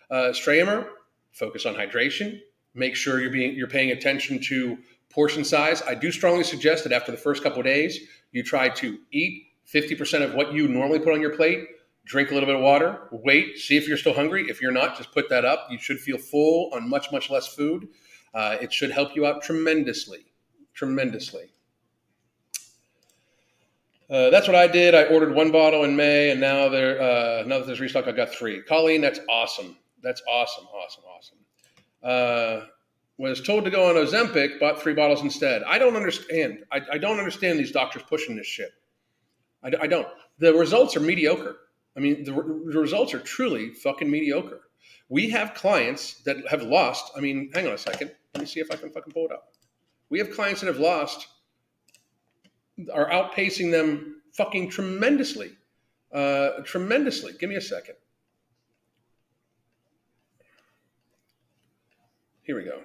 Uh, 0.10 0.32
Stramer, 0.32 0.88
focus 1.32 1.66
on 1.66 1.74
hydration. 1.74 2.40
Make 2.74 2.96
sure 2.96 3.20
you're 3.20 3.32
being 3.32 3.56
you're 3.56 3.68
paying 3.68 3.92
attention 3.92 4.40
to 4.44 4.78
portion 5.10 5.44
size. 5.44 5.82
I 5.82 5.96
do 5.96 6.12
strongly 6.12 6.44
suggest 6.44 6.84
that 6.84 6.94
after 6.94 7.12
the 7.12 7.18
first 7.18 7.44
couple 7.44 7.62
days, 7.64 8.00
you 8.32 8.44
try 8.44 8.70
to 8.70 8.98
eat 9.12 9.48
50% 9.74 10.24
of 10.24 10.34
what 10.34 10.54
you 10.54 10.68
normally 10.68 11.00
put 11.00 11.14
on 11.14 11.22
your 11.22 11.36
plate. 11.36 11.68
Drink 12.06 12.32
a 12.32 12.34
little 12.34 12.48
bit 12.48 12.56
of 12.56 12.62
water. 12.62 13.08
Wait, 13.12 13.58
see 13.58 13.78
if 13.78 13.88
you're 13.88 13.98
still 13.98 14.14
hungry. 14.14 14.46
If 14.50 14.62
you're 14.62 14.72
not, 14.72 14.98
just 14.98 15.12
put 15.12 15.30
that 15.30 15.46
up. 15.46 15.68
You 15.70 15.78
should 15.78 16.00
feel 16.00 16.18
full 16.18 16.72
on 16.74 16.90
much 16.90 17.12
much 17.12 17.30
less 17.30 17.48
food. 17.48 17.88
Uh, 18.34 18.58
it 18.62 18.72
should 18.72 18.92
help 18.92 19.16
you 19.16 19.26
out 19.26 19.42
tremendously, 19.42 20.26
tremendously. 20.74 21.52
Uh, 24.10 24.30
that's 24.30 24.48
what 24.48 24.56
I 24.56 24.68
did. 24.68 24.94
I 24.94 25.06
ordered 25.06 25.34
one 25.34 25.52
bottle 25.52 25.86
in 25.86 25.96
May, 25.96 26.32
and 26.32 26.42
now 26.42 26.68
there 26.68 27.02
uh, 27.02 27.44
now 27.44 27.60
that 27.60 27.68
there's 27.68 27.80
restock, 27.80 28.08
I 28.08 28.12
got 28.12 28.30
three. 28.30 28.62
Colleen, 28.62 29.00
that's 29.02 29.20
awesome. 29.30 29.78
That's 30.04 30.22
awesome, 30.28 30.66
awesome, 30.66 31.04
awesome. 31.06 31.38
Uh, 32.04 32.66
was 33.18 33.42
told 33.42 33.64
to 33.66 33.70
go 33.70 33.88
on 33.88 33.96
Ozempic, 33.96 34.60
bought 34.60 34.82
three 34.82 34.94
bottles 34.94 35.22
instead. 35.22 35.64
I 35.64 35.78
don't 35.78 35.96
understand. 35.96 36.64
I, 36.72 36.82
I 36.94 36.98
don't 36.98 37.20
understand 37.20 37.60
these 37.60 37.72
doctors 37.72 38.04
pushing 38.04 38.36
this 38.36 38.48
shit. 38.48 38.72
I, 39.64 39.72
I, 39.82 39.88
don't. 39.88 40.08
The 40.40 40.54
results 40.54 40.96
are 40.96 41.02
mediocre. 41.02 41.58
I 41.96 42.00
mean, 42.00 42.24
the, 42.24 42.32
the 42.32 42.80
results 42.80 43.14
are 43.14 43.20
truly 43.20 43.74
fucking 43.76 44.10
mediocre. 44.10 44.62
We 45.08 45.30
have 45.30 45.54
clients 45.54 46.16
that 46.24 46.48
have 46.50 46.64
lost. 46.64 47.12
I 47.16 47.20
mean, 47.20 47.52
hang 47.54 47.68
on 47.68 47.74
a 47.74 47.78
second. 47.78 48.12
Let 48.34 48.42
me 48.42 48.48
see 48.48 48.60
if 48.60 48.72
I 48.72 48.76
can 48.76 48.90
fucking 48.90 49.14
pull 49.14 49.26
it 49.26 49.32
up. 49.32 49.54
We 50.10 50.20
have 50.20 50.32
clients 50.32 50.62
that 50.62 50.68
have 50.68 50.80
lost, 50.80 51.28
are 52.94 53.10
outpacing 53.10 53.72
them 53.72 54.22
fucking 54.34 54.70
tremendously. 54.70 55.52
Uh, 56.14 56.62
tremendously. 56.66 57.34
Give 57.40 57.50
me 57.50 57.56
a 57.56 57.62
second. 57.62 57.96
Here 62.44 62.56
we 62.56 62.64
go. 62.64 62.81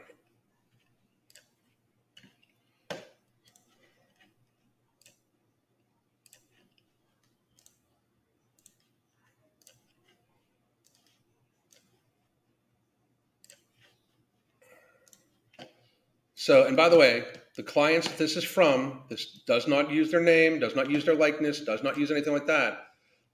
So, 16.46 16.64
and 16.64 16.76
by 16.76 16.88
the 16.88 16.96
way, 16.96 17.24
the 17.56 17.64
clients 17.64 18.06
that 18.06 18.18
this 18.18 18.36
is 18.36 18.44
from, 18.44 19.00
this 19.10 19.42
does 19.48 19.66
not 19.66 19.90
use 19.90 20.12
their 20.12 20.20
name, 20.20 20.60
does 20.60 20.76
not 20.76 20.88
use 20.88 21.04
their 21.04 21.16
likeness, 21.16 21.58
does 21.58 21.82
not 21.82 21.98
use 21.98 22.12
anything 22.12 22.32
like 22.32 22.46
that. 22.46 22.84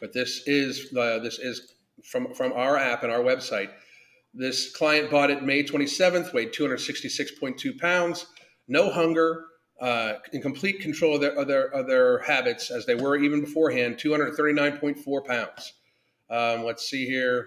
But 0.01 0.14
this 0.14 0.44
is 0.46 0.90
uh, 0.96 1.18
this 1.18 1.38
is 1.38 1.75
from 2.11 2.33
from 2.33 2.55
our 2.55 2.79
app 2.79 3.03
and 3.03 3.12
our 3.12 3.18
website. 3.18 3.68
This 4.33 4.75
client 4.75 5.11
bought 5.11 5.31
it 5.31 5.42
May 5.42 5.62
27th, 5.62 6.33
weighed 6.33 6.55
266.2 6.55 7.79
pounds, 7.79 8.25
no 8.66 8.90
hunger, 8.90 9.44
uh, 9.79 10.14
in 10.33 10.40
complete 10.40 10.81
control 10.81 11.16
of 11.16 11.20
their, 11.20 11.38
of 11.38 11.46
their, 11.46 11.66
of 11.66 11.87
their 11.87 12.20
habits 12.20 12.70
as 12.70 12.87
they 12.87 12.94
were 12.94 13.18
even 13.18 13.42
beforehand, 13.42 14.01
239.4 14.03 15.27
pounds. 15.27 15.75
Um, 16.31 16.64
let's 16.64 16.88
see 16.88 17.05
here. 17.05 17.46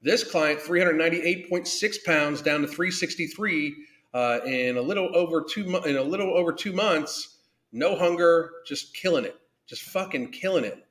This 0.00 0.22
client, 0.22 0.60
398.6 0.60 2.04
pounds, 2.06 2.40
down 2.40 2.60
to 2.60 2.68
363 2.68 3.74
uh, 4.14 4.40
in 4.44 4.76
a 4.76 4.82
little 4.82 5.14
over 5.16 5.42
two 5.42 5.64
mo- 5.64 5.82
in 5.82 5.96
a 5.96 6.02
little 6.02 6.36
over 6.36 6.52
two 6.52 6.72
months. 6.72 7.38
No 7.72 7.96
hunger, 7.96 8.50
just 8.66 8.94
killing 8.94 9.24
it, 9.24 9.36
just 9.66 9.82
fucking 9.82 10.30
killing 10.30 10.64
it. 10.64 10.84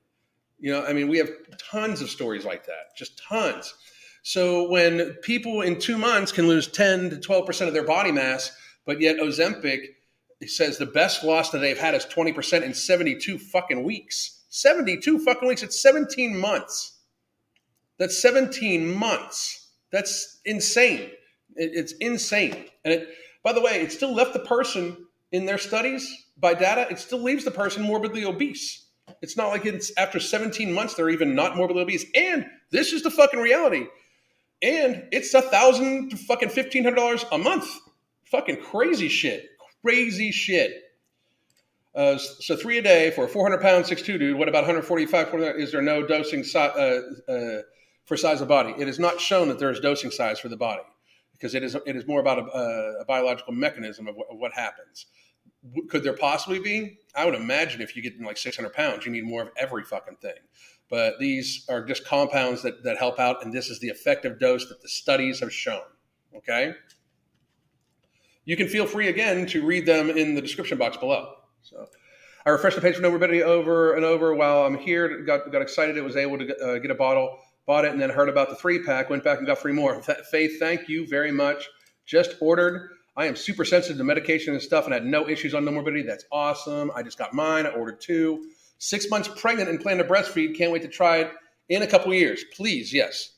You 0.59 0.71
know, 0.71 0.85
I 0.85 0.93
mean, 0.93 1.07
we 1.07 1.17
have 1.17 1.29
tons 1.57 2.01
of 2.01 2.09
stories 2.09 2.45
like 2.45 2.65
that, 2.65 2.95
just 2.95 3.21
tons. 3.27 3.73
So 4.23 4.69
when 4.69 5.13
people 5.21 5.61
in 5.61 5.79
two 5.79 5.97
months 5.97 6.31
can 6.31 6.47
lose 6.47 6.67
10 6.67 7.09
to 7.11 7.19
12 7.19 7.45
percent 7.45 7.67
of 7.67 7.73
their 7.73 7.85
body 7.85 8.11
mass, 8.11 8.51
but 8.85 8.99
yet 8.99 9.17
Ozempic 9.17 9.85
says 10.47 10.77
the 10.77 10.85
best 10.85 11.23
loss 11.23 11.51
that 11.51 11.59
they've 11.59 11.77
had 11.77 11.93
is 11.95 12.05
20 12.05 12.33
percent 12.33 12.65
in 12.65 12.73
72 12.73 13.37
fucking 13.37 13.83
weeks. 13.83 14.43
72 14.49 15.19
fucking 15.19 15.47
weeks. 15.47 15.63
It's 15.63 15.81
17 15.81 16.37
months. 16.37 16.99
That's 17.97 18.21
17 18.21 18.93
months. 18.93 19.69
That's 19.91 20.41
insane. 20.45 21.11
It, 21.55 21.71
it's 21.73 21.93
insane. 21.93 22.65
And 22.83 22.93
it, 22.93 23.09
by 23.43 23.53
the 23.53 23.61
way, 23.61 23.81
it 23.81 23.91
still 23.91 24.13
left 24.13 24.33
the 24.33 24.39
person 24.39 25.05
in 25.31 25.45
their 25.45 25.57
studies 25.57 26.25
by 26.37 26.53
data, 26.55 26.87
it 26.89 26.99
still 26.99 27.21
leaves 27.21 27.45
the 27.45 27.51
person 27.51 27.83
morbidly 27.83 28.25
obese. 28.25 28.87
It's 29.21 29.37
not 29.37 29.49
like 29.49 29.65
it's 29.65 29.91
after 29.97 30.19
17 30.19 30.73
months 30.73 30.95
they're 30.95 31.09
even 31.09 31.35
not 31.35 31.55
morbidly 31.55 31.83
obese. 31.83 32.05
And 32.15 32.47
this 32.71 32.91
is 32.93 33.03
the 33.03 33.11
fucking 33.11 33.39
reality. 33.39 33.85
And 34.61 35.07
it's 35.11 35.33
a 35.33 35.41
thousand 35.41 36.09
to 36.09 36.17
fucking 36.17 36.49
fifteen 36.49 36.83
hundred 36.83 36.97
dollars 36.97 37.25
a 37.31 37.37
month. 37.37 37.67
Fucking 38.25 38.57
crazy 38.57 39.07
shit. 39.07 39.49
Crazy 39.83 40.31
shit. 40.31 40.71
Uh, 41.93 42.17
so 42.17 42.55
three 42.55 42.77
a 42.77 42.81
day 42.81 43.11
for 43.11 43.25
a 43.25 43.27
400 43.27 43.59
pound 43.59 43.85
6'2 43.85 44.05
dude. 44.19 44.37
What 44.37 44.47
about 44.47 44.63
145? 44.63 45.33
Is 45.57 45.71
there 45.71 45.81
no 45.81 46.05
dosing 46.05 46.43
si- 46.43 46.57
uh, 46.57 47.01
uh, 47.27 47.61
for 48.05 48.15
size 48.15 48.39
of 48.41 48.47
body. 48.47 48.73
It 48.77 48.87
is 48.87 48.99
not 48.99 49.19
shown 49.19 49.47
that 49.49 49.59
there 49.59 49.71
is 49.71 49.79
dosing 49.79 50.11
size 50.11 50.39
for 50.39 50.47
the 50.47 50.57
body 50.57 50.83
because 51.41 51.55
it 51.55 51.63
is 51.63 51.75
it 51.87 51.95
is 51.95 52.05
more 52.05 52.19
about 52.19 52.37
a, 52.37 52.97
a 53.01 53.05
biological 53.05 53.53
mechanism 53.53 54.07
of 54.07 54.15
what, 54.15 54.27
of 54.29 54.37
what, 54.37 54.53
happens. 54.53 55.07
Could 55.89 56.03
there 56.03 56.13
possibly 56.13 56.59
be? 56.59 56.99
I 57.15 57.25
would 57.25 57.33
imagine 57.33 57.81
if 57.81 57.95
you 57.95 58.03
get 58.03 58.19
like 58.21 58.37
600 58.37 58.71
pounds, 58.73 59.05
you 59.05 59.11
need 59.11 59.25
more 59.25 59.41
of 59.41 59.49
every 59.57 59.83
fucking 59.83 60.17
thing. 60.17 60.37
But 60.89 61.19
these 61.19 61.65
are 61.69 61.83
just 61.83 62.05
compounds 62.05 62.61
that, 62.63 62.83
that 62.83 62.97
help 62.97 63.19
out, 63.19 63.43
and 63.43 63.53
this 63.53 63.69
is 63.69 63.79
the 63.79 63.87
effective 63.87 64.39
dose 64.39 64.67
that 64.69 64.81
the 64.81 64.89
studies 64.89 65.39
have 65.39 65.53
shown. 65.53 65.81
Okay? 66.35 66.73
You 68.45 68.57
can 68.57 68.67
feel 68.67 68.85
free 68.85 69.07
again 69.07 69.45
to 69.47 69.65
read 69.65 69.85
them 69.85 70.09
in 70.09 70.35
the 70.35 70.41
description 70.41 70.77
box 70.77 70.97
below. 70.97 71.35
So 71.61 71.87
I 72.45 72.49
refreshed 72.49 72.75
the 72.75 72.81
page 72.81 72.95
for 72.95 73.05
everybody 73.05 73.41
over 73.41 73.93
and 73.95 74.03
over 74.03 74.35
while 74.35 74.65
I'm 74.65 74.77
here. 74.77 75.21
Got, 75.21 75.51
got 75.51 75.61
excited. 75.61 75.95
It 75.95 76.03
was 76.03 76.17
able 76.17 76.39
to 76.39 76.57
uh, 76.57 76.79
get 76.79 76.91
a 76.91 76.95
bottle 76.95 77.39
bought 77.71 77.85
it 77.85 77.93
and 77.93 78.01
then 78.01 78.09
heard 78.09 78.27
about 78.27 78.49
the 78.49 78.55
three 78.55 78.83
pack, 78.83 79.09
went 79.09 79.23
back 79.23 79.37
and 79.37 79.47
got 79.47 79.57
three 79.57 79.71
more. 79.71 80.03
Faith, 80.29 80.59
thank 80.59 80.89
you 80.89 81.07
very 81.07 81.31
much. 81.31 81.69
Just 82.05 82.35
ordered. 82.41 82.89
I 83.15 83.27
am 83.27 83.35
super 83.37 83.63
sensitive 83.63 83.97
to 83.97 84.03
medication 84.03 84.51
and 84.51 84.61
stuff 84.61 84.83
and 84.83 84.93
had 84.93 85.05
no 85.05 85.29
issues 85.29 85.55
on 85.55 85.63
Nomorbidity. 85.63 86.05
That's 86.05 86.25
awesome. 86.33 86.91
I 86.93 87.01
just 87.01 87.17
got 87.17 87.33
mine. 87.33 87.65
I 87.65 87.69
ordered 87.69 88.01
two. 88.01 88.49
Six 88.79 89.09
months 89.09 89.29
pregnant 89.37 89.69
and 89.69 89.79
plan 89.79 89.99
to 89.99 90.03
breastfeed. 90.03 90.57
Can't 90.57 90.73
wait 90.73 90.81
to 90.81 90.89
try 90.89 91.19
it 91.19 91.31
in 91.69 91.81
a 91.81 91.87
couple 91.87 92.13
years. 92.13 92.43
Please, 92.53 92.93
yes. 92.93 93.35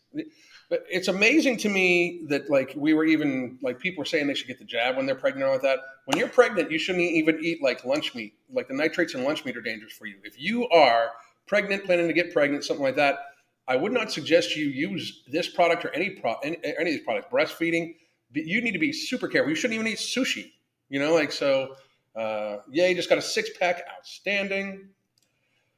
But 0.67 0.83
it's 0.89 1.09
amazing 1.09 1.57
to 1.57 1.69
me 1.69 2.25
that 2.29 2.49
like 2.49 2.73
we 2.75 2.95
were 2.95 3.05
even 3.05 3.59
like 3.61 3.77
people 3.77 4.01
were 4.01 4.05
saying 4.05 4.25
they 4.25 4.33
should 4.33 4.47
get 4.47 4.57
the 4.57 4.65
jab 4.65 4.97
when 4.97 5.05
they're 5.05 5.13
pregnant 5.13 5.47
or 5.47 5.53
like 5.53 5.61
that. 5.61 5.77
When 6.05 6.17
you're 6.17 6.27
pregnant, 6.27 6.71
you 6.71 6.79
shouldn't 6.79 7.03
even 7.03 7.37
eat 7.43 7.61
like 7.61 7.85
lunch 7.85 8.15
meat. 8.15 8.33
Like 8.51 8.67
the 8.67 8.73
nitrates 8.73 9.13
in 9.13 9.23
lunch 9.23 9.45
meat 9.45 9.55
are 9.57 9.61
dangerous 9.61 9.93
for 9.93 10.07
you. 10.07 10.15
If 10.23 10.41
you 10.41 10.67
are 10.69 11.11
pregnant, 11.45 11.85
planning 11.85 12.07
to 12.07 12.13
get 12.13 12.33
pregnant, 12.33 12.63
something 12.63 12.83
like 12.83 12.95
that, 12.95 13.19
I 13.67 13.76
would 13.76 13.91
not 13.91 14.12
suggest 14.12 14.56
you 14.56 14.65
use 14.65 15.23
this 15.28 15.47
product 15.49 15.86
or 15.86 15.89
any 15.91 16.12
pro 16.12 16.36
any, 16.43 16.58
any 16.63 16.78
of 16.78 16.86
these 16.86 17.04
products. 17.04 17.28
Breastfeeding, 17.32 17.95
you 18.34 18.62
need 18.62 18.73
to 18.73 18.80
be 18.80 18.91
super 18.91 19.28
careful. 19.28 19.49
You 19.49 19.56
shouldn't 19.56 19.76
even 19.76 19.88
eat 19.88 19.99
sushi. 19.99 20.52
You 20.89 20.99
know, 20.99 21.13
like 21.13 21.32
so. 21.32 21.76
Uh, 22.15 22.58
yay! 22.69 22.93
Just 22.93 23.10
got 23.10 23.17
a 23.17 23.21
six 23.21 23.49
pack, 23.58 23.84
outstanding. 23.97 24.89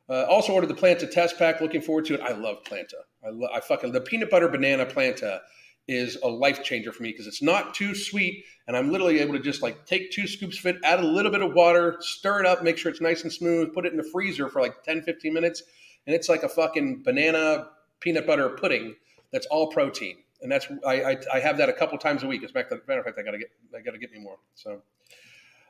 Uh, 0.09 0.23
also 0.23 0.53
ordered 0.53 0.67
the 0.67 0.75
Planta 0.75 1.09
test 1.09 1.37
pack. 1.37 1.61
Looking 1.61 1.81
forward 1.81 2.05
to 2.05 2.15
it. 2.15 2.21
I 2.21 2.33
love 2.33 2.63
Planta. 2.63 3.05
I, 3.25 3.29
lo- 3.29 3.49
I 3.53 3.59
fucking 3.59 3.91
the 3.91 4.01
peanut 4.01 4.29
butter 4.29 4.49
banana 4.49 4.85
Planta 4.85 5.39
is 5.87 6.17
a 6.23 6.27
life 6.27 6.63
changer 6.63 6.91
for 6.91 7.03
me 7.03 7.11
because 7.11 7.27
it's 7.27 7.41
not 7.41 7.75
too 7.75 7.93
sweet, 7.93 8.43
and 8.67 8.75
I'm 8.75 8.91
literally 8.91 9.19
able 9.19 9.33
to 9.33 9.39
just 9.39 9.61
like 9.61 9.85
take 9.85 10.11
two 10.11 10.27
scoops 10.27 10.59
of 10.59 10.65
it, 10.65 10.77
add 10.83 10.99
a 10.99 11.05
little 11.05 11.31
bit 11.31 11.41
of 11.41 11.53
water, 11.53 11.97
stir 11.99 12.41
it 12.41 12.45
up, 12.45 12.63
make 12.63 12.77
sure 12.77 12.91
it's 12.91 13.01
nice 13.01 13.23
and 13.23 13.31
smooth, 13.31 13.73
put 13.73 13.85
it 13.85 13.91
in 13.91 13.97
the 13.97 14.03
freezer 14.03 14.49
for 14.49 14.61
like 14.61 14.83
10, 14.83 15.03
15 15.03 15.33
minutes, 15.33 15.63
and 16.07 16.15
it's 16.15 16.27
like 16.27 16.43
a 16.43 16.49
fucking 16.49 17.03
banana 17.03 17.67
peanut 17.99 18.27
butter 18.27 18.49
pudding 18.49 18.95
that's 19.35 19.47
all 19.47 19.67
protein, 19.67 20.17
and 20.41 20.49
that's 20.49 20.67
I, 20.87 21.03
I, 21.03 21.17
I 21.33 21.39
have 21.41 21.57
that 21.57 21.67
a 21.67 21.73
couple 21.73 21.97
times 21.97 22.23
a 22.23 22.27
week. 22.27 22.43
As 22.43 22.51
a 22.51 22.53
matter 22.53 22.99
of 22.99 23.05
fact, 23.05 23.19
I 23.19 23.21
gotta 23.21 23.37
get 23.37 23.51
I 23.75 23.81
gotta 23.81 23.97
get 23.97 24.11
me 24.11 24.19
more. 24.19 24.37
So 24.53 24.81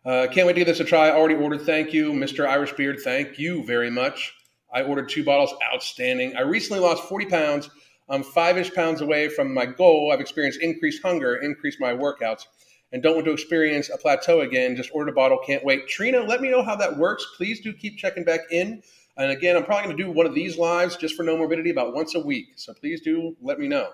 uh, 0.05 0.27
can't 0.31 0.45
wait 0.45 0.53
to 0.53 0.59
give 0.59 0.67
this 0.67 0.79
a 0.79 0.85
try. 0.85 1.09
Already 1.09 1.33
ordered. 1.33 1.63
Thank 1.63 1.91
you, 1.91 2.13
Mr. 2.13 2.47
Irish 2.47 2.73
Beard. 2.73 2.99
Thank 3.03 3.39
you 3.39 3.65
very 3.65 3.89
much. 3.89 4.35
I 4.71 4.83
ordered 4.83 5.09
two 5.09 5.23
bottles. 5.23 5.53
Outstanding. 5.73 6.35
I 6.35 6.41
recently 6.41 6.79
lost 6.79 7.03
40 7.05 7.25
pounds. 7.25 7.69
I'm 8.07 8.21
five 8.21 8.55
ish 8.57 8.71
pounds 8.71 9.01
away 9.01 9.29
from 9.29 9.51
my 9.51 9.65
goal. 9.65 10.11
I've 10.13 10.21
experienced 10.21 10.61
increased 10.61 11.01
hunger, 11.01 11.37
increased 11.37 11.79
my 11.81 11.93
workouts, 11.93 12.45
and 12.91 13.01
don't 13.01 13.15
want 13.15 13.25
to 13.25 13.31
experience 13.31 13.89
a 13.89 13.97
plateau 13.97 14.41
again. 14.41 14.75
Just 14.75 14.91
ordered 14.93 15.09
a 15.09 15.15
bottle. 15.15 15.39
Can't 15.43 15.65
wait. 15.65 15.87
Trina, 15.87 16.19
let 16.19 16.39
me 16.39 16.51
know 16.51 16.61
how 16.61 16.75
that 16.75 16.97
works. 16.97 17.25
Please 17.35 17.61
do 17.61 17.73
keep 17.73 17.97
checking 17.97 18.23
back 18.23 18.41
in. 18.51 18.83
And 19.17 19.31
again, 19.31 19.55
I'm 19.55 19.63
probably 19.63 19.85
going 19.85 19.97
to 19.97 20.03
do 20.03 20.11
one 20.11 20.25
of 20.25 20.35
these 20.35 20.57
lives 20.57 20.97
just 20.97 21.15
for 21.15 21.23
Nomorbidity 21.23 21.71
about 21.71 21.93
once 21.93 22.15
a 22.15 22.19
week. 22.19 22.47
So 22.57 22.73
please 22.73 23.01
do 23.01 23.35
let 23.41 23.59
me 23.59 23.67
know. 23.67 23.91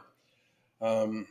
Um, 0.82 1.28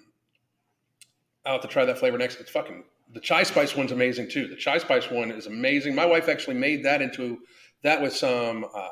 I'll 1.44 1.54
have 1.54 1.62
to 1.62 1.68
try 1.68 1.84
that 1.84 1.98
flavor 1.98 2.18
next. 2.18 2.40
It's 2.40 2.50
fucking 2.50 2.84
the 3.12 3.20
chai 3.20 3.42
spice 3.42 3.74
one's 3.74 3.92
amazing 3.92 4.28
too. 4.28 4.46
The 4.46 4.56
chai 4.56 4.78
spice 4.78 5.10
one 5.10 5.30
is 5.30 5.46
amazing. 5.46 5.94
My 5.94 6.06
wife 6.06 6.28
actually 6.28 6.56
made 6.56 6.84
that 6.84 7.02
into 7.02 7.38
that 7.82 8.00
with 8.00 8.14
some 8.14 8.64
uh, 8.74 8.88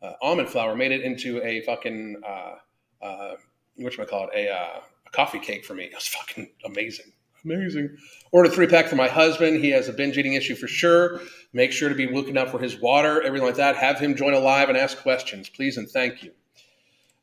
uh, 0.00 0.12
almond 0.22 0.48
flour, 0.48 0.74
made 0.74 0.92
it 0.92 1.02
into 1.02 1.42
a 1.42 1.60
fucking 1.62 2.20
uh, 2.26 2.54
uh, 3.04 3.34
what 3.76 3.98
I 3.98 4.04
call 4.04 4.28
it 4.28 4.30
a, 4.34 4.50
uh, 4.50 4.80
a 5.06 5.10
coffee 5.10 5.38
cake 5.38 5.64
for 5.64 5.74
me. 5.74 5.84
It 5.84 5.94
was 5.94 6.06
fucking 6.08 6.50
amazing, 6.64 7.12
amazing. 7.44 7.96
Ordered 8.30 8.52
three 8.52 8.66
pack 8.66 8.86
for 8.86 8.96
my 8.96 9.08
husband. 9.08 9.62
He 9.62 9.70
has 9.70 9.88
a 9.88 9.92
binge 9.92 10.18
eating 10.18 10.34
issue 10.34 10.54
for 10.54 10.68
sure. 10.68 11.20
Make 11.52 11.72
sure 11.72 11.88
to 11.88 11.94
be 11.94 12.06
looking 12.06 12.38
out 12.38 12.50
for 12.50 12.58
his 12.58 12.80
water, 12.80 13.22
everything 13.22 13.46
like 13.46 13.56
that. 13.56 13.76
Have 13.76 13.98
him 13.98 14.16
join 14.16 14.34
a 14.34 14.38
live 14.38 14.68
and 14.68 14.78
ask 14.78 14.98
questions, 14.98 15.48
please 15.48 15.76
and 15.76 15.88
thank 15.88 16.22
you. 16.22 16.32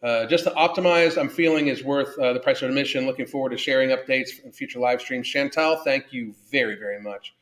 Uh, 0.02 0.26
just 0.28 0.46
to 0.46 0.52
optimize, 0.52 1.18
I'm 1.18 1.28
feeling 1.28 1.68
is 1.68 1.84
worth 1.84 2.18
uh, 2.20 2.32
the 2.34 2.40
price 2.40 2.62
of 2.62 2.70
admission. 2.70 3.06
Looking 3.06 3.26
forward 3.26 3.50
to 3.50 3.58
sharing 3.58 3.90
updates 3.90 4.44
in 4.44 4.52
future 4.52 4.80
live 4.80 5.02
streams. 5.02 5.28
Chantal, 5.28 5.78
thank 5.84 6.14
you 6.14 6.34
very, 6.52 6.76
very 6.76 7.02
much. 7.02 7.34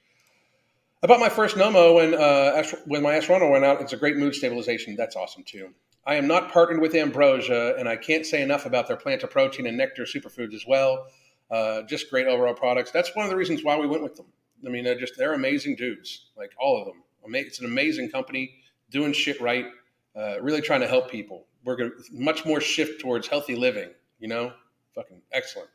I 1.03 1.07
bought 1.07 1.19
my 1.19 1.29
first 1.29 1.55
Nomo 1.55 1.93
when 1.93 2.15
uh, 2.15 2.63
when 2.85 3.03
my 3.03 3.13
Astrono 3.13 3.51
went 3.51 3.63
out. 3.63 3.81
It's 3.81 3.93
a 3.93 3.97
great 3.97 4.17
mood 4.17 4.33
stabilization. 4.33 4.95
That's 4.95 5.15
awesome 5.15 5.43
too. 5.43 5.69
I 6.07 6.15
am 6.15 6.25
not 6.25 6.51
partnered 6.51 6.81
with 6.81 6.95
Ambrosia, 6.95 7.75
and 7.77 7.87
I 7.87 7.97
can't 7.97 8.25
say 8.25 8.41
enough 8.41 8.65
about 8.65 8.87
their 8.87 8.97
plant 8.97 9.29
protein 9.29 9.67
and 9.67 9.77
nectar 9.77 10.03
superfoods 10.03 10.55
as 10.55 10.65
well. 10.67 11.05
Uh, 11.49 11.83
just 11.83 12.09
great 12.09 12.27
overall 12.27 12.53
products. 12.53 12.91
That's 12.91 13.15
one 13.15 13.25
of 13.25 13.31
the 13.31 13.37
reasons 13.37 13.63
why 13.63 13.77
we 13.77 13.87
went 13.87 14.03
with 14.03 14.15
them. 14.15 14.25
I 14.65 14.69
mean, 14.69 14.83
they're 14.83 14.99
just 14.99 15.17
they're 15.17 15.33
amazing 15.33 15.75
dudes, 15.75 16.27
like 16.35 16.51
all 16.59 16.79
of 16.79 16.85
them. 16.85 17.03
It's 17.33 17.59
an 17.59 17.65
amazing 17.65 18.09
company 18.09 18.55
doing 18.89 19.13
shit 19.13 19.39
right, 19.41 19.65
uh, 20.15 20.41
really 20.41 20.61
trying 20.61 20.81
to 20.81 20.87
help 20.87 21.11
people. 21.11 21.45
We're 21.63 21.75
going 21.75 21.91
to 21.91 22.03
much 22.11 22.45
more 22.45 22.61
shift 22.61 23.01
towards 23.01 23.27
healthy 23.27 23.55
living. 23.55 23.89
You 24.19 24.29
know, 24.29 24.53
fucking 24.95 25.21
excellent. 25.31 25.69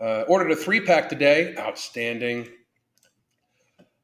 Uh, 0.00 0.22
ordered 0.28 0.50
a 0.50 0.56
three 0.56 0.80
pack 0.80 1.08
today. 1.08 1.54
Outstanding. 1.58 2.48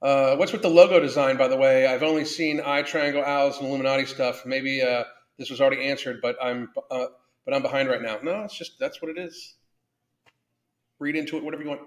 Uh, 0.03 0.37
what's 0.37 0.53
with 0.53 0.63
the 0.63 0.69
logo 0.69 1.01
design, 1.01 1.37
by 1.37 1.49
the 1.49 1.57
way? 1.57 1.87
I've 1.87 2.03
only 2.03 2.25
seen 2.25 2.61
I 2.65 2.83
Triangle 2.83 3.25
Owls 3.25 3.59
and 3.59 3.69
Illuminati 3.69 4.07
stuff. 4.07 4.45
Maybe 4.45 4.83
uh, 4.83 5.05
this 5.39 5.51
was 5.51 5.61
already 5.61 5.87
answered, 5.87 6.21
but 6.21 6.37
I'm 6.43 6.71
uh, 6.91 7.07
but 7.45 7.55
I'm 7.55 7.63
behind 7.63 7.89
right 7.89 8.03
now. 8.03 8.19
No, 8.23 8.43
it's 8.43 8.57
just 8.57 8.79
that's 8.79 9.01
what 9.01 9.11
it 9.11 9.19
is. 9.19 9.55
Read 10.99 11.17
into 11.17 11.37
it, 11.37 11.45
whatever 11.45 11.63
you 11.63 11.69
want. 11.69 11.83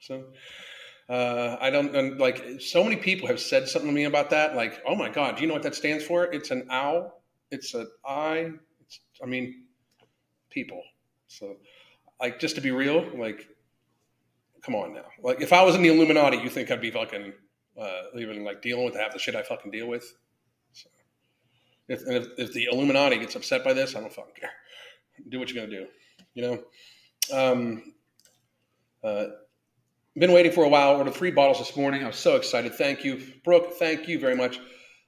So. 0.00 0.24
Uh, 1.08 1.56
I 1.60 1.70
don't 1.70 2.18
like 2.18 2.60
so 2.60 2.84
many 2.84 2.94
people 2.94 3.26
have 3.26 3.40
said 3.40 3.68
something 3.68 3.90
to 3.90 3.94
me 3.94 4.04
about 4.04 4.30
that. 4.30 4.54
Like, 4.54 4.80
oh 4.86 4.94
my 4.94 5.08
God, 5.08 5.34
do 5.34 5.42
you 5.42 5.48
know 5.48 5.54
what 5.54 5.64
that 5.64 5.74
stands 5.74 6.04
for? 6.04 6.32
It's 6.32 6.52
an 6.52 6.68
owl. 6.70 7.24
It's 7.50 7.74
an 7.74 7.88
I. 8.06 8.52
It's, 8.80 9.00
I 9.20 9.26
mean, 9.26 9.64
people. 10.50 10.80
So, 11.26 11.56
like, 12.20 12.38
just 12.38 12.54
to 12.54 12.60
be 12.60 12.70
real, 12.70 13.04
like, 13.18 13.48
come 14.62 14.76
on 14.76 14.94
now. 14.94 15.06
Like, 15.20 15.40
if 15.40 15.52
I 15.52 15.64
was 15.64 15.74
in 15.74 15.82
the 15.82 15.88
Illuminati, 15.88 16.36
you 16.36 16.48
think 16.48 16.70
I'd 16.70 16.80
be 16.80 16.92
fucking 16.92 17.32
uh, 17.76 18.02
even 18.16 18.44
like 18.44 18.62
dealing 18.62 18.84
with 18.84 18.94
half 18.94 19.12
the 19.12 19.18
shit 19.18 19.34
I 19.34 19.42
fucking 19.42 19.72
deal 19.72 19.88
with? 19.88 20.14
So, 20.72 20.88
if, 21.88 22.02
and 22.02 22.16
if, 22.16 22.26
if 22.38 22.52
the 22.52 22.68
Illuminati 22.70 23.18
gets 23.18 23.34
upset 23.34 23.64
by 23.64 23.72
this, 23.72 23.96
I 23.96 24.00
don't 24.00 24.12
fucking 24.12 24.34
care. 24.38 24.50
Do 25.28 25.40
what 25.40 25.50
you're 25.50 25.64
gonna 25.64 25.76
do, 25.76 25.86
you 26.34 26.42
know. 26.42 26.62
Um, 27.32 27.94
uh, 29.02 29.26
been 30.16 30.32
waiting 30.32 30.52
for 30.52 30.64
a 30.64 30.68
while. 30.68 30.96
Ordered 30.96 31.14
three 31.14 31.30
bottles 31.30 31.58
this 31.58 31.76
morning. 31.76 32.02
I 32.02 32.08
was 32.08 32.16
so 32.16 32.36
excited. 32.36 32.74
Thank 32.74 33.04
you, 33.04 33.20
Brooke. 33.44 33.74
Thank 33.74 34.08
you 34.08 34.18
very 34.18 34.34
much. 34.34 34.60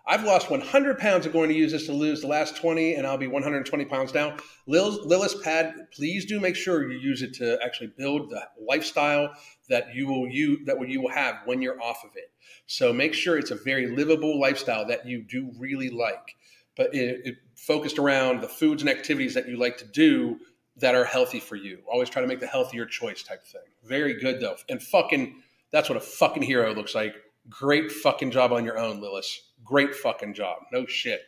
I've 0.05 0.25
lost 0.25 0.51
100 0.51 0.99
pounds. 0.99 1.27
I'm 1.27 1.33
going 1.33 1.49
to 1.49 1.55
use 1.55 1.71
this 1.71 1.87
to 1.87 1.93
lose 1.93 2.23
the 2.23 2.27
last 2.27 2.57
20, 2.57 2.95
and 2.95 3.07
I'll 3.07 3.19
be 3.19 3.29
120 3.29 3.85
pounds 3.85 4.11
down. 4.11 4.39
Lil, 4.67 5.07
Lillis 5.07 5.41
Pad, 5.43 5.75
please 5.93 6.25
do 6.25 6.41
make 6.41 6.57
sure 6.57 6.91
you 6.91 6.99
use 6.99 7.23
it 7.23 7.35
to 7.35 7.59
actually 7.63 7.93
build 7.97 8.31
the 8.31 8.43
lifestyle 8.69 9.33
that 9.69 9.95
you 9.95 10.09
will 10.09 10.29
you 10.29 10.65
that 10.65 10.77
you 10.89 11.01
will 11.01 11.11
have 11.11 11.37
when 11.45 11.63
you're 11.63 11.81
off 11.81 12.03
of 12.05 12.11
it. 12.17 12.33
So 12.67 12.93
make 12.93 13.15
sure 13.15 13.39
it's 13.39 13.53
a 13.53 13.57
very 13.57 13.87
livable 13.95 14.41
lifestyle 14.41 14.87
that 14.87 15.07
you 15.07 15.23
do 15.23 15.53
really 15.59 15.91
like, 15.91 16.37
but 16.77 16.95
it, 16.95 17.21
it 17.25 17.35
focused 17.57 17.99
around 17.99 18.41
the 18.41 18.49
foods 18.49 18.83
and 18.83 18.91
activities 18.91 19.35
that 19.35 19.49
you 19.49 19.57
like 19.57 19.79
to 19.79 19.85
do 19.85 20.39
that 20.83 20.95
are 20.95 21.05
healthy 21.05 21.41
for 21.41 21.57
you. 21.57 21.79
Always 21.91 22.11
try 22.11 22.21
to 22.21 22.29
make 22.29 22.41
the 22.41 22.47
healthier 22.47 22.85
choice 22.85 23.23
type 23.23 23.45
thing. 23.45 23.63
Very 23.85 24.21
good 24.21 24.41
though, 24.41 24.57
and 24.69 24.83
fucking 24.83 25.43
that's 25.73 25.89
what 25.89 25.97
a 25.97 26.01
fucking 26.01 26.43
hero 26.43 26.75
looks 26.75 26.95
like. 26.95 27.15
Great 27.49 27.91
fucking 27.91 28.31
job 28.31 28.53
on 28.53 28.65
your 28.65 28.79
own, 28.79 29.01
Lillis. 29.01 29.39
Great 29.65 29.95
fucking 29.95 30.35
job. 30.35 30.59
No 30.71 30.87
shit. 30.87 31.23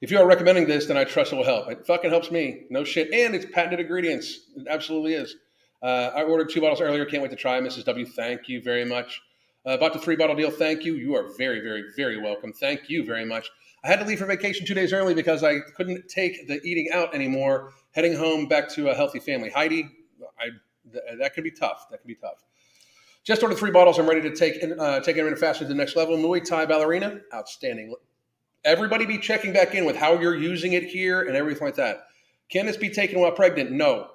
If 0.00 0.10
you 0.10 0.18
are 0.18 0.26
recommending 0.26 0.66
this, 0.66 0.86
then 0.86 0.96
I 0.96 1.04
trust 1.04 1.32
it 1.32 1.36
will 1.36 1.44
help. 1.44 1.70
It 1.70 1.86
fucking 1.86 2.10
helps 2.10 2.30
me. 2.30 2.66
No 2.70 2.84
shit. 2.84 3.12
And 3.12 3.34
it's 3.34 3.46
patented 3.46 3.80
ingredients. 3.80 4.40
It 4.56 4.66
absolutely 4.68 5.14
is. 5.14 5.36
Uh, 5.82 6.10
I 6.14 6.22
ordered 6.22 6.50
two 6.50 6.60
bottles 6.60 6.80
earlier. 6.80 7.04
Can't 7.04 7.22
wait 7.22 7.30
to 7.30 7.36
try. 7.36 7.60
Mrs. 7.60 7.84
W, 7.84 8.06
thank 8.06 8.48
you 8.48 8.60
very 8.62 8.84
much. 8.84 9.22
Uh, 9.64 9.76
bought 9.76 9.92
the 9.92 9.98
three 9.98 10.16
bottle 10.16 10.36
deal. 10.36 10.50
Thank 10.50 10.84
you. 10.84 10.94
You 10.94 11.14
are 11.16 11.28
very, 11.36 11.60
very, 11.60 11.84
very 11.96 12.20
welcome. 12.20 12.52
Thank 12.52 12.88
you 12.88 13.04
very 13.04 13.24
much. 13.24 13.50
I 13.88 13.92
had 13.92 14.00
to 14.00 14.04
leave 14.04 14.18
for 14.18 14.26
vacation 14.26 14.66
two 14.66 14.74
days 14.74 14.92
early 14.92 15.14
because 15.14 15.42
I 15.42 15.60
couldn't 15.60 16.10
take 16.10 16.46
the 16.46 16.60
eating 16.62 16.90
out 16.92 17.14
anymore. 17.14 17.72
Heading 17.92 18.14
home 18.14 18.46
back 18.46 18.68
to 18.74 18.90
a 18.90 18.94
healthy 18.94 19.18
family. 19.18 19.48
Heidi, 19.48 19.88
I, 20.38 20.50
th- 20.92 21.18
that 21.18 21.32
could 21.32 21.42
be 21.42 21.50
tough. 21.50 21.86
That 21.90 22.02
could 22.02 22.06
be 22.06 22.14
tough. 22.14 22.44
Just 23.24 23.42
ordered 23.42 23.56
three 23.56 23.70
bottles. 23.70 23.98
I'm 23.98 24.06
ready 24.06 24.20
to 24.28 24.36
take 24.36 24.62
uh, 24.62 25.00
take 25.00 25.16
intermittent 25.16 25.40
fasting 25.40 25.68
to 25.68 25.72
the 25.72 25.74
next 25.74 25.96
level. 25.96 26.18
Muay 26.18 26.46
Thai 26.46 26.66
ballerina, 26.66 27.20
outstanding. 27.32 27.94
Everybody 28.62 29.06
be 29.06 29.16
checking 29.16 29.54
back 29.54 29.74
in 29.74 29.86
with 29.86 29.96
how 29.96 30.20
you're 30.20 30.36
using 30.36 30.74
it 30.74 30.82
here 30.82 31.22
and 31.22 31.34
everything 31.34 31.66
like 31.66 31.76
that. 31.76 32.08
Can 32.50 32.66
this 32.66 32.76
be 32.76 32.90
taken 32.90 33.20
while 33.20 33.32
pregnant? 33.32 33.70
No, 33.70 34.08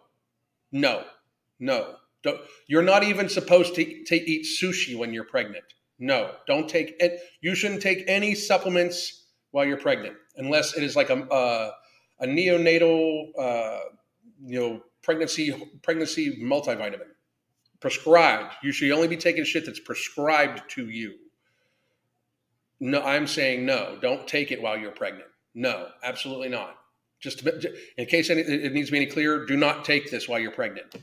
no, 0.71 1.03
no. 1.59 1.95
Don't, 2.21 2.39
you're 2.67 2.83
not 2.83 3.03
even 3.03 3.27
supposed 3.27 3.73
to, 3.73 4.03
to 4.03 4.15
eat 4.15 4.45
sushi 4.45 4.95
when 4.95 5.13
you're 5.13 5.23
pregnant. 5.23 5.65
No, 5.97 6.35
don't 6.45 6.69
take 6.69 6.95
it. 6.99 7.19
You 7.41 7.55
shouldn't 7.55 7.81
take 7.81 8.03
any 8.07 8.35
supplements 8.35 9.22
while 9.53 9.65
you're 9.65 9.77
pregnant 9.77 10.15
unless 10.35 10.75
it 10.75 10.83
is 10.83 10.95
like 10.95 11.09
a 11.09 11.23
uh, 11.31 11.71
a 12.19 12.25
neonatal, 12.25 13.27
uh, 13.39 13.79
you 14.45 14.59
know, 14.59 14.83
pregnancy 15.01 15.53
pregnancy 15.81 16.37
multivitamin 16.41 16.99
prescribed. 17.79 18.53
You 18.63 18.71
should 18.71 18.91
only 18.91 19.07
be 19.07 19.17
taking 19.17 19.43
shit 19.43 19.65
that's 19.65 19.79
prescribed 19.79 20.61
to 20.71 20.89
you. 20.89 21.15
No, 22.79 23.01
I'm 23.03 23.27
saying 23.27 23.65
no. 23.65 23.97
Don't 24.01 24.27
take 24.27 24.51
it 24.51 24.61
while 24.61 24.77
you're 24.77 24.91
pregnant. 24.91 25.27
No, 25.53 25.87
absolutely 26.01 26.49
not. 26.49 26.77
Just 27.19 27.45
in 27.97 28.05
case 28.05 28.29
any, 28.29 28.41
it 28.41 28.73
needs 28.73 28.87
to 28.87 28.91
be 28.93 28.97
any 28.97 29.05
clearer, 29.05 29.45
do 29.45 29.55
not 29.55 29.85
take 29.85 30.09
this 30.11 30.27
while 30.27 30.39
you're 30.39 30.51
pregnant. 30.51 30.95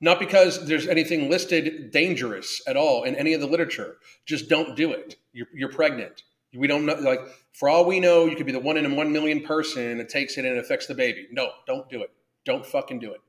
Not 0.00 0.18
because 0.18 0.66
there's 0.66 0.86
anything 0.86 1.28
listed 1.28 1.90
dangerous 1.90 2.62
at 2.66 2.76
all 2.76 3.04
in 3.04 3.14
any 3.16 3.34
of 3.34 3.40
the 3.40 3.46
literature. 3.46 3.96
Just 4.24 4.48
don't 4.48 4.76
do 4.76 4.92
it. 4.92 5.16
You're, 5.32 5.48
you're 5.52 5.72
pregnant. 5.72 6.22
We 6.54 6.66
don't 6.66 6.86
know. 6.86 6.94
Like 6.94 7.20
for 7.52 7.68
all 7.68 7.84
we 7.84 8.00
know, 8.00 8.26
you 8.26 8.36
could 8.36 8.46
be 8.46 8.52
the 8.52 8.60
one 8.60 8.76
in 8.76 8.86
a 8.86 8.94
one 8.94 9.12
million 9.12 9.42
person 9.42 9.98
that 9.98 10.08
takes 10.08 10.36
it 10.36 10.44
and 10.44 10.56
it 10.56 10.58
affects 10.58 10.86
the 10.86 10.94
baby. 10.94 11.28
No, 11.30 11.50
don't 11.66 11.88
do 11.88 12.02
it. 12.02 12.10
Don't 12.44 12.66
fucking 12.66 12.98
do 12.98 13.12
it. 13.12 13.20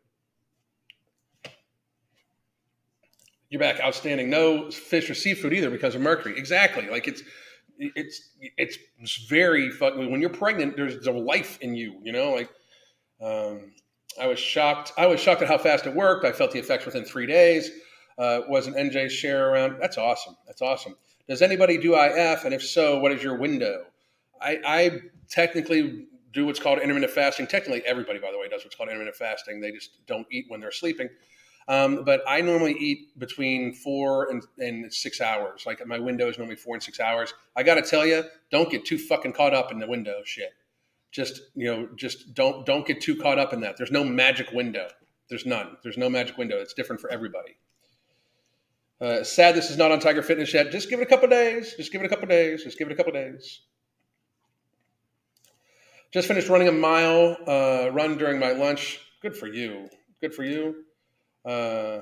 you're 3.52 3.60
back 3.60 3.80
outstanding. 3.82 4.30
No 4.30 4.72
fish 4.72 5.10
or 5.10 5.14
seafood 5.14 5.54
either 5.54 5.70
because 5.70 5.94
of 5.94 6.02
mercury. 6.02 6.36
Exactly. 6.38 6.90
Like 6.90 7.08
it's 7.08 7.22
it's 7.78 8.30
it's 8.58 9.28
very 9.28 9.70
fucking. 9.70 10.10
When 10.10 10.22
you're 10.22 10.30
pregnant, 10.32 10.78
there's 10.78 11.06
a 11.06 11.12
life 11.12 11.60
in 11.62 11.76
you. 11.76 12.00
You 12.02 12.14
know, 12.14 12.32
like 12.32 12.50
um, 13.22 13.74
I 14.20 14.28
was 14.28 14.40
shocked. 14.40 14.94
I 14.98 15.06
was 15.06 15.20
shocked 15.20 15.42
at 15.42 15.50
how 15.50 15.58
fast 15.58 15.86
it 15.86 15.94
worked. 15.94 16.26
I 16.26 16.32
felt 16.32 16.52
the 16.52 16.60
effects 16.60 16.86
within 16.86 17.04
three 17.04 17.28
days. 17.28 17.70
Uh, 18.18 18.42
was 18.48 18.68
an 18.68 18.74
NJ 18.74 19.10
share 19.10 19.50
around? 19.50 19.78
That's 19.82 19.98
awesome. 19.98 20.36
That's 20.48 20.62
awesome. 20.62 20.96
Does 21.32 21.42
anybody 21.42 21.78
do 21.78 21.96
IF? 21.96 22.44
And 22.44 22.54
if 22.54 22.62
so, 22.62 23.00
what 23.00 23.14
is 23.14 23.24
your 23.24 23.38
window? 23.38 23.86
I, 24.42 24.60
I 24.66 25.00
technically 25.30 26.08
do 26.34 26.46
what's 26.46 26.60
called 26.60 26.80
intermittent 26.80 27.14
fasting. 27.14 27.48
Technically, 27.48 27.82
everybody, 27.86 28.20
by 28.20 28.32
the 28.34 28.38
way, 28.38 28.50
does 28.50 28.66
what's 28.66 28.76
called 28.76 28.90
intermittent 28.90 29.16
fasting. 29.16 29.62
They 29.62 29.72
just 29.72 30.06
don't 30.08 30.28
eat 30.30 30.48
when 30.50 30.60
they're 30.60 30.74
sleeping. 30.74 31.08
Um, 31.70 32.04
but 32.04 32.22
I 32.28 32.42
normally 32.42 32.74
eat 32.74 33.18
between 33.18 33.72
four 33.72 34.30
and, 34.30 34.44
and, 34.58 34.94
six 34.94 35.22
hours. 35.22 35.64
Like 35.66 35.88
my 35.88 36.00
window 36.00 36.28
is 36.28 36.38
normally 36.38 36.58
four 36.58 36.76
and 36.76 36.84
six 36.84 37.00
hours. 37.00 37.34
I 37.56 37.64
got 37.64 37.76
to 37.76 37.82
tell 37.82 38.06
you, 38.06 38.26
don't 38.52 38.70
get 38.70 38.84
too 38.84 38.98
fucking 38.98 39.32
caught 39.32 39.54
up 39.54 39.72
in 39.72 39.80
the 39.80 39.88
window 39.88 40.24
shit. 40.26 40.52
Just 41.14 41.40
you 41.56 41.74
know, 41.74 41.88
just 41.96 42.34
don't 42.34 42.66
don't 42.66 42.86
get 42.86 43.00
too 43.00 43.16
caught 43.16 43.40
up 43.40 43.54
in 43.54 43.62
that. 43.62 43.78
There's 43.78 43.90
no 43.90 44.04
magic 44.04 44.52
window. 44.52 44.90
There's 45.30 45.46
none. 45.46 45.78
There's 45.82 45.98
no 45.98 46.10
magic 46.10 46.38
window. 46.38 46.58
It's 46.58 46.74
different 46.74 47.02
for 47.02 47.10
everybody. 47.10 47.56
Uh, 49.02 49.24
sad 49.24 49.56
this 49.56 49.72
is 49.72 49.78
not 49.78 49.92
on 49.92 50.00
Tiger 50.00 50.22
Fitness 50.22 50.54
yet. 50.54 50.72
Just 50.72 50.90
give 50.90 51.00
it 51.00 51.04
a 51.04 51.08
couple 51.08 51.28
days. 51.28 51.74
Just 51.76 51.92
give 51.92 52.02
it 52.02 52.06
a 52.06 52.10
couple 52.10 52.28
days. 52.28 52.64
Just 52.64 52.78
give 52.78 52.88
it 52.88 52.94
a 52.94 52.96
couple 52.96 53.12
days. 53.14 53.62
Just 56.12 56.28
finished 56.28 56.50
running 56.50 56.68
a 56.68 56.74
mile 56.74 57.38
uh, 57.48 57.90
run 57.92 58.18
during 58.18 58.40
my 58.40 58.52
lunch. 58.52 59.00
Good 59.22 59.36
for 59.36 59.48
you. 59.48 59.90
Good 60.20 60.36
for 60.36 60.44
you 60.44 60.84
uh, 61.46 62.02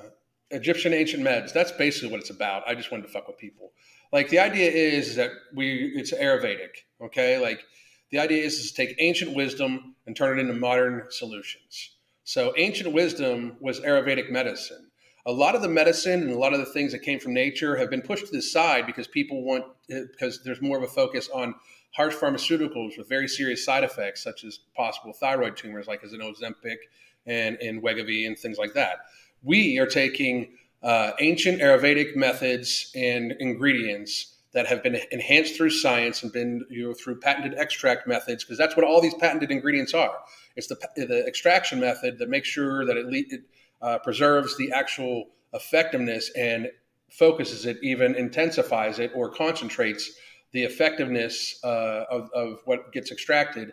Egyptian 0.51 0.93
ancient 0.93 1.23
meds. 1.23 1.53
That's 1.53 1.71
basically 1.71 2.11
what 2.11 2.19
it's 2.19 2.29
about. 2.29 2.67
I 2.67 2.75
just 2.75 2.91
wanted 2.91 3.03
to 3.03 3.09
fuck 3.09 3.27
with 3.27 3.37
people. 3.37 3.71
Like 4.11 4.29
the 4.29 4.39
idea 4.39 4.69
is 4.69 5.15
that 5.15 5.31
we 5.53 5.91
it's 5.95 6.11
Ayurvedic. 6.11 6.85
Okay, 7.01 7.37
like 7.37 7.63
the 8.11 8.19
idea 8.19 8.43
is, 8.43 8.55
is 8.55 8.71
to 8.71 8.85
take 8.85 8.95
ancient 8.99 9.35
wisdom 9.35 9.95
and 10.07 10.15
turn 10.15 10.37
it 10.37 10.41
into 10.41 10.53
modern 10.53 11.05
solutions. 11.09 11.95
So 12.23 12.53
ancient 12.57 12.93
wisdom 12.93 13.57
was 13.59 13.79
Ayurvedic 13.81 14.31
medicine. 14.31 14.88
A 15.29 15.31
lot 15.31 15.55
of 15.55 15.61
the 15.61 15.69
medicine 15.69 16.21
and 16.21 16.31
a 16.31 16.37
lot 16.37 16.53
of 16.53 16.59
the 16.59 16.65
things 16.65 16.91
that 16.91 16.99
came 16.99 17.19
from 17.19 17.33
nature 17.33 17.75
have 17.77 17.89
been 17.89 18.01
pushed 18.01 18.25
to 18.25 18.31
the 18.31 18.41
side 18.41 18.85
because 18.85 19.07
people 19.07 19.43
want 19.43 19.65
because 19.87 20.41
there's 20.43 20.61
more 20.61 20.77
of 20.77 20.83
a 20.83 20.87
focus 20.87 21.29
on 21.33 21.55
harsh 21.91 22.15
pharmaceuticals 22.15 22.97
with 22.97 23.07
very 23.09 23.27
serious 23.27 23.63
side 23.65 23.83
effects, 23.83 24.23
such 24.23 24.43
as 24.43 24.59
possible 24.75 25.13
thyroid 25.13 25.57
tumors, 25.57 25.87
like 25.87 26.03
as 26.03 26.13
an 26.13 26.19
Ozempic 26.21 26.77
and, 27.25 27.57
and 27.61 27.81
Wegovy 27.81 28.25
and 28.27 28.37
things 28.37 28.57
like 28.57 28.73
that 28.73 28.99
we 29.43 29.77
are 29.79 29.85
taking 29.85 30.49
uh, 30.83 31.11
ancient 31.19 31.61
Ayurvedic 31.61 32.15
methods 32.15 32.91
and 32.95 33.33
ingredients 33.39 34.35
that 34.51 34.65
have 34.65 34.81
been 34.81 34.99
enhanced 35.11 35.55
through 35.55 35.69
science 35.69 36.23
and 36.23 36.31
been 36.31 36.65
you 36.69 36.87
know 36.87 36.93
through 36.93 37.19
patented 37.19 37.57
extract 37.57 38.07
methods 38.07 38.43
because 38.43 38.57
that's 38.57 38.75
what 38.75 38.85
all 38.85 39.01
these 39.01 39.13
patented 39.15 39.51
ingredients 39.51 39.93
are. 39.93 40.15
It's 40.55 40.67
the, 40.67 40.77
the 40.95 41.25
extraction 41.27 41.79
method 41.79 42.17
that 42.17 42.29
makes 42.29 42.47
sure 42.47 42.85
that 42.85 42.97
it, 42.97 43.05
it 43.29 43.41
uh, 43.81 43.99
preserves 43.99 44.57
the 44.57 44.71
actual 44.71 45.25
effectiveness 45.53 46.31
and 46.35 46.69
focuses 47.09 47.65
it, 47.65 47.77
even 47.81 48.15
intensifies 48.15 48.99
it 48.99 49.11
or 49.15 49.29
concentrates 49.29 50.11
the 50.51 50.63
effectiveness 50.63 51.59
uh, 51.63 52.05
of, 52.09 52.29
of 52.33 52.59
what 52.65 52.91
gets 52.91 53.11
extracted. 53.11 53.71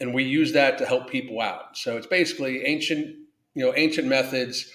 And 0.00 0.14
we 0.14 0.24
use 0.24 0.52
that 0.52 0.78
to 0.78 0.86
help 0.86 1.10
people 1.10 1.40
out. 1.40 1.76
So 1.76 1.96
it's 1.96 2.06
basically 2.06 2.64
ancient 2.64 3.16
you 3.54 3.64
know 3.64 3.72
ancient 3.76 4.06
methods 4.06 4.70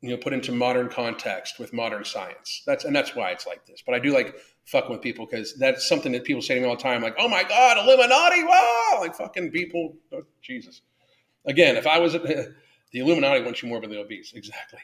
you 0.00 0.10
know 0.10 0.16
put 0.16 0.32
into 0.32 0.52
modern 0.52 0.88
context 0.88 1.58
with 1.58 1.72
modern 1.72 2.04
science 2.04 2.62
that's 2.66 2.84
and 2.84 2.94
that's 2.94 3.14
why 3.14 3.30
it's 3.30 3.46
like 3.46 3.64
this 3.66 3.82
but 3.84 3.94
i 3.94 3.98
do 3.98 4.12
like 4.12 4.36
fucking 4.64 4.90
with 4.90 5.02
people 5.02 5.26
because 5.26 5.54
that's 5.54 5.88
something 5.88 6.12
that 6.12 6.24
people 6.24 6.42
say 6.42 6.54
to 6.54 6.60
me 6.60 6.66
all 6.66 6.76
the 6.76 6.82
time 6.82 7.02
like 7.02 7.16
oh 7.18 7.28
my 7.28 7.42
god 7.44 7.78
illuminati 7.78 8.44
wow 8.44 8.98
like 9.00 9.14
fucking 9.14 9.50
people 9.50 9.94
oh, 10.12 10.22
jesus 10.40 10.82
again 11.46 11.76
if 11.76 11.86
i 11.86 11.98
was 11.98 12.14
the 12.92 13.00
illuminati 13.00 13.42
wants 13.42 13.62
you 13.62 13.68
morbidly 13.68 13.96
obese 13.96 14.32
exactly 14.34 14.78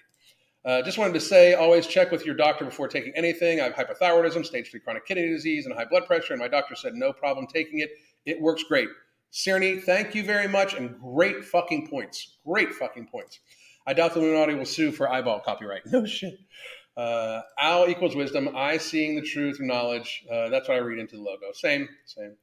uh, 0.65 0.83
just 0.83 0.99
wanted 0.99 1.15
to 1.15 1.21
say 1.21 1.55
always 1.55 1.87
check 1.87 2.11
with 2.11 2.27
your 2.27 2.35
doctor 2.35 2.65
before 2.65 2.89
taking 2.89 3.13
anything 3.15 3.61
i 3.61 3.65
have 3.65 3.75
hypothyroidism 3.75 4.45
stage 4.45 4.71
3 4.71 4.81
chronic 4.81 5.07
kidney 5.07 5.29
disease 5.29 5.67
and 5.67 5.75
high 5.75 5.85
blood 5.85 6.07
pressure 6.07 6.33
and 6.33 6.41
my 6.41 6.49
doctor 6.49 6.75
said 6.75 6.95
no 6.95 7.13
problem 7.13 7.47
taking 7.47 7.81
it 7.81 7.91
it 8.27 8.41
works 8.41 8.63
great 8.63 8.89
Cerny, 9.33 9.83
thank 9.83 10.15
you 10.15 10.25
very 10.25 10.49
much, 10.49 10.75
and 10.75 10.99
great 10.99 11.45
fucking 11.45 11.89
points. 11.89 12.39
Great 12.47 12.73
fucking 12.73 13.07
points. 13.09 13.41
I 13.87 13.93
doubt 13.93 14.15
the 14.15 14.21
Illuminati 14.21 14.55
will 14.55 14.67
sue 14.67 14.91
for 14.91 15.11
eyeball 15.11 15.41
copyright. 15.41 15.83
No 15.93 16.07
shit. 16.07 16.39
Uh, 16.97 17.43
Al 17.59 17.89
equals 17.89 18.17
wisdom. 18.17 18.51
I 18.57 18.79
seeing 18.79 19.15
the 19.15 19.23
truth 19.23 19.59
knowledge. 19.61 20.25
Uh, 20.31 20.49
that's 20.49 20.69
what 20.69 20.77
I 20.77 20.81
read 20.81 20.99
into 20.99 21.17
the 21.17 21.23
logo. 21.23 21.53
Same, 21.53 21.89
same. 22.05 22.37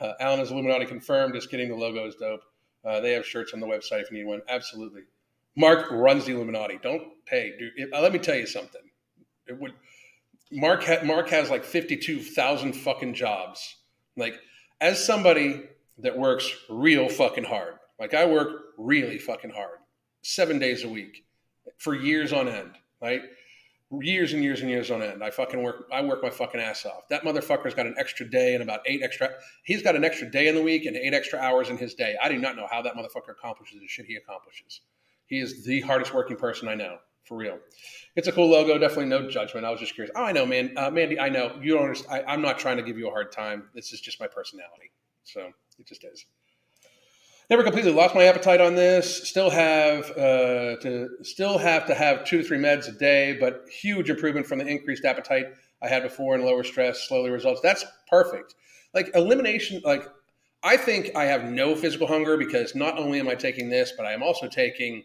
Uh, 0.00 0.12
Alan 0.18 0.40
is 0.40 0.50
Illuminati 0.50 0.86
confirmed. 0.86 1.34
Just 1.34 1.50
kidding. 1.50 1.68
The 1.68 1.76
logo 1.76 2.06
is 2.06 2.14
dope. 2.14 2.42
Uh, 2.84 3.00
they 3.00 3.12
have 3.12 3.24
shirts 3.26 3.52
on 3.54 3.60
the 3.60 3.66
website 3.66 4.02
if 4.02 4.10
you 4.10 4.18
need 4.18 4.26
one. 4.26 4.42
Absolutely. 4.48 5.02
Mark 5.56 5.90
runs 5.90 6.24
the 6.24 6.32
Illuminati. 6.32 6.78
Don't 6.82 7.24
pay. 7.26 7.54
Dude, 7.58 7.92
uh, 7.92 8.00
let 8.00 8.12
me 8.12 8.18
tell 8.18 8.34
you 8.36 8.46
something. 8.46 8.80
It 9.46 9.58
would. 9.60 9.72
Mark 10.50 10.84
ha- 10.84 11.02
Mark 11.04 11.28
has 11.30 11.50
like 11.50 11.64
fifty 11.64 11.96
two 11.96 12.20
thousand 12.20 12.72
fucking 12.74 13.14
jobs. 13.14 13.76
Like 14.16 14.34
as 14.80 15.04
somebody 15.04 15.64
that 15.98 16.18
works 16.18 16.50
real 16.68 17.08
fucking 17.08 17.44
hard. 17.44 17.74
Like 18.00 18.14
I 18.14 18.26
work 18.26 18.48
really 18.78 19.18
fucking 19.18 19.50
hard. 19.50 19.78
seven 20.22 20.58
days 20.58 20.84
a 20.84 20.88
week 20.88 21.24
for 21.78 21.94
years 21.94 22.32
on 22.32 22.48
end, 22.48 22.72
right? 23.00 23.22
Years 24.00 24.32
and 24.32 24.42
years 24.42 24.62
and 24.62 24.70
years 24.70 24.90
on 24.90 25.02
end. 25.02 25.22
I 25.22 25.30
fucking 25.30 25.62
work. 25.62 25.86
I 25.92 26.00
work 26.02 26.22
my 26.22 26.30
fucking 26.30 26.60
ass 26.60 26.86
off. 26.86 27.08
That 27.10 27.24
motherfucker's 27.24 27.74
got 27.74 27.86
an 27.86 27.94
extra 27.98 28.28
day 28.28 28.54
and 28.54 28.62
about 28.62 28.80
eight 28.86 29.02
extra. 29.02 29.30
He's 29.64 29.82
got 29.82 29.96
an 29.96 30.04
extra 30.04 30.30
day 30.30 30.48
in 30.48 30.54
the 30.54 30.62
week 30.62 30.86
and 30.86 30.96
eight 30.96 31.12
extra 31.12 31.38
hours 31.38 31.68
in 31.68 31.76
his 31.76 31.94
day. 31.94 32.16
I 32.22 32.30
do 32.30 32.38
not 32.38 32.56
know 32.56 32.66
how 32.70 32.80
that 32.82 32.94
motherfucker 32.94 33.32
accomplishes 33.32 33.80
the 33.80 33.88
shit 33.88 34.06
he 34.06 34.16
accomplishes. 34.16 34.80
He 35.26 35.40
is 35.40 35.64
the 35.64 35.82
hardest 35.82 36.14
working 36.14 36.36
person 36.36 36.68
I 36.68 36.74
know, 36.74 36.96
for 37.24 37.36
real. 37.36 37.58
It's 38.16 38.28
a 38.28 38.32
cool 38.32 38.48
logo. 38.48 38.78
Definitely 38.78 39.06
no 39.06 39.28
judgment. 39.28 39.66
I 39.66 39.70
was 39.70 39.80
just 39.80 39.94
curious. 39.94 40.12
Oh, 40.16 40.24
I 40.24 40.32
know, 40.32 40.46
man. 40.46 40.72
Uh, 40.76 40.90
Mandy, 40.90 41.20
I 41.20 41.28
know. 41.28 41.58
You 41.60 41.74
don't 41.74 41.82
understand. 41.82 42.24
I, 42.26 42.32
I'm 42.32 42.40
not 42.40 42.58
trying 42.58 42.78
to 42.78 42.82
give 42.82 42.96
you 42.98 43.08
a 43.08 43.10
hard 43.10 43.30
time. 43.30 43.68
This 43.74 43.92
is 43.92 44.00
just 44.00 44.20
my 44.20 44.26
personality. 44.26 44.90
So 45.24 45.52
it 45.78 45.86
just 45.86 46.04
is. 46.04 46.24
Never 47.50 47.62
completely 47.62 47.92
lost 47.92 48.14
my 48.14 48.24
appetite 48.24 48.60
on 48.60 48.74
this. 48.74 49.28
Still 49.28 49.50
have 49.50 50.10
uh, 50.12 50.76
to 50.76 51.08
still 51.22 51.58
have 51.58 51.86
to 51.86 51.94
have 51.94 52.24
two 52.24 52.38
to 52.38 52.44
three 52.44 52.58
meds 52.58 52.88
a 52.88 52.92
day, 52.92 53.36
but 53.38 53.66
huge 53.68 54.08
improvement 54.10 54.46
from 54.46 54.58
the 54.58 54.66
increased 54.66 55.04
appetite 55.04 55.46
I 55.82 55.88
had 55.88 56.02
before 56.02 56.34
and 56.34 56.44
lower 56.44 56.64
stress, 56.64 57.06
slowly 57.08 57.30
results. 57.30 57.60
That's 57.60 57.84
perfect. 58.08 58.54
Like 58.94 59.10
elimination, 59.14 59.82
like 59.84 60.06
I 60.62 60.76
think 60.76 61.10
I 61.16 61.24
have 61.24 61.44
no 61.44 61.74
physical 61.74 62.06
hunger 62.06 62.36
because 62.36 62.74
not 62.74 62.98
only 62.98 63.18
am 63.18 63.28
I 63.28 63.34
taking 63.34 63.68
this, 63.68 63.92
but 63.96 64.06
I 64.06 64.12
am 64.12 64.22
also 64.22 64.46
taking 64.48 65.04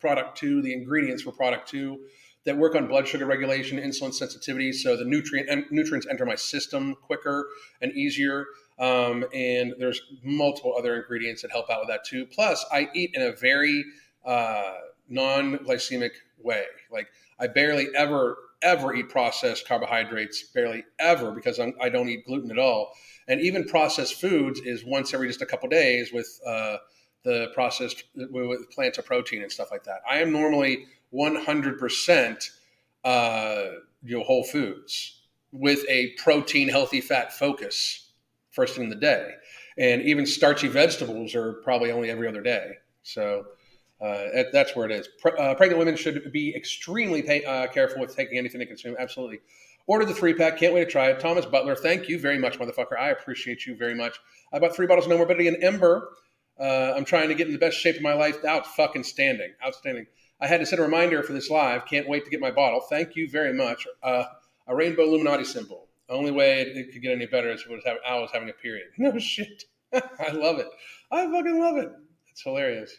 product 0.00 0.36
two, 0.36 0.60
the 0.60 0.72
ingredients 0.72 1.22
for 1.22 1.32
product 1.32 1.68
two 1.68 2.00
that 2.44 2.56
work 2.56 2.74
on 2.74 2.86
blood 2.86 3.08
sugar 3.08 3.26
regulation, 3.26 3.78
insulin 3.78 4.12
sensitivity, 4.12 4.72
so 4.72 4.96
the 4.96 5.04
nutrient 5.04 5.70
nutrients 5.72 6.06
enter 6.10 6.26
my 6.26 6.34
system 6.34 6.94
quicker 7.02 7.48
and 7.80 7.92
easier. 7.92 8.46
Um, 8.78 9.24
and 9.32 9.74
there's 9.78 10.00
multiple 10.22 10.74
other 10.76 10.96
ingredients 10.96 11.42
that 11.42 11.50
help 11.50 11.70
out 11.70 11.80
with 11.80 11.88
that 11.88 12.04
too. 12.04 12.26
Plus, 12.26 12.64
I 12.72 12.88
eat 12.94 13.10
in 13.14 13.22
a 13.22 13.32
very 13.32 13.84
uh, 14.24 14.74
non-glycemic 15.08 16.10
way. 16.42 16.64
Like 16.90 17.08
I 17.38 17.46
barely 17.46 17.88
ever 17.96 18.36
ever 18.62 18.94
eat 18.94 19.10
processed 19.10 19.68
carbohydrates, 19.68 20.42
barely 20.42 20.84
ever 20.98 21.30
because 21.32 21.58
I'm, 21.58 21.74
I 21.80 21.90
do 21.90 21.98
not 21.98 22.08
eat 22.08 22.24
gluten 22.24 22.50
at 22.50 22.58
all. 22.58 22.92
And 23.28 23.40
even 23.40 23.64
processed 23.64 24.20
foods 24.20 24.60
is 24.60 24.84
once 24.84 25.12
every 25.12 25.28
just 25.28 25.42
a 25.42 25.46
couple 25.46 25.68
days 25.68 26.12
with 26.12 26.40
uh, 26.46 26.78
the 27.24 27.48
processed 27.54 28.04
with 28.14 28.70
plants 28.70 28.98
of 28.98 29.06
protein 29.06 29.42
and 29.42 29.52
stuff 29.52 29.68
like 29.70 29.84
that. 29.84 30.00
I 30.08 30.18
am 30.18 30.32
normally 30.32 30.86
100% 31.14 32.50
uh, 33.04 33.64
you 34.02 34.18
know 34.18 34.24
whole 34.24 34.44
foods 34.44 35.22
with 35.52 35.84
a 35.88 36.12
protein 36.18 36.68
healthy 36.68 37.00
fat 37.00 37.32
focus 37.32 38.10
first 38.50 38.74
thing 38.74 38.84
in 38.84 38.90
the 38.90 38.96
day. 38.96 39.32
And 39.76 40.02
even 40.02 40.26
starchy 40.26 40.68
vegetables 40.68 41.34
are 41.34 41.54
probably 41.54 41.90
only 41.90 42.10
every 42.10 42.28
other 42.28 42.42
day. 42.42 42.74
So 43.02 43.46
uh, 44.00 44.44
that's 44.52 44.76
where 44.76 44.86
it 44.86 44.92
is. 44.92 45.08
Pre- 45.20 45.32
uh, 45.32 45.54
pregnant 45.54 45.78
women 45.78 45.96
should 45.96 46.32
be 46.32 46.54
extremely 46.54 47.22
pay- 47.22 47.44
uh, 47.44 47.66
careful 47.68 48.00
with 48.00 48.14
taking 48.14 48.38
anything 48.38 48.60
they 48.60 48.66
consume. 48.66 48.96
Absolutely. 48.98 49.40
Order 49.86 50.06
the 50.06 50.14
three 50.14 50.34
pack. 50.34 50.58
Can't 50.58 50.72
wait 50.72 50.84
to 50.84 50.90
try 50.90 51.10
it. 51.10 51.20
Thomas 51.20 51.44
Butler, 51.44 51.74
thank 51.74 52.08
you 52.08 52.18
very 52.18 52.38
much, 52.38 52.58
motherfucker. 52.58 52.98
I 52.98 53.10
appreciate 53.10 53.66
you 53.66 53.76
very 53.76 53.94
much. 53.94 54.18
I 54.52 54.58
bought 54.58 54.74
three 54.74 54.86
bottles 54.86 55.06
of 55.06 55.12
Nomorbidity 55.12 55.48
and 55.48 55.62
Ember. 55.62 56.10
Uh, 56.58 56.94
I'm 56.96 57.04
trying 57.04 57.28
to 57.28 57.34
get 57.34 57.48
in 57.48 57.52
the 57.52 57.58
best 57.58 57.76
shape 57.76 57.96
of 57.96 58.02
my 58.02 58.14
life. 58.14 58.44
Out 58.44 58.66
fucking 58.66 59.02
standing. 59.02 59.52
Outstanding. 59.64 60.06
I 60.44 60.46
had 60.46 60.60
to 60.60 60.66
set 60.66 60.78
a 60.78 60.82
reminder 60.82 61.22
for 61.22 61.32
this 61.32 61.48
live. 61.48 61.86
Can't 61.86 62.06
wait 62.06 62.26
to 62.26 62.30
get 62.30 62.38
my 62.38 62.50
bottle. 62.50 62.82
Thank 62.90 63.16
you 63.16 63.30
very 63.30 63.54
much. 63.54 63.86
Uh, 64.02 64.24
a 64.66 64.76
rainbow 64.76 65.04
Illuminati 65.04 65.42
symbol. 65.42 65.88
Only 66.10 66.32
way 66.32 66.60
it, 66.60 66.92
could 66.92 67.00
get 67.00 67.12
any 67.12 67.24
better 67.24 67.50
is 67.50 67.64
if 67.66 67.84
I 68.06 68.18
was 68.18 68.28
having 68.30 68.50
a 68.50 68.52
period. 68.52 68.88
No 68.98 69.18
shit. 69.18 69.64
I 69.94 70.32
love 70.32 70.58
it. 70.58 70.66
I 71.10 71.24
fucking 71.30 71.58
love 71.58 71.78
it. 71.78 71.90
It's 72.30 72.42
hilarious. 72.42 72.94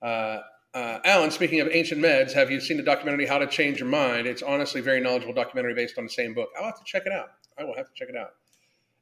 Uh, 0.00 0.38
uh, 0.72 1.00
Alan, 1.04 1.32
speaking 1.32 1.58
of 1.58 1.68
ancient 1.72 2.00
meds, 2.00 2.32
have 2.32 2.48
you 2.48 2.60
seen 2.60 2.76
the 2.76 2.82
documentary 2.84 3.26
How 3.26 3.38
to 3.38 3.48
Change 3.48 3.80
Your 3.80 3.88
Mind? 3.88 4.28
It's 4.28 4.42
honestly 4.42 4.80
very 4.80 5.00
knowledgeable 5.00 5.34
documentary 5.34 5.74
based 5.74 5.98
on 5.98 6.04
the 6.04 6.10
same 6.10 6.32
book. 6.32 6.50
I'll 6.56 6.66
have 6.66 6.78
to 6.78 6.84
check 6.84 7.06
it 7.06 7.12
out. 7.12 7.30
I 7.58 7.64
will 7.64 7.74
have 7.74 7.86
to 7.88 7.94
check 7.96 8.08
it 8.08 8.16
out. 8.16 8.34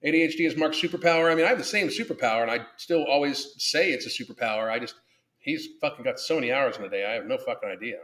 ADHD 0.03 0.47
is 0.47 0.57
Mark's 0.57 0.81
superpower. 0.81 1.31
I 1.31 1.35
mean, 1.35 1.45
I 1.45 1.49
have 1.49 1.59
the 1.59 1.65
same 1.65 1.89
superpower, 1.89 2.41
and 2.41 2.51
I 2.51 2.61
still 2.79 3.05
always 3.05 3.55
say 3.59 3.91
it's 3.91 4.07
a 4.07 4.25
superpower. 4.25 4.71
I 4.71 4.79
just 4.79 4.95
he's 5.45 5.69
fucking 5.81 6.05
got 6.05 6.19
so 6.19 6.35
many 6.35 6.51
hours 6.51 6.77
in 6.77 6.85
a 6.85 6.91
day. 6.91 7.05
I 7.05 7.13
have 7.13 7.27
no 7.27 7.39
fucking 7.39 7.69
idea. 7.69 7.99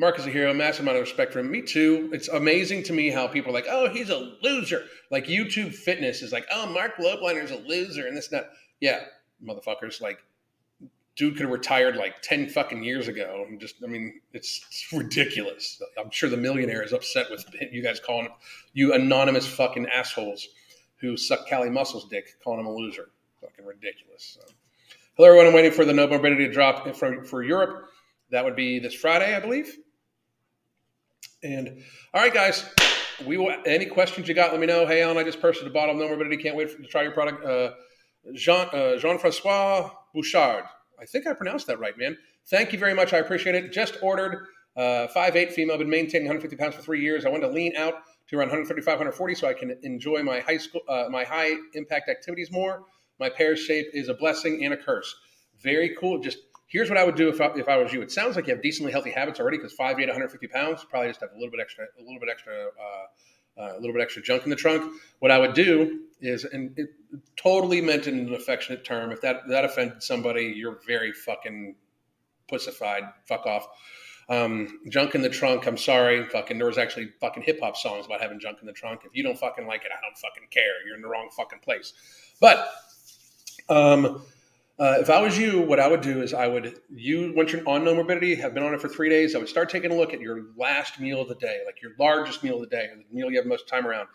Mark 0.00 0.16
is 0.16 0.26
a 0.26 0.30
hero, 0.30 0.54
massive 0.54 0.82
amount 0.82 0.96
of 0.96 1.02
respect 1.02 1.32
for 1.32 1.40
him. 1.40 1.50
Me 1.50 1.60
too. 1.60 2.08
It's 2.12 2.28
amazing 2.28 2.84
to 2.84 2.92
me 2.92 3.10
how 3.10 3.26
people 3.26 3.50
are 3.50 3.54
like, 3.54 3.66
oh, 3.68 3.88
he's 3.88 4.10
a 4.10 4.36
loser. 4.42 4.84
Like 5.10 5.26
YouTube 5.26 5.74
fitness 5.74 6.22
is 6.22 6.30
like, 6.30 6.46
oh, 6.52 6.66
Mark 6.72 6.92
is 7.00 7.50
a 7.50 7.56
loser 7.56 8.06
and 8.06 8.16
this 8.16 8.30
and 8.30 8.38
that. 8.40 8.50
Yeah, 8.80 9.00
motherfuckers. 9.44 10.00
Like, 10.00 10.18
dude 11.16 11.34
could 11.34 11.42
have 11.42 11.50
retired 11.50 11.96
like 11.96 12.22
10 12.22 12.48
fucking 12.48 12.84
years 12.84 13.08
ago. 13.08 13.44
I'm 13.48 13.58
just, 13.58 13.82
I 13.82 13.88
mean, 13.88 14.20
it's, 14.32 14.64
it's 14.68 14.86
ridiculous. 14.92 15.82
I'm 15.98 16.12
sure 16.12 16.30
the 16.30 16.36
millionaire 16.36 16.84
is 16.84 16.92
upset 16.92 17.28
with 17.28 17.44
you 17.72 17.82
guys 17.82 17.98
calling 17.98 18.28
you 18.74 18.94
anonymous 18.94 19.48
fucking 19.48 19.86
assholes 19.88 20.46
who 21.00 21.16
suck 21.16 21.48
Cali 21.48 21.70
Muscles 21.70 22.08
dick, 22.08 22.36
calling 22.44 22.60
him 22.60 22.66
a 22.66 22.72
loser. 22.72 23.10
Fucking 23.40 23.64
ridiculous. 23.64 24.36
So. 24.36 24.54
Hello, 25.16 25.28
everyone. 25.28 25.46
I'm 25.46 25.52
waiting 25.52 25.70
for 25.70 25.84
the 25.84 25.92
Nomorbidity 25.92 26.46
to 26.46 26.52
drop 26.52 26.94
for, 26.96 27.24
for 27.24 27.42
Europe. 27.42 27.88
That 28.30 28.44
would 28.44 28.56
be 28.56 28.78
this 28.78 28.94
Friday, 28.94 29.34
I 29.34 29.40
believe. 29.40 29.76
And 31.42 31.82
all 32.12 32.20
right, 32.20 32.34
guys, 32.34 32.64
we 33.24 33.36
will. 33.36 33.54
Any 33.64 33.86
questions 33.86 34.26
you 34.28 34.34
got? 34.34 34.50
Let 34.50 34.60
me 34.60 34.66
know. 34.66 34.86
Hey, 34.86 35.02
Alan, 35.02 35.16
I 35.16 35.22
just 35.22 35.40
purchased 35.40 35.64
a 35.64 35.70
bottle 35.70 36.00
of 36.00 36.10
Nomorbidity. 36.10 36.42
Can't 36.42 36.56
wait 36.56 36.70
for, 36.70 36.82
to 36.82 36.88
try 36.88 37.02
your 37.02 37.12
product. 37.12 37.44
Uh, 37.44 37.70
Jean 38.34 38.66
uh, 38.72 38.96
Jean 38.98 39.18
Francois 39.18 39.90
Bouchard. 40.12 40.64
I 41.00 41.04
think 41.04 41.28
I 41.28 41.32
pronounced 41.32 41.68
that 41.68 41.78
right, 41.78 41.96
man. 41.96 42.16
Thank 42.50 42.72
you 42.72 42.78
very 42.78 42.94
much. 42.94 43.12
I 43.12 43.18
appreciate 43.18 43.54
it. 43.54 43.72
Just 43.72 43.98
ordered. 44.02 44.46
Uh, 44.76 45.06
five 45.08 45.36
eight 45.36 45.52
female. 45.52 45.78
Been 45.78 45.88
maintaining 45.88 46.26
150 46.26 46.56
pounds 46.56 46.74
for 46.74 46.82
three 46.82 47.02
years. 47.02 47.24
I 47.24 47.28
want 47.28 47.42
to 47.44 47.48
lean 47.48 47.76
out 47.76 47.94
to 48.28 48.36
around 48.36 48.48
135, 48.48 48.86
140, 48.86 49.34
so 49.36 49.48
I 49.48 49.54
can 49.54 49.76
enjoy 49.84 50.22
my 50.22 50.40
high 50.40 50.58
school, 50.58 50.82
uh, 50.88 51.06
my 51.08 51.24
high 51.24 51.54
impact 51.74 52.08
activities 52.08 52.50
more. 52.50 52.84
My 53.18 53.28
pear 53.28 53.56
shape 53.56 53.88
is 53.92 54.08
a 54.08 54.14
blessing 54.14 54.64
and 54.64 54.74
a 54.74 54.76
curse. 54.76 55.14
Very 55.60 55.96
cool. 55.98 56.18
Just 56.18 56.38
Here's 56.68 56.90
what 56.90 56.98
I 56.98 57.04
would 57.04 57.14
do 57.14 57.30
if 57.30 57.40
I, 57.40 57.46
if 57.56 57.66
I 57.66 57.78
was 57.78 57.94
you. 57.94 58.02
It 58.02 58.12
sounds 58.12 58.36
like 58.36 58.46
you 58.46 58.52
have 58.52 58.62
decently 58.62 58.92
healthy 58.92 59.10
habits 59.10 59.40
already 59.40 59.56
because 59.56 59.74
5'8", 59.74 59.96
150 59.96 60.46
pounds, 60.48 60.84
probably 60.84 61.08
just 61.08 61.20
have 61.22 61.30
a 61.32 61.34
little 61.34 61.50
bit 61.50 61.60
extra, 61.60 61.86
a 61.98 62.02
little 62.02 62.20
bit 62.20 62.28
extra, 62.30 62.52
uh, 62.54 63.60
uh, 63.60 63.72
a 63.72 63.80
little 63.80 63.94
bit 63.94 64.02
extra 64.02 64.22
junk 64.22 64.44
in 64.44 64.50
the 64.50 64.56
trunk. 64.56 64.92
What 65.20 65.30
I 65.30 65.38
would 65.38 65.54
do 65.54 66.02
is, 66.20 66.44
and 66.44 66.78
it 66.78 66.90
totally 67.36 67.80
meant 67.80 68.06
in 68.06 68.18
an 68.18 68.34
affectionate 68.34 68.84
term. 68.84 69.10
If 69.12 69.22
that 69.22 69.48
that 69.48 69.64
offended 69.64 70.02
somebody, 70.02 70.52
you're 70.54 70.78
very 70.86 71.12
fucking 71.12 71.74
pussified. 72.48 73.04
Fuck 73.26 73.46
off. 73.46 73.66
Um, 74.28 74.80
junk 74.90 75.14
in 75.14 75.22
the 75.22 75.30
trunk. 75.30 75.66
I'm 75.66 75.78
sorry. 75.78 76.24
Fucking. 76.26 76.58
There 76.58 76.66
was 76.66 76.76
actually 76.76 77.08
fucking 77.18 77.44
hip 77.44 77.60
hop 77.62 77.78
songs 77.78 78.04
about 78.04 78.20
having 78.20 78.38
junk 78.40 78.58
in 78.60 78.66
the 78.66 78.74
trunk. 78.74 79.00
If 79.06 79.12
you 79.14 79.22
don't 79.22 79.38
fucking 79.38 79.66
like 79.66 79.86
it, 79.86 79.90
I 79.90 80.00
don't 80.04 80.18
fucking 80.18 80.48
care. 80.50 80.86
You're 80.86 80.96
in 80.96 81.02
the 81.02 81.08
wrong 81.08 81.30
fucking 81.34 81.60
place. 81.60 81.94
But 82.40 82.68
um, 83.68 84.22
uh, 84.78 84.98
if 85.00 85.10
I 85.10 85.20
was 85.20 85.36
you, 85.36 85.60
what 85.62 85.80
I 85.80 85.88
would 85.88 86.02
do 86.02 86.22
is 86.22 86.32
I 86.32 86.46
would 86.46 86.78
you 86.88 87.32
once 87.34 87.52
you're 87.52 87.68
on 87.68 87.82
Nomorbidity, 87.82 88.38
have 88.38 88.54
been 88.54 88.62
on 88.62 88.74
it 88.74 88.80
for 88.80 88.88
three 88.88 89.08
days, 89.08 89.34
I 89.34 89.38
would 89.38 89.48
start 89.48 89.68
taking 89.68 89.90
a 89.90 89.94
look 89.94 90.14
at 90.14 90.20
your 90.20 90.42
last 90.56 91.00
meal 91.00 91.20
of 91.20 91.28
the 91.28 91.34
day, 91.34 91.58
like 91.66 91.82
your 91.82 91.92
largest 91.98 92.44
meal 92.44 92.56
of 92.56 92.60
the 92.60 92.68
day, 92.68 92.84
or 92.84 92.96
the 92.96 93.04
meal 93.10 93.28
you 93.28 93.38
have 93.38 93.46
most 93.46 93.66
time 93.66 93.86
around. 93.86 94.08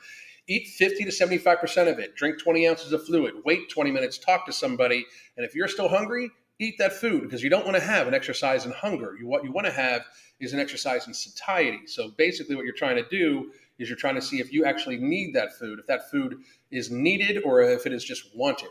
Eat 0.47 0.67
50 0.67 1.05
to 1.05 1.09
75% 1.09 1.91
of 1.91 1.99
it. 1.99 2.15
Drink 2.15 2.41
20 2.41 2.67
ounces 2.67 2.91
of 2.91 3.05
fluid. 3.05 3.33
Wait 3.45 3.69
20 3.69 3.91
minutes. 3.91 4.17
Talk 4.17 4.45
to 4.45 4.53
somebody. 4.53 5.05
And 5.37 5.45
if 5.45 5.55
you're 5.55 5.69
still 5.69 5.87
hungry, 5.87 6.29
eat 6.59 6.75
that 6.79 6.93
food 6.93 7.23
because 7.23 7.43
you 7.43 7.49
don't 7.49 7.65
want 7.65 7.77
to 7.77 7.83
have 7.83 8.07
an 8.07 8.13
exercise 8.13 8.65
in 8.65 8.71
hunger. 8.71 9.15
You, 9.19 9.27
what 9.27 9.43
you 9.43 9.51
want 9.51 9.67
to 9.67 9.73
have 9.73 10.05
is 10.39 10.53
an 10.53 10.59
exercise 10.59 11.07
in 11.07 11.13
satiety. 11.13 11.87
So 11.87 12.11
basically, 12.17 12.55
what 12.55 12.63
you're 12.63 12.73
trying 12.73 12.97
to 12.97 13.09
do 13.09 13.51
is 13.79 13.89
you're 13.89 13.97
trying 13.97 14.15
to 14.15 14.21
see 14.21 14.39
if 14.39 14.53
you 14.53 14.65
actually 14.65 14.97
need 14.97 15.33
that 15.33 15.57
food, 15.57 15.79
if 15.79 15.87
that 15.87 16.09
food 16.09 16.37
is 16.71 16.91
needed 16.91 17.43
or 17.43 17.61
if 17.61 17.85
it 17.85 17.93
is 17.93 18.03
just 18.03 18.35
wanted 18.35 18.69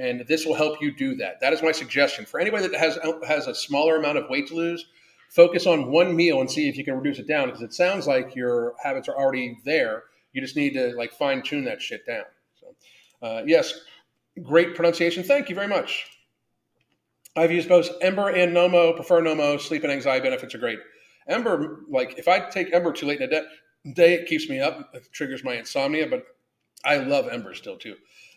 and 0.00 0.26
this 0.26 0.46
will 0.46 0.54
help 0.54 0.80
you 0.80 0.90
do 0.90 1.14
that. 1.16 1.40
That 1.40 1.52
is 1.52 1.62
my 1.62 1.72
suggestion 1.72 2.24
for 2.24 2.40
anybody 2.40 2.66
that 2.66 2.74
has 2.74 2.98
has 3.26 3.46
a 3.46 3.54
smaller 3.54 3.96
amount 3.96 4.16
of 4.16 4.30
weight 4.30 4.48
to 4.48 4.54
lose. 4.54 4.86
Focus 5.28 5.66
on 5.66 5.90
one 5.90 6.16
meal 6.16 6.40
and 6.40 6.50
see 6.50 6.68
if 6.68 6.76
you 6.76 6.84
can 6.84 6.94
reduce 6.94 7.18
it 7.18 7.28
down 7.28 7.46
because 7.46 7.62
it 7.62 7.74
sounds 7.74 8.06
like 8.06 8.34
your 8.34 8.74
habits 8.82 9.08
are 9.08 9.16
already 9.16 9.58
there. 9.64 10.04
You 10.32 10.40
just 10.40 10.56
need 10.56 10.72
to 10.72 10.94
like 10.96 11.12
fine 11.12 11.42
tune 11.42 11.64
that 11.64 11.82
shit 11.82 12.06
down. 12.06 12.24
So, 12.58 12.74
uh, 13.22 13.42
yes, 13.46 13.74
great 14.42 14.74
pronunciation. 14.74 15.22
Thank 15.22 15.50
you 15.50 15.54
very 15.54 15.68
much. 15.68 16.06
I've 17.36 17.52
used 17.52 17.68
both 17.68 17.90
Ember 18.00 18.30
and 18.30 18.56
Nomo. 18.56 18.96
Prefer 18.96 19.20
Nomo. 19.20 19.60
Sleep 19.60 19.84
and 19.84 19.92
anxiety 19.92 20.22
benefits 20.22 20.54
are 20.54 20.58
great. 20.58 20.78
Ember, 21.28 21.80
like 21.88 22.18
if 22.18 22.26
I 22.26 22.40
take 22.48 22.72
Ember 22.72 22.92
too 22.92 23.06
late 23.06 23.20
in 23.20 23.28
the 23.28 23.92
day, 23.92 24.14
it 24.14 24.26
keeps 24.26 24.48
me 24.48 24.60
up. 24.60 24.90
It 24.94 25.06
triggers 25.12 25.44
my 25.44 25.56
insomnia, 25.56 26.08
but 26.08 26.24
I 26.84 26.96
love 26.96 27.28
Ember 27.28 27.54
still 27.54 27.76
too 27.76 27.96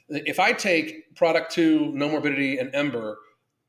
if 0.10 0.40
I 0.40 0.54
take 0.54 1.16
product 1.16 1.52
two, 1.52 1.92
Nomorbidity, 1.96 2.60
and 2.60 2.74
Ember, 2.74 3.18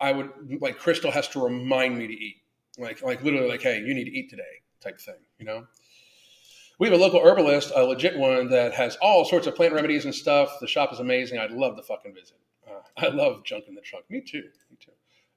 I 0.01 0.13
would 0.13 0.31
like 0.61 0.79
Crystal 0.79 1.11
has 1.11 1.29
to 1.29 1.43
remind 1.43 1.99
me 1.99 2.07
to 2.07 2.13
eat, 2.13 2.37
like 2.79 3.03
like 3.03 3.23
literally 3.23 3.49
like, 3.49 3.63
hey, 3.63 3.79
you 3.79 3.95
need 3.95 4.05
to 4.05 4.13
eat 4.13 4.31
today, 4.31 4.43
type 4.81 5.01
thing, 5.01 5.15
you 5.39 5.47
know. 5.47 5.67
We 6.79 6.89
have 6.89 6.99
a 6.99 7.03
local 7.03 7.21
herbalist, 7.21 7.71
a 7.75 7.85
legit 7.85 8.19
one 8.19 8.49
that 8.51 8.75
has 8.75 8.97
all 8.97 9.25
sorts 9.25 9.47
of 9.47 9.55
plant 9.55 9.75
remedies 9.75 10.07
and 10.07 10.15
stuff. 10.15 10.57
The 10.61 10.67
shop 10.67 10.93
is 10.93 10.99
amazing. 10.99 11.39
I'd 11.39 11.53
love 11.53 11.77
to 11.77 11.83
fucking 11.83 12.15
visit. 12.15 12.37
Uh, 12.69 12.81
I 12.97 13.09
love 13.09 13.45
junk 13.45 13.67
in 13.69 13.75
the 13.75 13.81
trunk. 13.81 14.07
Me 14.11 14.21
too. 14.21 14.43
Me 14.71 14.77
too. 14.81 14.91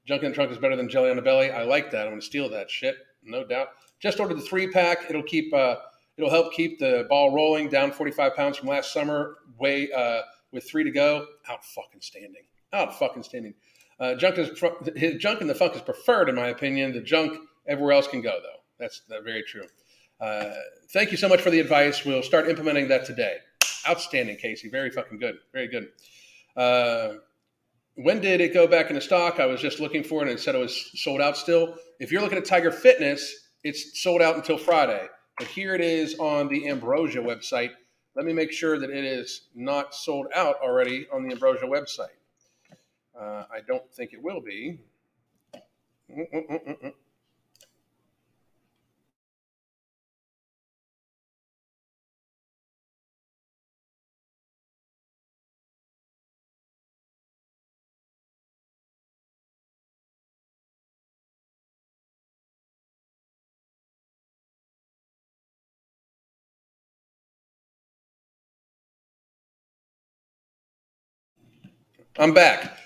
Junk 0.04 0.22
in 0.22 0.30
the 0.30 0.34
trunk 0.34 0.50
is 0.50 0.58
better 0.58 0.74
than 0.74 0.88
jelly 0.88 1.10
on 1.10 1.16
the 1.16 1.22
belly. 1.22 1.50
I 1.50 1.62
like 1.62 1.90
that. 1.92 2.02
I'm 2.02 2.08
going 2.08 2.20
to 2.20 2.26
steal 2.26 2.48
that 2.50 2.70
shit, 2.70 2.96
no 3.22 3.44
doubt. 3.44 3.68
Just 4.00 4.18
ordered 4.18 4.38
the 4.38 4.42
three 4.42 4.68
pack. 4.68 5.04
It'll 5.08 5.22
keep. 5.22 5.54
Uh, 5.54 5.76
it'll 6.16 6.30
help 6.30 6.52
keep 6.52 6.78
the 6.80 7.06
ball 7.08 7.32
rolling. 7.32 7.68
Down 7.68 7.92
45 7.92 8.34
pounds 8.34 8.56
from 8.56 8.68
last 8.68 8.92
summer. 8.92 9.36
Way 9.60 9.92
uh, 9.92 10.22
with 10.52 10.68
three 10.68 10.84
to 10.84 10.90
go. 10.90 11.26
Out 11.48 11.64
fucking 11.64 12.00
standing. 12.00 12.44
Out 12.72 12.98
fucking 12.98 13.22
standing. 13.22 13.54
Uh, 14.00 14.14
junk 14.14 14.38
is 14.38 14.50
his 14.96 15.16
junk 15.16 15.40
in 15.40 15.46
the 15.46 15.54
funk 15.54 15.74
is 15.74 15.82
preferred 15.82 16.28
in 16.28 16.34
my 16.34 16.48
opinion. 16.48 16.92
The 16.92 17.00
junk 17.00 17.38
everywhere 17.66 17.92
else 17.92 18.06
can 18.06 18.20
go 18.20 18.38
though. 18.42 18.60
That's 18.78 19.02
very 19.24 19.42
true. 19.42 19.66
Uh, 20.20 20.52
thank 20.90 21.10
you 21.10 21.16
so 21.16 21.28
much 21.28 21.40
for 21.40 21.50
the 21.50 21.60
advice. 21.60 22.04
We'll 22.04 22.22
start 22.22 22.48
implementing 22.48 22.88
that 22.88 23.04
today. 23.04 23.36
Outstanding, 23.88 24.36
Casey. 24.36 24.68
Very 24.68 24.90
fucking 24.90 25.18
good. 25.18 25.36
Very 25.52 25.68
good. 25.68 25.88
Uh, 26.56 27.14
when 27.94 28.20
did 28.20 28.40
it 28.40 28.54
go 28.54 28.66
back 28.66 28.90
into 28.90 29.00
stock? 29.00 29.40
I 29.40 29.46
was 29.46 29.60
just 29.60 29.80
looking 29.80 30.04
for 30.04 30.20
it 30.20 30.28
and 30.28 30.38
it 30.38 30.40
said 30.40 30.54
it 30.54 30.58
was 30.58 30.90
sold 31.00 31.20
out 31.20 31.36
still. 31.36 31.74
If 31.98 32.12
you're 32.12 32.22
looking 32.22 32.38
at 32.38 32.44
Tiger 32.44 32.70
Fitness, 32.70 33.48
it's 33.64 34.00
sold 34.00 34.22
out 34.22 34.36
until 34.36 34.58
Friday. 34.58 35.06
But 35.38 35.48
here 35.48 35.74
it 35.74 35.80
is 35.80 36.16
on 36.18 36.48
the 36.48 36.68
Ambrosia 36.68 37.20
website. 37.20 37.70
Let 38.18 38.26
me 38.26 38.32
make 38.32 38.50
sure 38.50 38.80
that 38.80 38.90
it 38.90 39.04
is 39.04 39.42
not 39.54 39.94
sold 39.94 40.26
out 40.34 40.56
already 40.60 41.06
on 41.12 41.22
the 41.22 41.30
Ambrosia 41.34 41.66
website. 41.66 42.18
Uh, 43.16 43.44
I 43.48 43.60
don't 43.64 43.88
think 43.94 44.12
it 44.12 44.20
will 44.20 44.40
be. 44.40 44.80
Mm-mm-mm-mm. 46.10 46.94
I'm 72.20 72.34
back. 72.34 72.76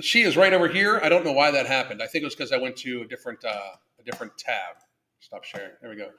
She 0.00 0.22
is 0.22 0.36
right 0.36 0.52
over 0.52 0.68
here. 0.68 1.00
I 1.02 1.08
don't 1.08 1.24
know 1.24 1.32
why 1.32 1.50
that 1.50 1.66
happened. 1.66 2.00
I 2.00 2.06
think 2.06 2.22
it 2.22 2.26
was 2.26 2.36
because 2.36 2.52
I 2.52 2.58
went 2.58 2.76
to 2.76 3.02
a 3.02 3.04
different 3.04 3.44
uh, 3.44 3.72
a 3.98 4.02
different 4.04 4.38
tab. 4.38 4.76
Stop 5.18 5.42
sharing. 5.42 5.72
There 5.82 5.90
we 5.90 5.96
go. 5.96 6.10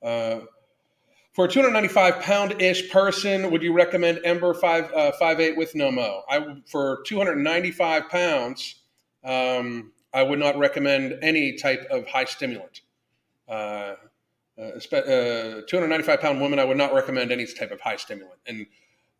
Uh, 0.00 0.44
for 1.32 1.46
a 1.46 1.48
295 1.48 2.20
pound 2.20 2.62
ish 2.62 2.90
person, 2.90 3.50
would 3.50 3.60
you 3.60 3.72
recommend 3.72 4.20
Ember 4.22 4.54
five 4.54 4.92
uh, 4.92 5.10
with 5.56 5.74
no 5.74 5.90
mo? 5.90 6.22
I 6.28 6.58
for 6.66 7.02
295 7.06 8.08
pounds, 8.08 8.76
um, 9.24 9.92
I 10.12 10.22
would 10.22 10.38
not 10.38 10.56
recommend 10.56 11.18
any 11.22 11.56
type 11.56 11.84
of 11.90 12.06
high 12.06 12.26
stimulant. 12.26 12.82
Uh, 13.48 13.96
uh, 14.56 14.78
uh 14.96 15.62
295 15.66 16.20
pound 16.20 16.40
woman, 16.40 16.60
I 16.60 16.64
would 16.64 16.76
not 16.76 16.94
recommend 16.94 17.32
any 17.32 17.46
type 17.46 17.72
of 17.72 17.80
high 17.80 17.96
stimulant. 17.96 18.38
And 18.46 18.66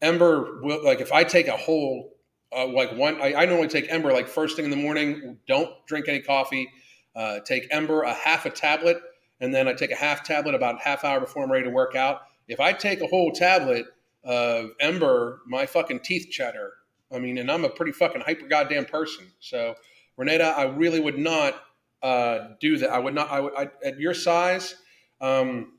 Ember, 0.00 0.60
will, 0.62 0.84
like 0.84 1.00
if 1.00 1.12
I 1.12 1.24
take 1.24 1.48
a 1.48 1.56
whole 1.56 2.13
uh, 2.54 2.66
like 2.66 2.92
one, 2.92 3.20
I, 3.20 3.34
I, 3.34 3.44
normally 3.46 3.68
take 3.68 3.90
Ember 3.90 4.12
like 4.12 4.28
first 4.28 4.56
thing 4.56 4.64
in 4.64 4.70
the 4.70 4.76
morning. 4.76 5.38
Don't 5.46 5.70
drink 5.86 6.08
any 6.08 6.20
coffee. 6.20 6.70
Uh, 7.14 7.40
take 7.40 7.66
Ember 7.70 8.02
a 8.02 8.12
half 8.12 8.46
a 8.46 8.50
tablet, 8.50 8.98
and 9.40 9.54
then 9.54 9.68
I 9.68 9.72
take 9.72 9.90
a 9.90 9.96
half 9.96 10.24
tablet 10.24 10.54
about 10.54 10.80
half 10.80 11.04
hour 11.04 11.20
before 11.20 11.44
I'm 11.44 11.50
ready 11.50 11.64
to 11.64 11.70
work 11.70 11.94
out. 11.94 12.22
If 12.48 12.60
I 12.60 12.72
take 12.72 13.00
a 13.00 13.06
whole 13.06 13.32
tablet 13.32 13.86
of 14.24 14.70
Ember, 14.80 15.40
my 15.46 15.66
fucking 15.66 16.00
teeth 16.00 16.28
chatter. 16.30 16.72
I 17.12 17.18
mean, 17.18 17.38
and 17.38 17.50
I'm 17.50 17.64
a 17.64 17.68
pretty 17.68 17.92
fucking 17.92 18.22
hyper 18.22 18.46
goddamn 18.48 18.86
person. 18.86 19.26
So, 19.40 19.76
Renata, 20.16 20.54
I 20.56 20.64
really 20.64 21.00
would 21.00 21.18
not 21.18 21.54
uh, 22.02 22.48
do 22.60 22.78
that. 22.78 22.90
I 22.90 22.98
would 22.98 23.14
not. 23.14 23.30
I 23.30 23.40
would 23.40 23.54
I, 23.56 23.68
at 23.84 24.00
your 24.00 24.14
size. 24.14 24.74
Um, 25.20 25.74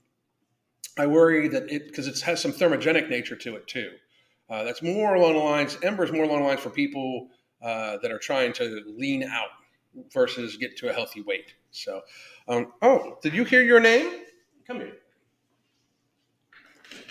I 0.97 1.07
worry 1.07 1.47
that 1.49 1.69
it 1.69 1.87
because 1.87 2.07
it 2.07 2.19
has 2.21 2.41
some 2.41 2.53
thermogenic 2.53 3.09
nature 3.09 3.35
to 3.35 3.55
it 3.55 3.67
too. 3.67 3.91
Uh, 4.49 4.63
that's 4.63 4.81
more 4.81 5.15
along 5.15 5.33
the 5.33 5.39
lines. 5.39 5.77
Ember 5.81 6.03
is 6.03 6.11
more 6.11 6.23
along 6.23 6.41
the 6.41 6.47
lines 6.47 6.59
for 6.59 6.69
people 6.69 7.29
uh, 7.61 7.97
that 8.01 8.11
are 8.11 8.19
trying 8.19 8.53
to 8.53 8.81
lean 8.85 9.23
out 9.23 9.49
versus 10.13 10.57
get 10.57 10.77
to 10.77 10.89
a 10.89 10.93
healthy 10.93 11.21
weight. 11.21 11.53
So, 11.71 12.01
um, 12.47 12.73
oh, 12.81 13.17
did 13.21 13.33
you 13.33 13.43
hear 13.43 13.63
your 13.63 13.79
name? 13.79 14.21
Come 14.67 14.77
here. 14.77 14.93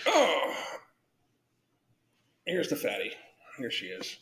Oh, 0.06 0.54
here's 2.46 2.68
the 2.68 2.76
fatty. 2.76 3.12
Here 3.58 3.70
she 3.70 3.86
is. 3.86 4.16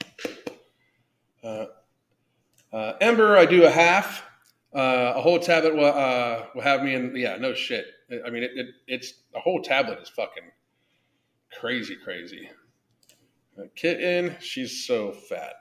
Uh, 1.43 1.67
uh, 2.73 2.95
Ember, 3.01 3.37
I 3.37 3.47
do 3.47 3.65
a 3.65 3.71
half. 3.71 4.23
Uh, 4.75 5.13
a 5.17 5.21
whole 5.21 5.39
tablet 5.39 5.75
will, 5.77 5.85
uh, 5.85 6.47
will 6.55 6.63
have 6.63 6.83
me 6.83 6.95
in. 6.95 7.15
Yeah, 7.15 7.37
no 7.37 7.53
shit. 7.53 7.87
I 8.25 8.31
mean, 8.31 8.43
it, 8.43 8.53
it, 8.55 8.67
it's 8.87 9.15
a 9.35 9.41
whole 9.41 9.61
tablet 9.61 9.99
is 10.01 10.09
fucking 10.09 10.45
crazy, 11.59 11.97
crazy. 11.97 12.49
A 13.59 13.69
kitten, 13.69 14.35
she's 14.41 14.87
so 14.87 15.13
fat. 15.13 15.55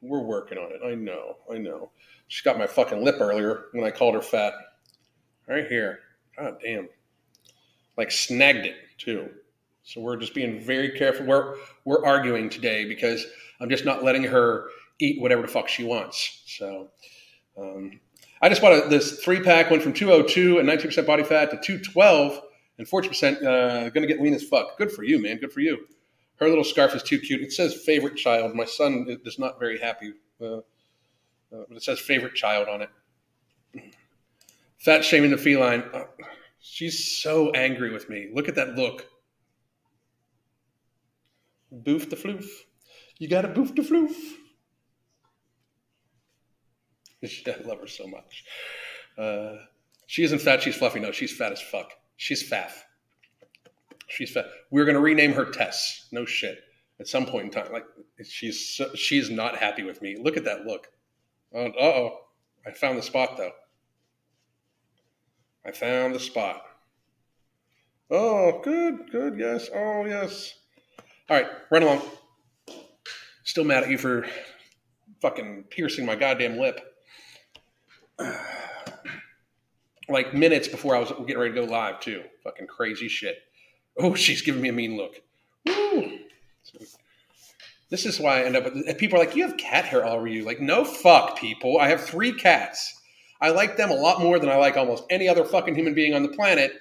We're 0.00 0.22
working 0.22 0.58
on 0.58 0.72
it. 0.72 0.80
I 0.84 0.94
know. 0.94 1.36
I 1.52 1.58
know. 1.58 1.90
She 2.28 2.42
got 2.42 2.58
my 2.58 2.66
fucking 2.66 3.04
lip 3.04 3.16
earlier 3.20 3.66
when 3.72 3.84
I 3.84 3.90
called 3.90 4.14
her 4.14 4.22
fat. 4.22 4.54
Right 5.46 5.66
here. 5.66 6.00
God 6.36 6.56
damn. 6.62 6.88
Like 7.96 8.10
snagged 8.10 8.66
it 8.66 8.74
too. 8.98 9.28
So 9.82 10.00
we're 10.00 10.16
just 10.16 10.34
being 10.34 10.60
very 10.60 10.90
careful. 10.90 11.26
We're 11.26 11.56
we're 11.84 12.04
arguing 12.04 12.50
today 12.50 12.84
because 12.84 13.24
I'm 13.60 13.70
just 13.70 13.84
not 13.84 14.02
letting 14.02 14.24
her 14.24 14.66
eat 14.98 15.20
whatever 15.20 15.42
the 15.42 15.48
fuck 15.48 15.68
she 15.68 15.84
wants. 15.84 16.42
So 16.46 16.88
um, 17.56 18.00
I 18.42 18.48
just 18.48 18.60
bought 18.60 18.72
a, 18.72 18.88
this 18.88 19.20
three 19.20 19.40
pack. 19.40 19.70
Went 19.70 19.82
from 19.82 19.92
202 19.92 20.58
and 20.58 20.68
19% 20.68 21.06
body 21.06 21.22
fat 21.22 21.50
to 21.50 21.58
212 21.58 22.42
and 22.78 22.86
40%. 22.86 23.36
Uh, 23.36 23.90
to 23.90 24.06
get 24.06 24.20
lean 24.20 24.34
as 24.34 24.42
fuck. 24.42 24.76
Good 24.76 24.90
for 24.90 25.04
you, 25.04 25.22
man. 25.22 25.38
Good 25.38 25.52
for 25.52 25.60
you. 25.60 25.86
Her 26.36 26.48
little 26.48 26.64
scarf 26.64 26.94
is 26.94 27.02
too 27.02 27.18
cute. 27.18 27.40
It 27.40 27.52
says 27.52 27.74
favorite 27.74 28.16
child. 28.16 28.54
My 28.54 28.66
son 28.66 29.06
is 29.24 29.38
not 29.38 29.58
very 29.58 29.78
happy, 29.78 30.12
uh, 30.40 30.56
uh, 30.56 30.60
but 31.50 31.76
it 31.76 31.82
says 31.82 31.98
favorite 31.98 32.34
child 32.34 32.68
on 32.68 32.82
it. 32.82 32.90
Fat 34.78 35.04
shaming 35.04 35.30
the 35.30 35.38
feline. 35.38 35.82
Uh, 35.92 36.04
she's 36.60 37.18
so 37.22 37.50
angry 37.52 37.90
with 37.90 38.08
me. 38.10 38.28
Look 38.32 38.48
at 38.48 38.54
that 38.56 38.74
look. 38.76 39.06
Boof 41.72 42.10
the 42.10 42.16
floof. 42.16 42.46
You 43.18 43.28
got 43.28 43.42
to 43.42 43.48
boof 43.48 43.74
the 43.74 43.82
floof. 43.82 44.12
I 47.46 47.66
love 47.66 47.80
her 47.80 47.86
so 47.86 48.06
much. 48.06 48.44
Uh, 49.18 49.56
she 50.06 50.22
isn't 50.22 50.40
fat. 50.40 50.62
She's 50.62 50.76
fluffy. 50.76 51.00
No, 51.00 51.12
she's 51.12 51.34
fat 51.34 51.52
as 51.52 51.60
fuck. 51.60 51.92
She's 52.16 52.46
fat. 52.46 52.72
She's 54.06 54.30
fat. 54.30 54.46
We're 54.70 54.84
going 54.84 54.94
to 54.94 55.00
rename 55.00 55.32
her 55.32 55.44
Tess. 55.44 56.08
No 56.12 56.24
shit. 56.24 56.58
At 56.98 57.08
some 57.08 57.26
point 57.26 57.44
in 57.44 57.50
time, 57.50 57.72
like 57.72 57.84
she's 58.24 58.70
so, 58.74 58.94
she's 58.94 59.28
not 59.28 59.56
happy 59.56 59.82
with 59.82 60.00
me. 60.00 60.16
Look 60.18 60.38
at 60.38 60.44
that 60.44 60.64
look. 60.64 60.88
Uh 61.54 61.68
oh. 61.78 62.20
I 62.66 62.70
found 62.70 62.96
the 62.96 63.02
spot 63.02 63.36
though. 63.36 63.52
I 65.66 65.72
found 65.72 66.14
the 66.14 66.20
spot. 66.20 66.62
Oh, 68.10 68.60
good, 68.62 69.10
good, 69.10 69.36
yes. 69.36 69.68
Oh, 69.74 70.04
yes. 70.06 70.54
All 71.28 71.36
right, 71.36 71.50
run 71.70 71.82
along. 71.82 72.02
Still 73.42 73.64
mad 73.64 73.82
at 73.82 73.90
you 73.90 73.98
for 73.98 74.26
fucking 75.20 75.64
piercing 75.70 76.06
my 76.06 76.16
goddamn 76.16 76.58
lip. 76.58 76.80
Like 80.08 80.32
minutes 80.32 80.68
before 80.68 80.94
I 80.94 81.00
was 81.00 81.10
getting 81.26 81.38
ready 81.38 81.52
to 81.52 81.62
go 81.62 81.66
live, 81.66 81.98
too. 81.98 82.22
Fucking 82.44 82.68
crazy 82.68 83.08
shit. 83.08 83.38
Oh, 83.98 84.14
she's 84.14 84.42
giving 84.42 84.60
me 84.60 84.68
a 84.68 84.72
mean 84.72 84.96
look. 84.96 85.22
Woo. 85.66 86.18
This 87.88 88.04
is 88.04 88.18
why 88.18 88.40
I 88.40 88.44
end 88.44 88.56
up 88.56 88.64
with 88.64 88.98
people 88.98 89.16
are 89.16 89.24
like, 89.24 89.36
you 89.36 89.46
have 89.46 89.56
cat 89.56 89.84
hair 89.84 90.04
all 90.04 90.16
over 90.16 90.26
you. 90.26 90.44
Like, 90.44 90.60
no 90.60 90.84
fuck, 90.84 91.38
people. 91.38 91.78
I 91.78 91.88
have 91.88 92.02
three 92.02 92.32
cats. 92.32 93.00
I 93.40 93.50
like 93.50 93.76
them 93.76 93.90
a 93.90 93.94
lot 93.94 94.20
more 94.20 94.38
than 94.38 94.48
I 94.48 94.56
like 94.56 94.76
almost 94.76 95.04
any 95.08 95.28
other 95.28 95.44
fucking 95.44 95.74
human 95.74 95.94
being 95.94 96.14
on 96.14 96.22
the 96.22 96.28
planet. 96.30 96.72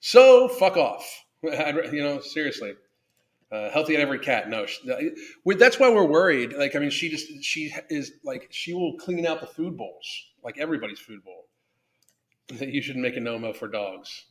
So 0.00 0.48
fuck 0.48 0.76
off. 0.76 1.24
you 1.42 2.02
know, 2.02 2.20
seriously. 2.20 2.74
Uh, 3.52 3.70
healthy 3.70 3.94
at 3.94 4.00
every 4.00 4.18
cat. 4.18 4.48
No, 4.48 4.66
that's 5.44 5.78
why 5.78 5.88
we're 5.88 6.06
worried. 6.06 6.52
Like, 6.52 6.74
I 6.74 6.80
mean, 6.80 6.90
she 6.90 7.08
just 7.08 7.44
she 7.44 7.72
is 7.90 8.12
like 8.24 8.48
she 8.50 8.74
will 8.74 8.96
clean 8.98 9.24
out 9.24 9.40
the 9.40 9.46
food 9.46 9.76
bowls, 9.76 10.06
like 10.42 10.58
everybody's 10.58 10.98
food 10.98 11.22
bowl. 11.24 11.44
You 12.60 12.80
should 12.80 12.96
make 12.96 13.16
a 13.16 13.20
no-mo 13.20 13.52
for 13.52 13.66
dogs 13.66 14.26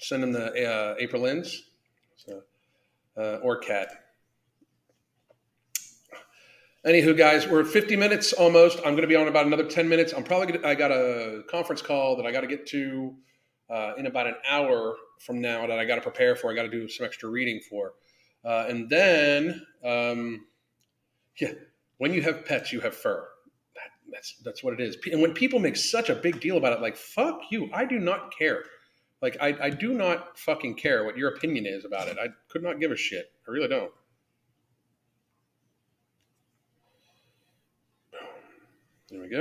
send 0.00 0.22
them 0.22 0.32
the 0.32 0.66
uh, 0.66 0.94
April 0.98 1.26
ends, 1.26 1.62
so, 2.16 2.42
uh, 3.16 3.38
or 3.42 3.58
cat. 3.58 3.88
Anywho, 6.86 7.16
guys, 7.16 7.46
we're 7.46 7.62
50 7.62 7.94
minutes 7.96 8.32
almost. 8.32 8.78
I'm 8.78 8.92
going 8.92 9.02
to 9.02 9.06
be 9.06 9.16
on 9.16 9.28
about 9.28 9.44
another 9.44 9.64
10 9.64 9.86
minutes. 9.86 10.14
I'm 10.14 10.24
probably 10.24 10.54
gonna, 10.54 10.66
I 10.66 10.74
got 10.74 10.90
a 10.90 11.42
conference 11.50 11.82
call 11.82 12.16
that 12.16 12.24
I 12.24 12.32
got 12.32 12.40
to 12.40 12.46
get 12.46 12.66
to 12.68 13.14
uh, 13.68 13.92
in 13.98 14.06
about 14.06 14.26
an 14.26 14.36
hour 14.48 14.96
from 15.18 15.42
now 15.42 15.66
that 15.66 15.78
I 15.78 15.84
got 15.84 15.96
to 15.96 16.00
prepare 16.00 16.34
for. 16.34 16.50
I 16.50 16.54
got 16.54 16.62
to 16.62 16.70
do 16.70 16.88
some 16.88 17.04
extra 17.04 17.28
reading 17.28 17.60
for, 17.68 17.92
uh, 18.46 18.64
and 18.68 18.88
then 18.88 19.66
um, 19.84 20.46
yeah, 21.38 21.52
when 21.98 22.14
you 22.14 22.22
have 22.22 22.46
pets, 22.46 22.72
you 22.72 22.80
have 22.80 22.96
fur. 22.96 23.28
That, 23.74 23.90
that's 24.10 24.36
that's 24.42 24.64
what 24.64 24.72
it 24.72 24.80
is. 24.80 24.96
And 25.12 25.20
when 25.20 25.34
people 25.34 25.58
make 25.58 25.76
such 25.76 26.08
a 26.08 26.14
big 26.14 26.40
deal 26.40 26.56
about 26.56 26.72
it, 26.72 26.80
like 26.80 26.96
fuck 26.96 27.42
you, 27.50 27.68
I 27.74 27.84
do 27.84 27.98
not 27.98 28.34
care. 28.36 28.64
Like 29.22 29.36
I, 29.40 29.56
I 29.60 29.70
do 29.70 29.92
not 29.92 30.38
fucking 30.38 30.76
care 30.76 31.04
what 31.04 31.16
your 31.16 31.28
opinion 31.28 31.66
is 31.66 31.84
about 31.84 32.08
it. 32.08 32.16
I 32.18 32.28
could 32.48 32.62
not 32.62 32.80
give 32.80 32.90
a 32.90 32.96
shit. 32.96 33.30
I 33.46 33.50
really 33.50 33.68
don't. 33.68 33.92
There 39.10 39.20
we 39.20 39.28
go. 39.28 39.40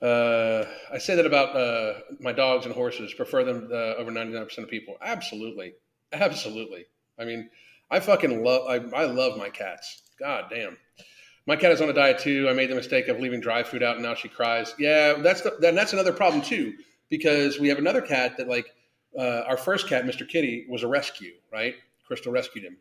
Uh, 0.00 0.64
I 0.92 0.98
say 0.98 1.16
that 1.16 1.26
about 1.26 1.56
uh, 1.56 2.00
my 2.20 2.32
dogs 2.32 2.66
and 2.66 2.74
horses. 2.74 3.12
Prefer 3.14 3.44
them 3.44 3.68
uh, 3.72 3.94
over 3.96 4.10
ninety 4.10 4.32
nine 4.32 4.44
percent 4.44 4.64
of 4.64 4.70
people. 4.70 4.96
Absolutely, 5.02 5.74
absolutely. 6.12 6.86
I 7.18 7.24
mean, 7.24 7.50
I 7.90 8.00
fucking 8.00 8.44
love. 8.44 8.62
I, 8.68 8.76
I 8.96 9.06
love 9.06 9.36
my 9.36 9.48
cats. 9.48 10.02
God 10.20 10.44
damn. 10.50 10.76
My 11.46 11.56
cat 11.56 11.72
is 11.72 11.80
on 11.80 11.88
a 11.88 11.92
diet 11.92 12.18
too. 12.18 12.48
I 12.48 12.52
made 12.52 12.70
the 12.70 12.74
mistake 12.74 13.08
of 13.08 13.20
leaving 13.20 13.40
dry 13.40 13.62
food 13.62 13.82
out, 13.82 13.96
and 13.96 14.04
now 14.04 14.14
she 14.14 14.28
cries. 14.28 14.74
Yeah, 14.78 15.14
that's 15.14 15.40
the, 15.40 15.56
that's 15.60 15.92
another 15.92 16.12
problem 16.12 16.42
too, 16.42 16.74
because 17.08 17.58
we 17.58 17.68
have 17.68 17.78
another 17.78 18.00
cat 18.00 18.36
that 18.36 18.48
like 18.48 18.66
uh, 19.18 19.42
our 19.46 19.56
first 19.56 19.88
cat, 19.88 20.04
Mr. 20.04 20.28
Kitty, 20.28 20.66
was 20.68 20.82
a 20.82 20.88
rescue. 20.88 21.32
Right, 21.52 21.74
Crystal 22.06 22.32
rescued 22.32 22.64
him, 22.64 22.76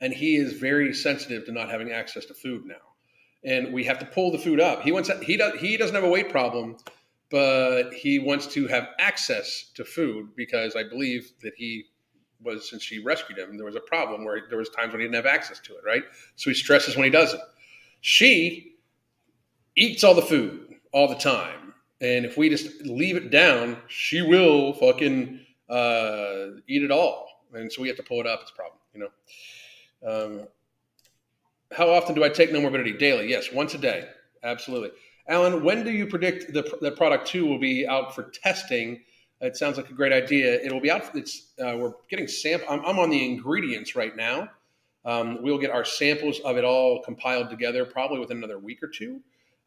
and 0.00 0.12
he 0.12 0.36
is 0.36 0.54
very 0.54 0.92
sensitive 0.94 1.44
to 1.46 1.52
not 1.52 1.70
having 1.70 1.92
access 1.92 2.26
to 2.26 2.34
food 2.34 2.64
now, 2.66 2.74
and 3.44 3.72
we 3.72 3.84
have 3.84 3.98
to 3.98 4.06
pull 4.06 4.30
the 4.30 4.38
food 4.38 4.60
up. 4.60 4.82
He 4.82 4.92
wants 4.92 5.10
he 5.22 5.36
does 5.36 5.58
he 5.58 5.76
doesn't 5.76 5.94
have 5.94 6.04
a 6.04 6.08
weight 6.08 6.30
problem, 6.30 6.76
but 7.30 7.92
he 7.92 8.18
wants 8.18 8.46
to 8.48 8.66
have 8.68 8.88
access 8.98 9.70
to 9.74 9.84
food 9.84 10.30
because 10.36 10.76
I 10.76 10.82
believe 10.82 11.32
that 11.42 11.54
he 11.56 11.86
was 12.42 12.68
since 12.68 12.82
she 12.82 13.02
rescued 13.02 13.38
him, 13.38 13.56
there 13.56 13.66
was 13.66 13.76
a 13.76 13.80
problem 13.80 14.24
where 14.24 14.42
there 14.48 14.58
was 14.58 14.68
times 14.68 14.92
when 14.92 15.00
he 15.00 15.06
didn't 15.06 15.16
have 15.16 15.26
access 15.26 15.58
to 15.60 15.74
it, 15.74 15.80
right? 15.84 16.02
So 16.36 16.50
he 16.50 16.54
stresses 16.54 16.96
when 16.96 17.04
he 17.04 17.10
doesn't. 17.10 17.40
She 18.00 18.76
eats 19.74 20.04
all 20.04 20.14
the 20.14 20.22
food 20.22 20.76
all 20.92 21.08
the 21.08 21.14
time, 21.16 21.65
and 22.00 22.24
if 22.24 22.36
we 22.36 22.48
just 22.48 22.82
leave 22.82 23.16
it 23.16 23.30
down, 23.30 23.76
she 23.88 24.22
will 24.22 24.72
fucking 24.74 25.40
uh, 25.68 26.60
eat 26.68 26.82
it 26.82 26.90
all, 26.90 27.28
and 27.52 27.72
so 27.72 27.82
we 27.82 27.88
have 27.88 27.96
to 27.96 28.02
pull 28.02 28.20
it 28.20 28.26
up. 28.26 28.40
It's 28.42 28.50
a 28.50 28.54
problem, 28.54 28.78
you 28.94 29.00
know. 29.00 29.10
Um, 30.06 30.48
how 31.72 31.90
often 31.90 32.14
do 32.14 32.22
I 32.22 32.28
take 32.28 32.50
Nomorbidity? 32.50 32.98
Daily, 32.98 33.28
yes, 33.28 33.52
once 33.52 33.74
a 33.74 33.78
day, 33.78 34.08
absolutely. 34.42 34.90
Alan, 35.28 35.64
when 35.64 35.82
do 35.84 35.90
you 35.90 36.06
predict 36.06 36.52
the, 36.52 36.92
product 36.96 37.26
two 37.26 37.46
will 37.46 37.58
be 37.58 37.86
out 37.86 38.14
for 38.14 38.24
testing? 38.24 39.00
It 39.40 39.56
sounds 39.56 39.76
like 39.76 39.90
a 39.90 39.92
great 39.92 40.12
idea. 40.12 40.60
It'll 40.62 40.80
be 40.80 40.90
out. 40.90 41.14
It's 41.16 41.52
uh, 41.60 41.76
we're 41.76 41.94
getting 42.08 42.28
sample. 42.28 42.68
I'm, 42.70 42.84
I'm, 42.84 42.98
on 42.98 43.10
the 43.10 43.24
ingredients 43.24 43.96
right 43.96 44.14
now. 44.16 44.48
Um, 45.04 45.42
we'll 45.42 45.58
get 45.58 45.70
our 45.70 45.84
samples 45.84 46.40
of 46.40 46.56
it 46.56 46.64
all 46.64 47.02
compiled 47.02 47.50
together 47.50 47.84
probably 47.84 48.18
within 48.18 48.38
another 48.38 48.58
week 48.58 48.82
or 48.82 48.88
two, 48.88 49.20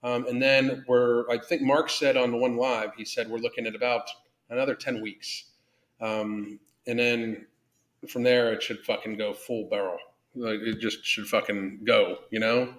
um, 0.04 0.26
and 0.28 0.42
then 0.42 0.86
we're. 0.88 1.30
I 1.30 1.38
think 1.38 1.62
Mark 1.62 1.90
said 1.90 2.16
on 2.16 2.32
the 2.32 2.38
one 2.38 2.56
live. 2.56 2.92
He 2.96 3.06
said 3.06 3.30
we're 3.30 3.40
looking 3.40 3.66
at 3.68 3.76
about 3.76 4.10
another 4.50 4.76
ten 4.76 5.02
weeks, 5.02 5.46
um, 6.00 6.60
and 6.88 6.98
then 6.98 7.46
from 8.08 8.24
there 8.24 8.54
it 8.54 8.64
should 8.64 8.80
fucking 8.80 9.18
go 9.18 9.34
full 9.34 9.68
barrel. 9.70 9.98
Like 10.36 10.60
it 10.62 10.80
just 10.80 11.06
should 11.06 11.28
fucking 11.28 11.82
go. 11.84 12.20
You 12.32 12.40
know. 12.40 12.74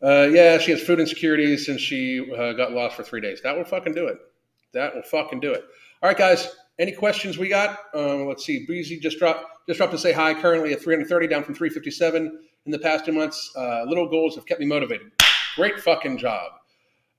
Uh, 0.00 0.28
yeah, 0.30 0.58
she 0.58 0.70
has 0.70 0.80
food 0.80 1.00
insecurities 1.00 1.66
since 1.66 1.80
she 1.80 2.20
uh, 2.32 2.52
got 2.52 2.72
lost 2.72 2.96
for 2.96 3.02
three 3.02 3.20
days. 3.20 3.42
That 3.42 3.56
will 3.56 3.64
fucking 3.64 3.94
do 3.94 4.06
it. 4.06 4.16
That 4.72 4.94
will 4.94 5.02
fucking 5.02 5.40
do 5.40 5.52
it. 5.52 5.64
All 6.02 6.08
right, 6.08 6.16
guys. 6.16 6.48
Any 6.78 6.92
questions 6.92 7.36
we 7.36 7.48
got? 7.48 7.76
Um, 7.92 8.28
let's 8.28 8.46
see. 8.46 8.64
Breezy 8.64 9.00
just 9.00 9.18
dropped 9.18 9.44
just 9.66 9.78
dropped 9.78 9.92
to 9.92 9.98
say 9.98 10.12
hi. 10.12 10.32
Currently 10.32 10.72
at 10.72 10.80
330, 10.80 11.26
down 11.26 11.42
from 11.42 11.54
357 11.54 12.40
in 12.66 12.72
the 12.72 12.78
past 12.78 13.04
two 13.04 13.12
months. 13.12 13.52
Uh, 13.56 13.84
little 13.86 14.08
goals 14.08 14.36
have 14.36 14.46
kept 14.46 14.60
me 14.60 14.66
motivated. 14.66 15.17
Great 15.58 15.80
fucking 15.80 16.18
job. 16.18 16.52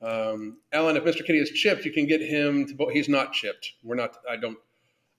Um, 0.01 0.59
Ellen, 0.71 0.95
if 0.95 1.03
Mr. 1.03 1.25
Kitty 1.25 1.39
is 1.39 1.49
chipped, 1.51 1.83
you 1.83 1.91
can 1.91 2.07
get 2.07 2.21
him 2.21 2.65
to. 2.65 2.87
He's 2.87 3.09
not 3.09 3.33
chipped. 3.33 3.73
We're 3.83 3.95
not. 3.95 4.15
I 4.29 4.37
don't. 4.37 4.57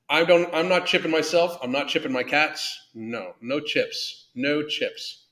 I 0.08 0.24
don't. 0.24 0.48
I'm 0.54 0.70
not 0.70 0.86
chipping 0.86 1.10
myself. 1.10 1.58
I'm 1.62 1.70
not 1.70 1.86
chipping 1.88 2.12
my 2.12 2.22
cats. 2.22 2.80
No, 2.94 3.34
no 3.42 3.60
chips. 3.60 4.28
No 4.34 4.62
chips. 4.62 5.26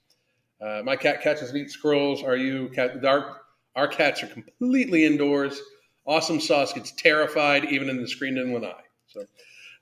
Uh, 0.61 0.83
my 0.85 0.97
cat 0.97 1.23
catches 1.23 1.49
and 1.49 1.61
eats 1.61 1.73
squirrels. 1.73 2.23
Are 2.23 2.37
you 2.37 2.69
cat? 2.75 3.03
Our 3.03 3.41
our 3.75 3.89
cats 3.89 4.23
are 4.23 4.27
completely 4.27 5.07
indoors. 5.07 5.59
Awesome 6.05 6.41
sauce 6.41 6.75
gets 6.75 6.93
terrified 6.93 7.65
even 7.65 7.89
in 7.89 8.03
the 8.03 8.07
screened 8.07 8.37
in 8.37 8.53
one 8.53 8.67
eye. 8.67 8.85
So, 9.07 9.25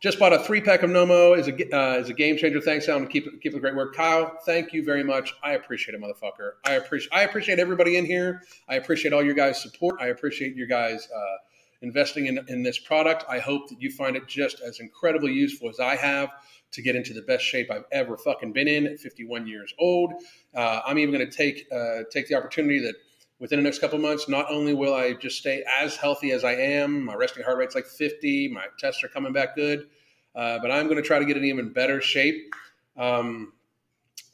just 0.06 0.20
bought 0.20 0.32
a 0.32 0.38
three 0.38 0.60
pack 0.60 0.84
of 0.84 0.90
Nomo 0.90 1.36
is 1.36 1.48
a 1.48 1.76
uh, 1.76 1.98
is 1.98 2.08
a 2.08 2.14
game 2.14 2.36
changer. 2.36 2.60
Thanks, 2.60 2.88
Alan. 2.88 3.08
Keep 3.08 3.42
keep 3.42 3.52
the 3.52 3.58
great 3.58 3.74
work, 3.74 3.92
Kyle. 3.96 4.38
Thank 4.46 4.72
you 4.72 4.84
very 4.84 5.02
much. 5.02 5.34
I 5.42 5.54
appreciate 5.54 5.96
it, 5.96 6.00
motherfucker. 6.00 6.52
I 6.64 6.74
appreciate 6.74 7.12
I 7.12 7.22
appreciate 7.22 7.58
everybody 7.58 7.96
in 7.96 8.04
here. 8.04 8.42
I 8.68 8.76
appreciate 8.76 9.12
all 9.12 9.24
your 9.24 9.34
guys' 9.34 9.60
support. 9.60 9.96
I 10.00 10.06
appreciate 10.06 10.54
your 10.54 10.68
guys 10.68 11.08
uh, 11.12 11.36
investing 11.82 12.26
in 12.26 12.38
in 12.46 12.62
this 12.62 12.78
product. 12.78 13.24
I 13.28 13.40
hope 13.40 13.68
that 13.68 13.82
you 13.82 13.90
find 13.90 14.14
it 14.14 14.28
just 14.28 14.60
as 14.60 14.78
incredibly 14.78 15.32
useful 15.32 15.68
as 15.68 15.80
I 15.80 15.96
have 15.96 16.30
to 16.70 16.82
get 16.82 16.94
into 16.94 17.12
the 17.12 17.22
best 17.22 17.42
shape 17.42 17.68
I've 17.72 17.86
ever 17.90 18.16
fucking 18.16 18.52
been 18.52 18.68
in 18.68 18.86
at 18.86 19.00
51 19.00 19.48
years 19.48 19.74
old. 19.76 20.12
Uh, 20.54 20.82
I'm 20.86 21.00
even 21.00 21.12
going 21.12 21.28
to 21.28 21.36
take 21.36 21.66
uh, 21.72 22.02
take 22.12 22.28
the 22.28 22.36
opportunity 22.36 22.78
that 22.78 22.94
within 23.40 23.58
the 23.58 23.62
next 23.64 23.80
couple 23.80 23.98
months, 23.98 24.28
not 24.28 24.46
only 24.50 24.72
will 24.72 24.94
I 24.94 25.14
just 25.14 25.38
stay 25.38 25.64
as 25.80 25.96
healthy 25.96 26.30
as 26.30 26.44
I 26.44 26.52
am, 26.52 27.04
my 27.04 27.14
resting 27.14 27.42
heart 27.42 27.58
rate's 27.58 27.74
like 27.74 27.86
50, 27.86 28.48
my 28.48 28.66
tests 28.78 29.02
are 29.02 29.08
coming 29.08 29.32
back 29.32 29.56
good, 29.56 29.88
uh, 30.36 30.58
but 30.60 30.70
I'm 30.70 30.84
going 30.84 30.96
to 30.96 31.02
try 31.02 31.18
to 31.18 31.24
get 31.24 31.36
in 31.36 31.44
even 31.44 31.72
better 31.72 32.00
shape. 32.00 32.54
Um, 32.96 33.54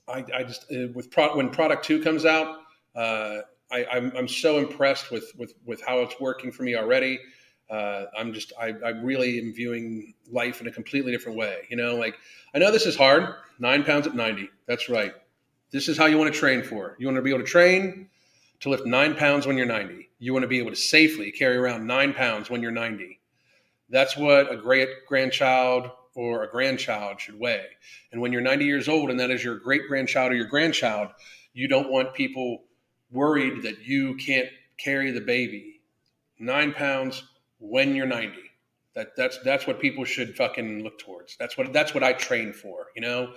I, 0.09 0.25
I, 0.35 0.43
just 0.43 0.71
uh, 0.73 0.89
with 0.95 1.11
pro- 1.11 1.37
when 1.37 1.49
product 1.49 1.85
two 1.85 2.03
comes 2.03 2.27
out, 2.27 2.59
uh, 2.95 3.39
I, 3.71 3.87
am 3.97 4.29
so 4.29 4.59
impressed 4.59 5.11
with, 5.11 5.33
with 5.39 5.55
with 5.65 5.81
how 5.81 6.01
it's 6.01 6.21
working 6.21 6.53
for 6.53 6.63
me 6.63 6.77
already. 6.77 7.19
Uh, 7.71 8.05
I'm 8.17 8.35
just 8.35 8.53
I, 8.61 8.75
I 8.85 8.91
really 8.91 9.39
am 9.39 9.55
viewing 9.55 10.13
life 10.31 10.61
in 10.61 10.67
a 10.67 10.71
completely 10.71 11.11
different 11.11 11.39
way. 11.39 11.67
You 11.71 11.77
know, 11.77 11.97
like 11.97 12.17
I 12.55 12.59
know 12.59 12.71
this 12.71 12.85
is 12.85 12.97
hard. 12.97 13.35
Nine 13.59 13.83
pounds 13.83 14.07
at 14.07 14.15
90. 14.15 14.51
That's 14.67 14.89
right. 14.91 15.15
This 15.71 15.89
is 15.89 15.97
how 15.97 16.07
you 16.07 16.19
want 16.19 16.33
to 16.33 16.39
train 16.39 16.63
for. 16.63 16.97
You 16.99 17.07
want 17.07 17.17
to 17.17 17.23
be 17.23 17.31
able 17.31 17.41
to 17.41 17.47
train 17.47 18.09
to 18.61 18.69
lift 18.69 18.85
nine 18.85 19.15
pounds 19.15 19.47
when 19.47 19.57
you're 19.57 19.67
90. 19.67 20.11
You 20.19 20.35
want 20.35 20.43
to 20.43 20.49
be 20.49 20.59
able 20.59 20.71
to 20.71 20.77
safely 20.77 21.33
carry 21.33 21.57
around 21.57 21.87
nine 21.87 22.13
pounds 22.13 22.51
when 22.51 22.61
you're 22.61 22.73
90. 22.73 23.19
That's 23.93 24.17
what 24.17 24.51
a 24.51 24.57
great 24.57 24.89
grandchild 25.07 25.91
or 26.15 26.45
a 26.45 26.51
grandchild 26.51 27.21
should 27.21 27.39
weigh. 27.39 27.67
And 28.11 28.21
when 28.21 28.33
you're 28.33 28.41
90 28.41 28.65
years 28.65 28.89
old 28.89 29.11
and 29.11 29.21
that 29.21 29.31
is 29.31 29.45
your 29.45 29.59
great 29.59 29.83
grandchild 29.87 30.33
or 30.33 30.35
your 30.35 30.47
grandchild, 30.47 31.11
you 31.53 31.69
don't 31.69 31.91
want 31.91 32.15
people 32.15 32.65
worried 33.11 33.63
that 33.63 33.85
you 33.85 34.17
can't 34.17 34.49
carry 34.79 35.11
the 35.11 35.21
baby. 35.21 35.83
Nine 36.39 36.73
pounds 36.73 37.23
when 37.59 37.95
you're 37.95 38.07
90. 38.07 38.33
That, 38.95 39.17
that's 39.17 39.39
that's 39.39 39.67
what 39.67 39.81
people 39.81 40.05
should 40.05 40.37
fucking 40.37 40.83
look 40.83 40.99
towards. 40.99 41.37
That's 41.39 41.57
what 41.57 41.73
that's 41.73 41.95
what 41.95 42.03
I 42.03 42.13
train 42.13 42.53
for. 42.53 42.89
You 42.95 43.01
know, 43.01 43.33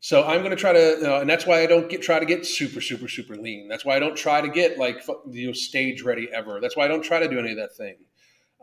so 0.00 0.24
I'm 0.24 0.40
going 0.40 0.50
to 0.50 0.56
try 0.56 0.74
to, 0.74 1.16
uh, 1.16 1.20
and 1.20 1.30
that's 1.30 1.46
why 1.46 1.62
I 1.62 1.66
don't 1.66 1.88
get 1.88 2.02
try 2.02 2.18
to 2.18 2.26
get 2.26 2.44
super, 2.44 2.82
super, 2.82 3.08
super 3.08 3.34
lean. 3.34 3.68
That's 3.68 3.86
why 3.86 3.96
I 3.96 3.98
don't 3.98 4.16
try 4.16 4.42
to 4.42 4.48
get 4.48 4.76
like 4.76 5.02
you 5.30 5.46
know 5.46 5.52
stage 5.54 6.02
ready 6.02 6.28
ever. 6.32 6.60
That's 6.60 6.76
why 6.76 6.84
I 6.84 6.88
don't 6.88 7.02
try 7.02 7.18
to 7.18 7.28
do 7.28 7.38
any 7.38 7.52
of 7.52 7.56
that 7.56 7.76
thing. 7.76 7.96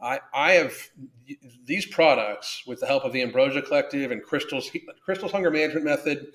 I 0.01 0.19
I 0.33 0.51
have 0.53 0.73
these 1.65 1.85
products 1.85 2.63
with 2.67 2.79
the 2.79 2.85
help 2.87 3.03
of 3.03 3.13
the 3.13 3.21
Ambrosia 3.21 3.61
Collective 3.61 4.11
and 4.11 4.23
Crystal's 4.23 4.69
Crystal's 5.03 5.31
Hunger 5.31 5.51
Management 5.51 5.85
Method, 5.85 6.27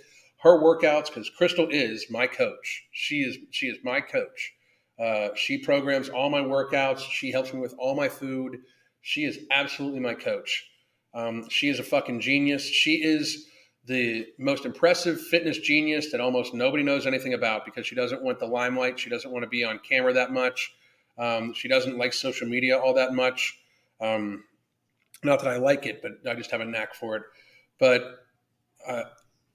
her 0.42 0.58
workouts 0.58 1.06
because 1.06 1.30
Crystal 1.30 1.68
is 1.70 2.06
my 2.10 2.26
coach. 2.26 2.84
She 2.92 3.20
is 3.20 3.38
she 3.50 3.66
is 3.66 3.78
my 3.84 4.00
coach. 4.00 4.52
Uh, 4.98 5.28
she 5.34 5.58
programs 5.58 6.08
all 6.10 6.28
my 6.28 6.40
workouts. 6.40 7.00
She 7.00 7.30
helps 7.30 7.54
me 7.54 7.60
with 7.60 7.74
all 7.78 7.94
my 7.94 8.08
food. 8.08 8.58
She 9.00 9.24
is 9.24 9.38
absolutely 9.50 10.00
my 10.00 10.14
coach. 10.14 10.66
Um, 11.14 11.48
she 11.48 11.68
is 11.68 11.78
a 11.78 11.82
fucking 11.82 12.20
genius. 12.20 12.62
She 12.62 13.02
is 13.02 13.46
the 13.86 14.26
most 14.38 14.66
impressive 14.66 15.20
fitness 15.20 15.58
genius 15.58 16.12
that 16.12 16.20
almost 16.20 16.52
nobody 16.52 16.82
knows 16.82 17.06
anything 17.06 17.32
about 17.34 17.64
because 17.64 17.86
she 17.86 17.94
doesn't 17.94 18.22
want 18.22 18.38
the 18.38 18.46
limelight. 18.46 18.98
She 18.98 19.08
doesn't 19.08 19.30
want 19.30 19.42
to 19.42 19.48
be 19.48 19.64
on 19.64 19.80
camera 19.80 20.12
that 20.12 20.32
much. 20.32 20.72
Um, 21.20 21.52
she 21.52 21.68
doesn't 21.68 21.98
like 21.98 22.12
social 22.12 22.48
media 22.48 22.78
all 22.78 22.94
that 22.94 23.12
much. 23.12 23.58
Um, 24.00 24.44
not 25.22 25.42
that 25.42 25.48
I 25.48 25.58
like 25.58 25.84
it, 25.86 26.00
but 26.00 26.12
I 26.28 26.34
just 26.34 26.50
have 26.50 26.62
a 26.62 26.64
knack 26.64 26.94
for 26.94 27.16
it. 27.16 27.22
But 27.78 28.02
uh, 28.88 29.02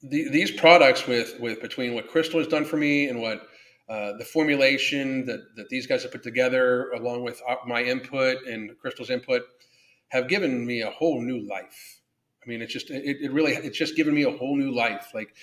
the, 0.03 0.29
these 0.29 0.51
products, 0.51 1.07
with 1.07 1.39
with 1.39 1.61
between 1.61 1.95
what 1.95 2.07
Crystal 2.07 2.39
has 2.39 2.47
done 2.47 2.65
for 2.65 2.77
me 2.77 3.09
and 3.09 3.19
what 3.19 3.47
uh, 3.89 4.13
the 4.17 4.25
formulation 4.25 5.25
that, 5.25 5.55
that 5.55 5.69
these 5.69 5.87
guys 5.87 6.03
have 6.03 6.11
put 6.11 6.23
together, 6.23 6.91
along 6.91 7.23
with 7.23 7.41
uh, 7.47 7.55
my 7.65 7.83
input 7.83 8.37
and 8.47 8.77
Crystal's 8.79 9.09
input, 9.09 9.43
have 10.09 10.27
given 10.27 10.65
me 10.65 10.81
a 10.81 10.91
whole 10.91 11.21
new 11.21 11.47
life. 11.47 12.01
I 12.43 12.49
mean, 12.49 12.61
it's 12.61 12.73
just 12.73 12.91
it, 12.91 13.17
it 13.21 13.31
really 13.31 13.53
it's 13.53 13.77
just 13.77 13.95
given 13.95 14.13
me 14.13 14.23
a 14.23 14.31
whole 14.31 14.55
new 14.55 14.71
life. 14.71 15.11
Like 15.15 15.35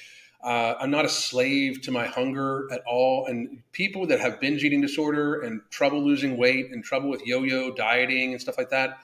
uh, 0.43 0.74
I'm 0.80 0.90
not 0.90 1.05
a 1.05 1.09
slave 1.09 1.82
to 1.82 1.93
my 1.93 2.07
hunger 2.07 2.68
at 2.72 2.82
all. 2.86 3.26
And 3.26 3.62
people 3.72 4.07
that 4.09 4.20
have 4.20 4.40
binge 4.40 4.64
eating 4.64 4.80
disorder 4.80 5.43
and 5.43 5.61
trouble 5.70 6.03
losing 6.03 6.36
weight 6.36 6.72
and 6.72 6.82
trouble 6.82 7.09
with 7.09 7.24
yo-yo 7.24 7.72
dieting 7.72 8.32
and 8.32 8.40
stuff 8.40 8.59
like 8.59 8.70
that, 8.70 8.99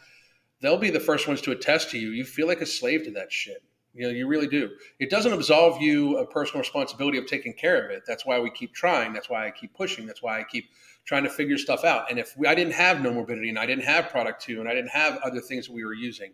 they'll 0.61 0.79
be 0.79 0.91
the 0.91 1.01
first 1.01 1.29
ones 1.29 1.41
to 1.43 1.53
attest 1.53 1.91
to 1.91 1.99
you. 1.99 2.11
You 2.11 2.25
feel 2.25 2.49
like 2.49 2.61
a 2.61 2.67
slave 2.67 3.05
to 3.05 3.13
that 3.13 3.33
shit. 3.33 3.63
You 3.95 4.05
know, 4.05 4.11
you 4.11 4.27
really 4.27 4.47
do. 4.47 4.71
It 4.99 5.11
doesn't 5.11 5.33
absolve 5.33 5.81
you 5.81 6.19
of 6.19 6.31
personal 6.31 6.61
responsibility 6.61 7.19
of 7.19 7.27
taking 7.27 7.53
care 7.53 7.85
of 7.85 7.91
it. 7.91 8.03
That's 8.07 8.27
why 8.27 8.39
we 8.39 8.51
keep 8.51 8.75
trying. 8.75 9.13
That's 9.13 9.31
why 9.31 9.47
I 9.47 9.51
keep 9.51 9.75
pushing. 9.75 10.07
That's 10.07 10.23
why 10.23 10.41
I 10.41 10.45
keep 10.45 10.71
trying 11.05 11.25
to 11.25 11.31
figure 11.31 11.57
stuff 11.57 11.85
out. 11.85 12.11
And 12.11 12.19
if 12.19 12.37
we, 12.37 12.47
I 12.47 12.55
didn't 12.55 12.75
have 12.75 12.99
Nomorbidity 12.99 13.49
and 13.49 13.59
I 13.59 13.67
didn't 13.67 13.85
have 13.85 14.11
product 14.11 14.43
two 14.43 14.61
and 14.61 14.69
I 14.69 14.75
didn't 14.75 14.91
have 14.91 15.19
other 15.25 15.41
things 15.41 15.67
that 15.67 15.73
we 15.73 15.85
were 15.85 15.95
using, 15.95 16.33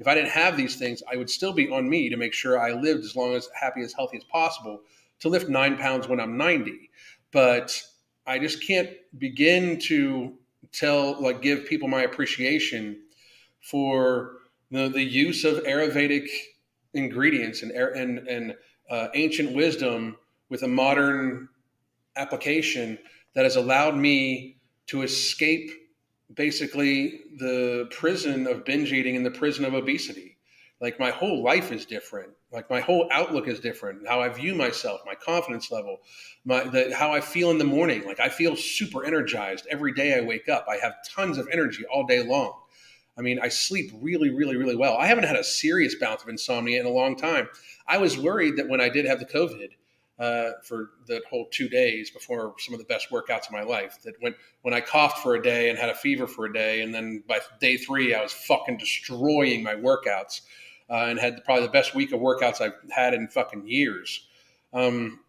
if 0.00 0.08
I 0.08 0.14
didn't 0.14 0.30
have 0.30 0.56
these 0.56 0.76
things, 0.76 1.02
I 1.10 1.16
would 1.16 1.28
still 1.28 1.52
be 1.52 1.70
on 1.70 1.88
me 1.88 2.08
to 2.08 2.16
make 2.16 2.32
sure 2.32 2.58
I 2.58 2.72
lived 2.72 3.04
as 3.04 3.14
long 3.14 3.34
as 3.34 3.48
happy 3.54 3.82
as 3.82 3.92
healthy 3.92 4.16
as 4.16 4.24
possible 4.24 4.80
to 5.20 5.28
lift 5.28 5.48
nine 5.48 5.76
pounds 5.76 6.08
when 6.08 6.18
I'm 6.18 6.38
90. 6.38 6.90
But 7.32 7.80
I 8.26 8.38
just 8.38 8.66
can't 8.66 8.88
begin 9.18 9.78
to 9.80 10.34
tell, 10.72 11.20
like, 11.20 11.42
give 11.42 11.66
people 11.66 11.86
my 11.86 12.02
appreciation 12.02 13.02
for 13.60 14.38
the, 14.70 14.88
the 14.88 15.02
use 15.02 15.44
of 15.44 15.64
Ayurvedic 15.64 16.28
ingredients 16.94 17.62
and 17.62 17.70
and 17.70 18.18
and 18.26 18.54
uh, 18.90 19.08
ancient 19.14 19.54
wisdom 19.54 20.16
with 20.48 20.62
a 20.62 20.68
modern 20.68 21.48
application 22.16 22.98
that 23.34 23.44
has 23.44 23.56
allowed 23.56 23.96
me 23.96 24.56
to 24.86 25.02
escape 25.02 25.70
basically 26.34 27.20
the 27.38 27.88
prison 27.90 28.46
of 28.46 28.64
binge 28.64 28.92
eating 28.92 29.16
and 29.16 29.26
the 29.26 29.30
prison 29.30 29.64
of 29.64 29.74
obesity. 29.74 30.36
Like 30.80 30.98
my 30.98 31.10
whole 31.10 31.42
life 31.42 31.72
is 31.72 31.84
different. 31.84 32.30
Like 32.52 32.70
my 32.70 32.80
whole 32.80 33.08
outlook 33.12 33.48
is 33.48 33.60
different. 33.60 34.08
How 34.08 34.20
I 34.20 34.28
view 34.28 34.54
myself, 34.54 35.00
my 35.04 35.14
confidence 35.14 35.70
level, 35.70 35.98
my 36.44 36.64
the, 36.64 36.94
how 36.96 37.12
I 37.12 37.20
feel 37.20 37.50
in 37.50 37.58
the 37.58 37.64
morning. 37.64 38.04
Like 38.06 38.18
I 38.18 38.28
feel 38.28 38.56
super 38.56 39.04
energized 39.04 39.66
every 39.70 39.92
day 39.92 40.16
I 40.16 40.22
wake 40.22 40.48
up. 40.48 40.66
I 40.68 40.76
have 40.76 40.94
tons 41.06 41.36
of 41.36 41.48
energy 41.52 41.84
all 41.92 42.06
day 42.06 42.22
long. 42.22 42.54
I 43.18 43.22
mean, 43.22 43.38
I 43.40 43.48
sleep 43.48 43.92
really, 44.00 44.30
really, 44.30 44.56
really 44.56 44.76
well. 44.76 44.96
I 44.96 45.06
haven't 45.06 45.24
had 45.24 45.36
a 45.36 45.44
serious 45.44 45.94
bout 45.96 46.22
of 46.22 46.28
insomnia 46.28 46.80
in 46.80 46.86
a 46.86 46.90
long 46.90 47.16
time. 47.16 47.48
I 47.86 47.98
was 47.98 48.16
worried 48.16 48.56
that 48.56 48.68
when 48.68 48.80
I 48.80 48.88
did 48.88 49.04
have 49.04 49.18
the 49.18 49.26
COVID, 49.26 49.68
uh, 50.20 50.50
for 50.62 50.90
the 51.06 51.22
whole 51.30 51.46
two 51.50 51.68
days 51.68 52.10
before 52.10 52.54
some 52.58 52.74
of 52.74 52.78
the 52.78 52.84
best 52.84 53.08
workouts 53.10 53.46
of 53.46 53.52
my 53.52 53.62
life. 53.62 53.96
That 54.04 54.14
when 54.20 54.34
when 54.60 54.74
I 54.74 54.82
coughed 54.82 55.18
for 55.18 55.34
a 55.34 55.42
day 55.42 55.70
and 55.70 55.78
had 55.78 55.88
a 55.88 55.94
fever 55.94 56.26
for 56.26 56.44
a 56.44 56.52
day, 56.52 56.82
and 56.82 56.94
then 56.94 57.24
by 57.26 57.40
day 57.58 57.78
three 57.78 58.14
I 58.14 58.22
was 58.22 58.32
fucking 58.32 58.76
destroying 58.76 59.62
my 59.62 59.74
workouts 59.74 60.42
uh, 60.90 61.06
and 61.06 61.18
had 61.18 61.42
probably 61.44 61.64
the 61.64 61.72
best 61.72 61.94
week 61.94 62.12
of 62.12 62.20
workouts 62.20 62.60
I've 62.60 62.74
had 62.90 63.14
in 63.14 63.28
fucking 63.28 63.66
years. 63.66 64.28
Um, 64.74 65.20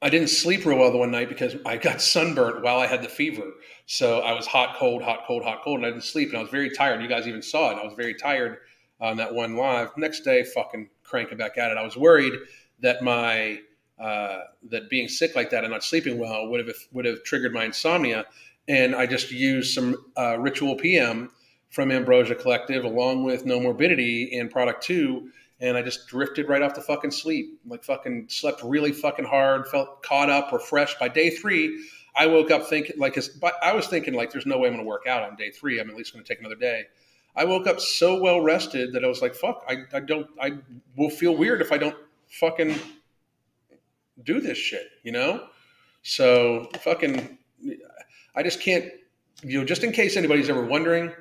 I 0.00 0.10
didn't 0.10 0.28
sleep 0.28 0.64
real 0.64 0.78
well 0.78 0.92
the 0.92 0.98
one 0.98 1.10
night 1.10 1.28
because 1.28 1.56
I 1.66 1.76
got 1.76 2.00
sunburnt 2.00 2.62
while 2.62 2.78
I 2.78 2.86
had 2.86 3.02
the 3.02 3.08
fever. 3.08 3.50
So 3.86 4.20
I 4.20 4.32
was 4.32 4.46
hot, 4.46 4.76
cold, 4.76 5.02
hot, 5.02 5.24
cold, 5.26 5.42
hot, 5.42 5.62
cold, 5.64 5.78
and 5.78 5.86
I 5.86 5.90
didn't 5.90 6.04
sleep. 6.04 6.28
And 6.28 6.38
I 6.38 6.40
was 6.40 6.50
very 6.50 6.70
tired. 6.70 7.02
You 7.02 7.08
guys 7.08 7.26
even 7.26 7.42
saw 7.42 7.72
it. 7.72 7.78
I 7.78 7.84
was 7.84 7.94
very 7.94 8.14
tired 8.14 8.58
on 9.00 9.16
that 9.16 9.34
one 9.34 9.56
live. 9.56 9.90
Next 9.96 10.20
day, 10.20 10.44
fucking 10.44 10.88
cranking 11.02 11.38
back 11.38 11.58
at 11.58 11.72
it. 11.72 11.78
I 11.78 11.82
was 11.82 11.96
worried 11.96 12.34
that 12.80 13.02
my 13.02 13.60
uh, 13.98 14.40
that 14.70 14.90
being 14.90 15.08
sick 15.08 15.36
like 15.36 15.50
that 15.50 15.64
and 15.64 15.72
not 15.72 15.84
sleeping 15.84 16.18
well 16.18 16.48
would 16.48 16.66
have 16.66 16.76
would 16.92 17.04
have 17.04 17.22
triggered 17.24 17.52
my 17.52 17.64
insomnia. 17.64 18.26
And 18.66 18.94
I 18.94 19.06
just 19.06 19.30
used 19.30 19.74
some 19.74 19.96
uh, 20.16 20.38
Ritual 20.38 20.76
PM 20.76 21.30
from 21.70 21.90
Ambrosia 21.90 22.34
Collective 22.34 22.84
along 22.84 23.24
with 23.24 23.44
Nomorbidity 23.44 24.38
and 24.38 24.50
Product 24.50 24.82
Two, 24.82 25.30
and 25.60 25.76
I 25.76 25.82
just 25.82 26.08
drifted 26.08 26.48
right 26.48 26.62
off 26.62 26.74
the 26.74 26.80
fucking 26.80 27.10
sleep. 27.10 27.60
Like 27.66 27.84
fucking 27.84 28.26
slept 28.28 28.62
really 28.62 28.92
fucking 28.92 29.26
hard, 29.26 29.68
felt 29.68 30.02
caught 30.02 30.30
up, 30.30 30.52
refreshed. 30.52 30.98
By 30.98 31.08
day 31.08 31.30
three, 31.30 31.84
I 32.16 32.26
woke 32.26 32.50
up 32.50 32.66
thinking 32.66 32.98
like 32.98 33.18
I 33.62 33.72
was 33.72 33.86
thinking 33.86 34.14
like 34.14 34.32
there's 34.32 34.46
no 34.46 34.58
way 34.58 34.68
I'm 34.68 34.74
going 34.74 34.84
to 34.84 34.88
work 34.88 35.06
out 35.06 35.22
on 35.22 35.36
day 35.36 35.50
three. 35.50 35.80
I'm 35.80 35.90
at 35.90 35.96
least 35.96 36.12
going 36.12 36.24
to 36.24 36.28
take 36.28 36.40
another 36.40 36.56
day. 36.56 36.84
I 37.36 37.44
woke 37.44 37.66
up 37.66 37.80
so 37.80 38.20
well 38.20 38.40
rested 38.40 38.92
that 38.92 39.04
I 39.04 39.08
was 39.08 39.20
like, 39.20 39.34
fuck, 39.34 39.64
I, 39.68 39.78
I 39.92 40.00
don't, 40.00 40.28
I 40.40 40.52
will 40.96 41.10
feel 41.10 41.36
weird 41.36 41.60
if 41.60 41.72
I 41.72 41.78
don't 41.78 41.96
fucking 42.30 42.74
do 44.22 44.40
this 44.40 44.58
shit, 44.58 44.88
you 45.02 45.12
know? 45.12 45.46
So 46.02 46.70
fucking, 46.80 47.38
I 48.34 48.42
just 48.42 48.60
can't, 48.60 48.86
you 49.42 49.58
know, 49.58 49.64
just 49.64 49.84
in 49.84 49.92
case 49.92 50.16
anybody's 50.16 50.48
ever 50.48 50.64
wondering, 50.64 51.12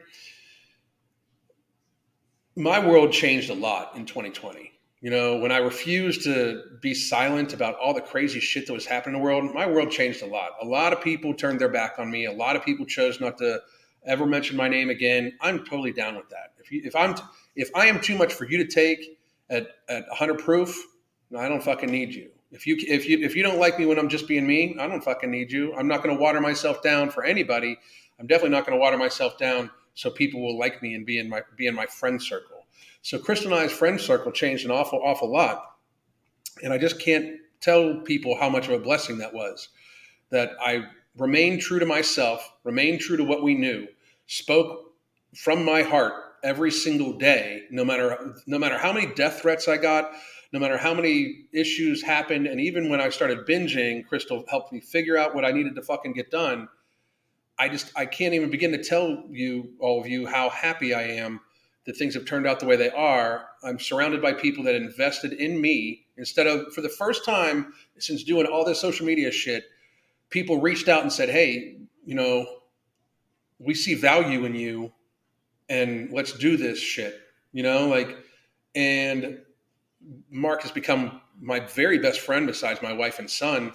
my 2.56 2.86
world 2.86 3.12
changed 3.12 3.50
a 3.50 3.56
lot 3.56 3.96
in 3.96 4.06
2020. 4.06 4.72
You 5.02 5.10
know, 5.10 5.38
when 5.38 5.52
I 5.52 5.58
refused 5.58 6.24
to 6.24 6.64
be 6.82 6.94
silent 6.94 7.54
about 7.54 7.76
all 7.76 7.94
the 7.94 8.02
crazy 8.02 8.40
shit 8.40 8.68
that 8.68 8.74
was 8.74 8.86
happening 8.86 9.16
in 9.16 9.22
the 9.22 9.26
world, 9.26 9.54
my 9.54 9.68
world 9.68 9.92
changed 9.92 10.22
a 10.22 10.26
lot. 10.26 10.52
A 10.62 10.66
lot 10.66 10.94
of 10.94 11.02
people 11.02 11.34
turned 11.34 11.60
their 11.60 11.70
back 11.70 11.96
on 11.98 12.10
me. 12.10 12.26
A 12.26 12.32
lot 12.32 12.56
of 12.56 12.64
people 12.64 12.86
chose 12.86 13.20
not 13.20 13.38
to 13.40 13.62
ever 14.06 14.26
mention 14.26 14.56
my 14.56 14.70
name 14.70 14.90
again. 14.90 15.34
I'm 15.42 15.66
totally 15.66 15.92
down 15.92 16.16
with 16.16 16.30
that. 16.30 16.54
If 16.58 16.72
you, 16.72 16.82
if 16.86 16.96
I'm, 16.96 17.16
if 17.56 17.70
I 17.76 17.88
am 17.88 18.00
too 18.00 18.18
much 18.18 18.34
for 18.34 18.46
you 18.46 18.58
to 18.60 18.66
take 18.66 19.20
at, 19.50 19.68
at 19.90 20.08
100 20.08 20.40
proof, 20.40 20.74
I 21.36 21.50
don't 21.50 21.64
fucking 21.64 21.90
need 21.90 22.14
you. 22.14 22.30
If 22.52 22.68
you 22.68 22.78
if 22.80 23.08
you 23.08 23.20
if 23.20 23.36
you 23.36 23.44
don't 23.44 23.60
like 23.60 23.80
me 23.80 23.86
when 23.86 23.98
I'm 23.98 24.10
just 24.10 24.28
being 24.28 24.46
me, 24.46 24.76
I 24.80 24.88
don't 24.88 25.04
fucking 25.04 25.32
need 25.32 25.52
you. 25.52 25.74
I'm 25.76 25.88
not 25.88 26.04
going 26.04 26.16
to 26.16 26.22
water 26.22 26.40
myself 26.40 26.84
down 26.84 27.10
for 27.10 27.24
anybody. 27.24 27.78
I'm 28.20 28.28
definitely 28.28 28.52
not 28.52 28.66
going 28.66 28.78
to 28.78 28.82
water 28.82 28.98
myself 28.98 29.38
down 29.38 29.72
so 29.96 30.10
people 30.10 30.42
will 30.42 30.58
like 30.58 30.82
me 30.82 30.94
and 30.94 31.06
be 31.06 31.18
in 31.18 31.30
my 31.30 31.42
be 31.58 31.68
in 31.68 31.76
my 31.76 31.86
friend 31.88 32.22
circle. 32.22 32.66
So 33.02 33.18
Crystal 33.18 33.54
and 33.54 33.62
I's 33.62 33.72
friend 33.72 34.00
circle 34.00 34.32
changed 34.32 34.66
an 34.66 34.72
awful 34.72 35.02
awful 35.04 35.32
lot, 35.32 35.64
and 36.62 36.72
I 36.72 36.78
just 36.78 37.00
can't 37.00 37.38
tell 37.60 38.02
people 38.02 38.38
how 38.38 38.50
much 38.50 38.68
of 38.68 38.74
a 38.74 38.80
blessing 38.80 39.18
that 39.18 39.34
was. 39.34 39.70
That 40.30 40.52
I 40.62 40.86
remained 41.18 41.62
true 41.62 41.80
to 41.80 41.86
myself, 41.86 42.52
remained 42.64 43.02
true 43.02 43.18
to 43.18 43.24
what 43.24 43.44
we 43.44 43.56
knew, 43.56 43.88
spoke 44.28 44.94
from 45.36 45.64
my 45.66 45.82
heart 45.82 46.14
every 46.44 46.72
single 46.72 47.14
day, 47.14 47.64
no 47.72 47.86
matter 47.86 48.36
no 48.48 48.60
matter 48.60 48.78
how 48.78 48.94
many 48.94 49.08
death 49.14 49.42
threats 49.42 49.68
I 49.68 49.78
got, 49.78 50.14
no 50.54 50.60
matter 50.60 50.78
how 50.78 50.94
many 50.94 51.48
issues 51.52 52.04
happened, 52.04 52.46
and 52.46 52.62
even 52.62 52.88
when 52.88 53.02
I 53.02 53.10
started 53.10 53.48
binging, 53.48 54.06
Crystal 54.08 54.46
helped 54.48 54.72
me 54.72 54.80
figure 54.80 55.18
out 55.18 55.34
what 55.34 55.44
I 55.44 55.52
needed 55.52 55.74
to 55.76 55.82
fucking 55.82 56.14
get 56.14 56.30
done. 56.30 56.70
I 57.58 57.70
just 57.70 57.92
I 57.96 58.06
can't 58.06 58.36
even 58.36 58.52
begin 58.52 58.72
to 58.72 58.84
tell 58.84 59.24
you 59.30 59.74
all 59.80 60.00
of 60.00 60.08
you 60.08 60.28
how 60.28 60.50
happy 60.50 60.94
I 60.94 61.04
am 61.04 61.42
that 61.86 61.98
things 61.98 62.14
have 62.14 62.26
turned 62.26 62.48
out 62.48 62.60
the 62.60 62.68
way 62.68 62.76
they 62.76 62.92
are. 62.92 63.48
I'm 63.64 63.80
surrounded 63.80 64.22
by 64.22 64.34
people 64.34 64.64
that 64.66 64.76
invested 64.76 65.34
in 65.34 65.60
me 65.60 66.06
instead 66.18 66.46
of 66.46 66.72
for 66.74 66.82
the 66.82 66.90
first 66.90 67.26
time 67.26 67.74
since 67.98 68.24
doing 68.24 68.46
all 68.46 68.64
this 68.64 68.80
social 68.80 69.08
media 69.08 69.32
shit. 69.32 69.66
People 70.30 70.62
reached 70.62 70.88
out 70.88 71.02
and 71.02 71.12
said, 71.12 71.30
"Hey, 71.30 71.78
you 72.06 72.14
know, 72.14 72.46
we 73.58 73.74
see 73.74 73.96
value 73.96 74.46
in 74.46 74.54
you, 74.54 74.94
and 75.68 76.12
let's 76.12 76.34
do 76.34 76.58
this 76.58 76.80
shit." 76.80 77.20
You 77.52 77.64
know, 77.64 77.88
like, 77.88 78.18
and 78.76 79.40
Mark 80.30 80.62
has 80.64 80.72
become 80.72 81.22
my 81.40 81.60
very 81.60 82.00
best 82.00 82.20
friend 82.20 82.48
besides 82.48 82.82
my 82.82 82.94
wife 82.94 83.20
and 83.20 83.30
son. 83.30 83.74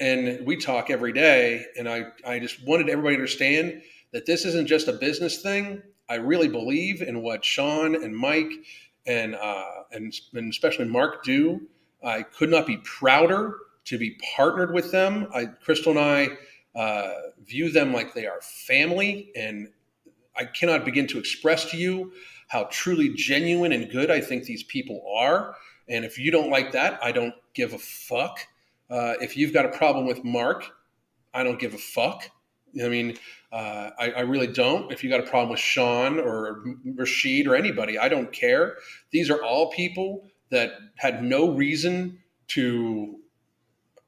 And 0.00 0.44
we 0.46 0.56
talk 0.56 0.90
every 0.90 1.12
day. 1.12 1.64
And 1.78 1.88
I, 1.88 2.06
I 2.26 2.38
just 2.38 2.66
wanted 2.66 2.88
everybody 2.88 3.16
to 3.16 3.20
understand 3.20 3.82
that 4.12 4.26
this 4.26 4.44
isn't 4.44 4.66
just 4.66 4.88
a 4.88 4.92
business 4.92 5.42
thing. 5.42 5.82
I 6.08 6.16
really 6.16 6.48
believe 6.48 7.02
in 7.02 7.22
what 7.22 7.44
Sean 7.44 7.94
and 8.02 8.14
Mike 8.14 8.50
and, 9.06 9.34
uh, 9.34 9.84
and, 9.92 10.12
and 10.34 10.50
especially 10.50 10.86
Mark 10.86 11.24
do. 11.24 11.60
I 12.02 12.22
could 12.22 12.50
not 12.50 12.66
be 12.66 12.78
prouder 12.78 13.56
to 13.86 13.98
be 13.98 14.18
partnered 14.36 14.72
with 14.72 14.92
them. 14.92 15.28
I, 15.34 15.46
Crystal 15.46 15.96
and 15.96 16.00
I 16.00 16.78
uh, 16.78 17.12
view 17.44 17.70
them 17.70 17.92
like 17.92 18.14
they 18.14 18.26
are 18.26 18.40
family. 18.40 19.30
And 19.36 19.68
I 20.36 20.44
cannot 20.44 20.84
begin 20.84 21.06
to 21.08 21.18
express 21.18 21.70
to 21.70 21.76
you 21.76 22.12
how 22.54 22.68
truly 22.70 23.08
genuine 23.08 23.72
and 23.72 23.90
good 23.90 24.12
I 24.12 24.20
think 24.20 24.44
these 24.44 24.62
people 24.62 25.02
are. 25.18 25.56
And 25.88 26.04
if 26.04 26.20
you 26.20 26.30
don't 26.30 26.50
like 26.50 26.70
that, 26.70 27.00
I 27.02 27.10
don't 27.10 27.34
give 27.52 27.72
a 27.72 27.78
fuck. 27.78 28.38
Uh, 28.88 29.14
if 29.20 29.36
you've 29.36 29.52
got 29.52 29.66
a 29.66 29.70
problem 29.70 30.06
with 30.06 30.22
Mark, 30.22 30.64
I 31.34 31.42
don't 31.42 31.58
give 31.58 31.74
a 31.74 31.78
fuck. 31.78 32.30
I 32.80 32.88
mean, 32.88 33.18
uh, 33.52 33.90
I, 33.98 34.12
I, 34.12 34.20
really 34.20 34.46
don't. 34.46 34.92
If 34.92 35.02
you 35.02 35.10
got 35.10 35.18
a 35.18 35.24
problem 35.24 35.50
with 35.50 35.58
Sean 35.58 36.20
or 36.20 36.64
Rashid 36.84 37.48
or 37.48 37.56
anybody, 37.56 37.98
I 37.98 38.08
don't 38.08 38.32
care. 38.32 38.76
These 39.10 39.30
are 39.30 39.42
all 39.42 39.70
people 39.70 40.24
that 40.50 40.72
had 40.96 41.24
no 41.24 41.50
reason 41.50 42.18
to, 42.48 43.18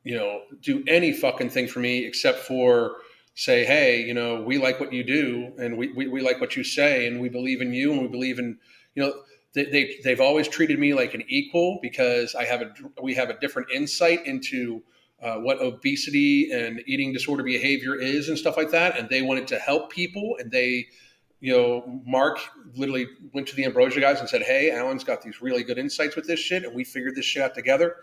you 0.04 0.16
know, 0.16 0.42
do 0.60 0.84
any 0.86 1.12
fucking 1.12 1.50
thing 1.50 1.66
for 1.66 1.80
me 1.80 2.04
except 2.04 2.38
for 2.40 2.96
say, 3.36 3.66
hey, 3.66 4.00
you 4.00 4.14
know, 4.14 4.40
we 4.40 4.56
like 4.56 4.80
what 4.80 4.92
you 4.94 5.04
do 5.04 5.52
and 5.58 5.76
we, 5.76 5.92
we, 5.92 6.08
we 6.08 6.22
like 6.22 6.40
what 6.40 6.56
you 6.56 6.64
say 6.64 7.06
and 7.06 7.20
we 7.20 7.28
believe 7.28 7.60
in 7.60 7.72
you 7.72 7.92
and 7.92 8.00
we 8.00 8.08
believe 8.08 8.38
in, 8.38 8.58
you 8.94 9.02
know, 9.02 9.12
they, 9.54 9.64
they, 9.66 9.96
they've 10.02 10.22
always 10.22 10.48
treated 10.48 10.78
me 10.78 10.94
like 10.94 11.12
an 11.12 11.22
equal 11.28 11.78
because 11.82 12.34
I 12.34 12.44
have 12.46 12.62
a, 12.62 12.72
we 13.02 13.14
have 13.14 13.28
a 13.28 13.38
different 13.38 13.70
insight 13.70 14.24
into 14.26 14.82
uh, 15.22 15.36
what 15.36 15.60
obesity 15.60 16.50
and 16.50 16.82
eating 16.86 17.12
disorder 17.12 17.42
behavior 17.42 17.94
is 17.94 18.30
and 18.30 18.38
stuff 18.38 18.56
like 18.56 18.70
that. 18.70 18.98
And 18.98 19.06
they 19.10 19.20
wanted 19.20 19.46
to 19.48 19.58
help 19.58 19.92
people 19.92 20.38
and 20.40 20.50
they, 20.50 20.86
you 21.40 21.52
know, 21.52 22.00
Mark 22.06 22.38
literally 22.74 23.06
went 23.34 23.46
to 23.48 23.54
the 23.54 23.66
Ambrosia 23.66 24.00
guys 24.00 24.18
and 24.18 24.28
said, 24.30 24.42
Hey, 24.42 24.70
Alan's 24.70 25.04
got 25.04 25.20
these 25.20 25.42
really 25.42 25.62
good 25.62 25.76
insights 25.76 26.16
with 26.16 26.26
this 26.26 26.40
shit. 26.40 26.64
And 26.64 26.74
we 26.74 26.84
figured 26.84 27.14
this 27.14 27.26
shit 27.26 27.42
out 27.42 27.54
together. 27.54 27.96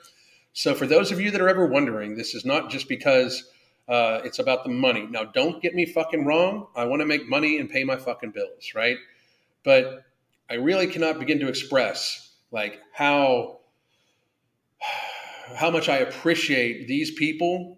So 0.53 0.75
for 0.75 0.85
those 0.85 1.11
of 1.11 1.19
you 1.19 1.31
that 1.31 1.41
are 1.41 1.49
ever 1.49 1.65
wondering, 1.65 2.15
this 2.15 2.35
is 2.35 2.45
not 2.45 2.69
just 2.69 2.87
because 2.87 3.49
uh, 3.87 4.21
it's 4.23 4.39
about 4.39 4.63
the 4.63 4.69
money. 4.69 5.07
Now, 5.09 5.23
don't 5.23 5.61
get 5.61 5.75
me 5.75 5.85
fucking 5.85 6.25
wrong. 6.25 6.67
I 6.75 6.85
want 6.85 7.01
to 7.01 7.05
make 7.05 7.27
money 7.27 7.57
and 7.57 7.69
pay 7.69 7.83
my 7.83 7.97
fucking 7.97 8.31
bills, 8.31 8.71
right? 8.75 8.97
But 9.63 10.03
I 10.49 10.55
really 10.55 10.87
cannot 10.87 11.19
begin 11.19 11.39
to 11.39 11.47
express 11.47 12.31
like 12.51 12.79
how 12.91 13.59
how 15.55 15.69
much 15.69 15.89
I 15.89 15.97
appreciate 15.97 16.87
these 16.87 17.11
people 17.11 17.77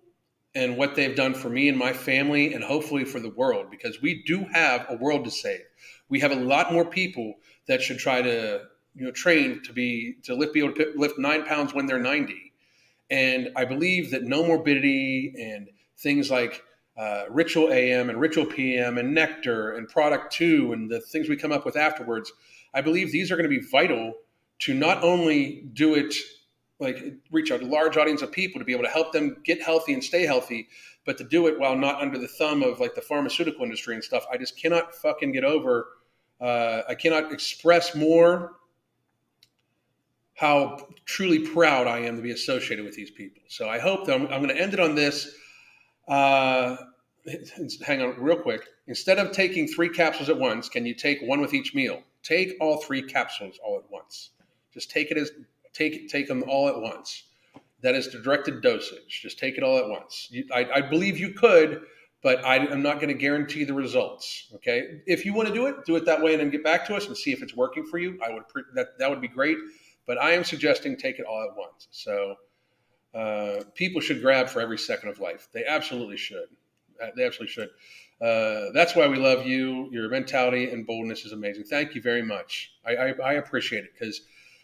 and 0.54 0.78
what 0.78 0.96
they've 0.96 1.16
done 1.16 1.34
for 1.34 1.50
me 1.50 1.68
and 1.68 1.78
my 1.78 1.92
family 1.92 2.54
and 2.54 2.64
hopefully 2.64 3.04
for 3.04 3.20
the 3.20 3.30
world 3.30 3.68
because 3.70 4.02
we 4.02 4.24
do 4.24 4.46
have 4.54 4.86
a 4.90 4.96
world 4.96 5.26
to 5.26 5.32
save. 5.32 5.62
We 6.08 6.20
have 6.22 6.32
a 6.32 6.36
lot 6.36 6.72
more 6.72 6.86
people 6.86 7.36
that 7.68 7.82
should 7.82 7.98
try 7.98 8.22
to 8.22 8.62
you 8.96 9.06
know 9.06 9.12
train 9.12 9.62
to 9.64 9.74
be 9.74 10.16
to 10.24 10.36
lift 10.36 10.54
be 10.54 10.60
able 10.60 10.74
to 10.74 10.94
lift 10.96 11.20
nine 11.20 11.46
pounds 11.46 11.74
when 11.74 11.86
they're 11.86 12.00
90 12.00 12.54
and 13.10 13.50
i 13.56 13.66
believe 13.66 14.12
that 14.12 14.24
Nomorbidity 14.24 15.34
and 15.38 15.70
things 15.98 16.30
like 16.30 16.64
uh, 16.98 17.24
ritual 17.30 17.72
am 17.72 18.10
and 18.10 18.20
ritual 18.20 18.46
pm 18.46 18.98
and 18.98 19.14
nectar 19.14 19.74
and 19.74 19.88
product 19.90 20.32
2 20.34 20.74
and 20.74 20.90
the 20.90 21.02
things 21.02 21.28
we 21.28 21.36
come 21.36 21.52
up 21.52 21.66
with 21.66 21.76
afterwards 21.76 22.32
i 22.74 22.82
believe 22.82 23.12
these 23.12 23.32
are 23.32 23.36
going 23.36 23.50
to 23.50 23.60
be 23.60 23.66
vital 23.72 24.14
to 24.60 24.74
not 24.74 25.04
only 25.04 25.68
do 25.74 25.96
it 25.96 26.14
like 26.80 27.16
reach 27.32 27.52
a 27.52 27.58
large 27.58 27.98
audience 27.98 28.22
of 28.22 28.32
people 28.32 28.60
to 28.60 28.66
be 28.66 28.72
able 28.72 28.84
to 28.84 28.90
help 28.90 29.12
them 29.12 29.38
get 29.44 29.62
healthy 29.62 29.94
and 29.94 30.04
stay 30.04 30.26
healthy 30.26 30.68
but 31.06 31.18
to 31.18 31.24
do 31.24 31.48
it 31.48 31.60
while 31.60 31.76
not 31.76 32.02
under 32.02 32.18
the 32.18 32.28
thumb 32.28 32.64
of 32.64 32.80
like 32.80 32.96
the 32.96 33.02
pharmaceutical 33.02 33.64
industry 33.64 33.94
and 33.94 34.04
stuff 34.04 34.26
i 34.32 34.38
just 34.38 34.58
cannot 34.58 34.94
fucking 34.96 35.34
get 35.34 35.44
over 35.44 35.88
uh, 36.40 36.82
i 36.88 36.96
cannot 36.96 37.32
express 37.34 37.94
more 37.94 38.54
how 40.36 40.78
truly 41.06 41.40
proud 41.40 41.88
I 41.88 42.00
am 42.00 42.18
to 42.18 42.22
be 42.22 42.32
associated 42.32 42.86
with 42.86 42.96
these 42.96 43.10
people. 43.10 43.42
So 43.48 43.70
I 43.70 43.80
hope 43.80 44.06
that 44.06 44.16
I'm, 44.16 44.24
I'm 44.24 44.44
going 44.44 44.54
to 44.54 44.62
end 44.62 44.74
it 44.74 44.80
on 44.80 44.94
this. 44.94 45.34
Uh, 46.08 46.78
hang 47.86 48.02
on 48.02 48.16
real 48.20 48.38
quick. 48.38 48.68
Instead 48.88 49.18
of 49.18 49.32
taking 49.32 49.68
three 49.68 49.90
capsules 49.90 50.30
at 50.30 50.38
once, 50.38 50.70
can 50.70 50.86
you 50.86 50.94
take 50.94 51.22
one 51.22 51.42
with 51.42 51.54
each 51.54 51.74
meal? 51.74 52.02
Take 52.24 52.56
all 52.60 52.78
three 52.78 53.02
capsules 53.02 53.60
all 53.64 53.78
at 53.78 53.90
once. 53.92 54.32
Just 54.74 54.92
take 54.92 55.12
it 55.12 55.18
as 55.18 55.32
take 55.74 56.10
take 56.10 56.28
them 56.28 56.44
all 56.48 56.68
at 56.68 56.80
once. 56.80 57.24
That 57.82 57.96
is 57.96 58.12
the 58.12 58.20
directed 58.20 58.62
dosage. 58.62 59.22
Just 59.22 59.40
take 59.40 59.58
it 59.58 59.64
all 59.64 59.78
at 59.78 59.88
once. 59.88 60.28
You, 60.32 60.46
I, 60.54 60.68
I, 60.76 60.82
believe 60.82 61.20
you 61.20 61.34
could, 61.34 61.82
but 62.24 62.44
I, 62.44 62.58
am 62.58 62.82
not 62.82 62.96
going 62.96 63.10
to 63.10 63.14
guarantee 63.14 63.64
the 63.64 63.74
results. 63.74 64.48
Okay, 64.56 65.02
if 65.06 65.26
you 65.26 65.34
want 65.34 65.48
to 65.50 65.54
do 65.54 65.68
it, 65.68 65.86
do 65.86 65.96
it 65.96 66.06
that 66.06 66.22
way, 66.22 66.34
and 66.34 66.42
then 66.42 66.50
get 66.50 66.64
back 66.64 66.86
to 66.88 66.96
us 66.96 67.08
and 67.08 67.16
see 67.16 67.32
if 67.32 67.44
it's 67.44 67.56
working 67.56 67.86
for 67.86 67.98
you. 67.98 68.20
I 68.26 68.32
would 68.32 68.44
that 68.74 68.98
that 69.00 69.10
would 69.10 69.22
be 69.22 69.28
great. 69.28 69.58
But 70.08 70.20
I 70.20 70.32
am 70.32 70.44
suggesting 70.44 70.98
take 70.98 71.20
it 71.20 71.26
all 71.26 71.44
at 71.44 71.58
once. 71.58 71.88
So 71.92 72.36
uh, 73.16 73.64
people 73.76 74.02
should 74.02 74.22
grab 74.22 74.50
for 74.50 74.60
every 74.60 74.78
second 74.78 75.10
of 75.10 75.20
life. 75.20 75.48
They 75.54 75.66
absolutely 75.66 76.18
should. 76.18 76.50
Uh, 77.02 77.08
they 77.16 77.26
absolutely 77.26 77.54
should. 77.54 77.70
Uh, 78.22 78.72
that's 78.74 78.96
why 78.96 79.08
we 79.08 79.18
love 79.18 79.46
you. 79.46 79.90
Your 79.92 80.10
mentality 80.10 80.70
and 80.70 80.86
boldness 80.86 81.26
is 81.26 81.32
amazing. 81.32 81.64
Thank 81.64 81.96
you 81.96 82.02
very 82.02 82.22
much. 82.22 82.74
I, 82.86 82.96
I, 82.96 83.08
I 83.24 83.34
appreciate 83.34 83.86
it 83.86 83.92
because 83.98 84.22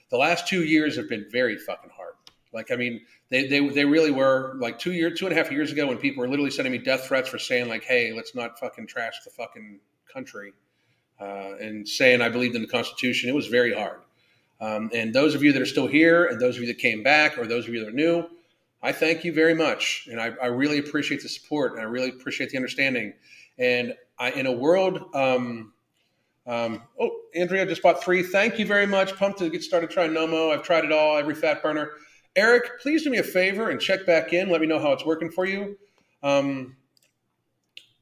the 0.10 0.18
last 0.18 0.47
two 0.47 0.64
years 0.64 0.95
have 0.97 1.10
been 1.10 1.26
very 1.32 1.58
fucking 1.58 1.91
hard. 1.95 2.14
Like, 2.54 2.72
I 2.72 2.76
mean, 2.76 3.02
they, 3.30 3.47
they, 3.47 3.68
they 3.70 3.86
really 3.86 4.12
were 4.12 4.56
like 4.60 4.78
two 4.78 4.91
years, 4.91 5.18
two 5.18 5.26
and 5.26 5.34
a 5.34 5.38
half 5.38 5.52
years 5.52 5.72
ago 5.72 5.88
when 5.88 5.97
people 5.97 6.22
were 6.22 6.28
literally 6.28 6.52
sending 6.52 6.72
me 6.72 6.78
death 6.78 7.06
threats 7.06 7.30
for 7.30 7.39
saying 7.39 7.70
like, 7.70 7.84
Hey, 7.84 8.12
let's 8.14 8.36
not 8.36 8.60
fucking 8.60 8.88
trash 8.88 9.14
the 9.24 9.30
fucking 9.30 9.80
country. 10.12 10.52
Uh, 11.20 11.56
and 11.62 11.88
saying 11.88 12.20
I 12.20 12.30
believed 12.30 12.56
in 12.56 12.64
the 12.64 12.68
constitution. 12.68 13.30
It 13.30 13.36
was 13.36 13.47
very 13.47 13.74
hard. 13.74 13.99
Um, 14.60 14.89
and 14.93 15.14
those 15.14 15.36
of 15.36 15.43
you 15.43 15.54
that 15.54 15.62
are 15.62 15.68
still 15.68 15.88
here, 15.88 16.26
and 16.26 16.39
those 16.39 16.56
of 16.56 16.62
you 16.62 16.68
that 16.68 16.80
came 16.80 17.04
back, 17.04 17.38
or 17.38 17.45
those 17.45 17.68
of 17.68 17.74
you 17.74 17.80
that 17.82 17.89
are 17.89 17.95
new, 17.95 18.28
I 18.84 18.92
thank 18.92 19.24
you 19.24 19.34
very 19.34 19.54
much, 19.54 20.08
and 20.10 20.20
I, 20.20 20.32
I 20.42 20.48
really 20.48 20.80
appreciate 20.80 21.22
the 21.22 21.30
support, 21.30 21.74
and 21.74 21.82
I 21.82 21.84
really 21.84 22.10
appreciate 22.10 22.50
the 22.50 22.58
understanding. 22.58 23.14
And 23.60 23.94
I, 24.18 24.32
in 24.32 24.48
a 24.48 24.52
world, 24.52 25.14
um, 25.14 25.74
um, 26.48 26.82
oh, 27.00 27.12
Andrea 27.36 27.66
just 27.66 27.84
bought 27.84 28.04
three. 28.04 28.24
Thank 28.24 28.58
you 28.58 28.66
very 28.66 28.88
much. 28.88 29.16
Pumped 29.16 29.40
to 29.40 29.50
get 29.50 29.64
started 29.64 29.92
trying 29.92 30.12
Nomo. 30.12 30.52
I've 30.52 30.64
tried 30.64 30.84
it 30.86 30.92
all, 30.92 31.18
every 31.18 31.36
fat 31.36 31.62
burner. 31.62 31.92
Eric, 32.36 32.80
please 32.82 33.04
do 33.04 33.10
me 33.10 33.18
a 33.18 33.24
favor 33.24 33.70
and 33.70 33.80
check 33.80 34.06
back 34.06 34.34
in. 34.34 34.50
Let 34.50 34.62
me 34.62 34.68
know 34.68 34.80
how 34.80 34.94
it's 34.94 35.06
working 35.06 35.30
for 35.30 35.46
you. 35.46 35.78
Um, 36.24 36.78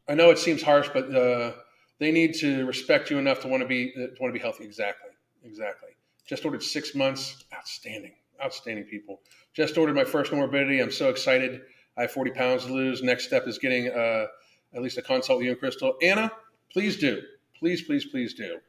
I 0.08 0.14
know 0.14 0.30
it 0.30 0.40
seems 0.40 0.62
harsh, 0.62 0.90
but 0.94 1.14
uh, 1.14 1.54
they 2.00 2.12
need 2.12 2.36
to 2.36 2.66
respect 2.66 3.12
you 3.12 3.18
enough 3.18 3.42
to 3.42 3.48
want 3.48 3.62
to 3.62 3.68
be 3.68 3.92
to 3.94 4.10
want 4.20 4.34
to 4.34 4.34
be 4.34 4.40
healthy. 4.40 4.64
Exactly, 4.64 5.12
exactly. 5.44 5.90
Just 6.26 6.46
ordered 6.46 6.64
six 6.64 6.96
months. 6.96 7.44
Outstanding. 7.54 8.14
Outstanding 8.44 8.86
people. 8.86 9.22
Just 9.54 9.78
ordered 9.78 9.96
my 9.96 10.04
first 10.04 10.32
morbidity. 10.32 10.80
I'm 10.80 10.92
so 10.92 11.10
excited. 11.10 11.62
I 11.98 12.04
have 12.04 12.12
40 12.12 12.32
pounds 12.32 12.66
to 12.66 12.74
lose. 12.74 13.02
Next 13.04 13.26
step 13.26 13.48
is 13.48 13.58
getting 13.58 13.90
uh, 13.90 14.28
at 14.74 14.82
least 14.82 14.98
a 14.98 15.02
consult 15.02 15.40
with 15.40 15.46
you 15.46 15.52
and 15.52 15.60
Crystal. 15.60 15.96
Anna, 16.02 16.32
please 16.72 16.98
do. 16.98 17.22
Please, 17.58 17.82
please, 17.82 18.06
please 18.06 18.34
do. 18.34 18.60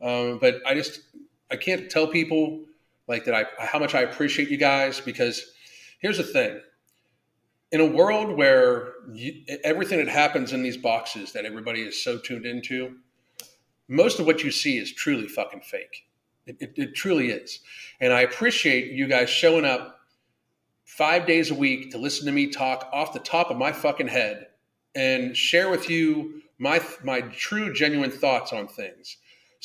Um, 0.00 0.38
but 0.40 0.56
I 0.66 0.74
just, 0.74 1.00
I 1.50 1.56
can't 1.56 1.88
tell 1.88 2.06
people 2.06 2.64
like 3.06 3.24
that 3.26 3.34
I, 3.34 3.44
how 3.64 3.78
much 3.78 3.94
I 3.94 4.02
appreciate 4.02 4.48
you 4.48 4.56
guys 4.56 5.00
because 5.00 5.52
here's 6.00 6.16
the 6.16 6.24
thing. 6.24 6.60
In 7.70 7.80
a 7.80 7.86
world 7.86 8.36
where 8.36 8.92
you, 9.12 9.42
everything 9.62 9.98
that 9.98 10.08
happens 10.08 10.52
in 10.52 10.62
these 10.62 10.76
boxes 10.76 11.32
that 11.32 11.44
everybody 11.44 11.82
is 11.82 12.02
so 12.02 12.18
tuned 12.18 12.46
into, 12.46 12.96
most 13.88 14.20
of 14.20 14.26
what 14.26 14.42
you 14.42 14.50
see 14.50 14.78
is 14.78 14.92
truly 14.92 15.28
fucking 15.28 15.60
fake. 15.60 16.06
It, 16.46 16.56
it, 16.60 16.72
it, 16.76 16.94
truly 16.94 17.30
is. 17.30 17.60
And 18.00 18.12
I 18.12 18.20
appreciate 18.20 18.92
you 18.92 19.06
guys 19.06 19.30
showing 19.30 19.64
up 19.64 19.93
five 20.84 21.26
days 21.26 21.50
a 21.50 21.54
week 21.54 21.90
to 21.90 21.98
listen 21.98 22.26
to 22.26 22.32
me 22.32 22.48
talk 22.48 22.88
off 22.92 23.12
the 23.12 23.18
top 23.18 23.50
of 23.50 23.56
my 23.56 23.72
fucking 23.72 24.08
head 24.08 24.46
and 24.94 25.36
share 25.36 25.70
with 25.70 25.90
you 25.90 26.42
my 26.58 26.80
my 27.02 27.20
true 27.20 27.72
genuine 27.72 28.10
thoughts 28.10 28.52
on 28.52 28.68
things. 28.68 29.16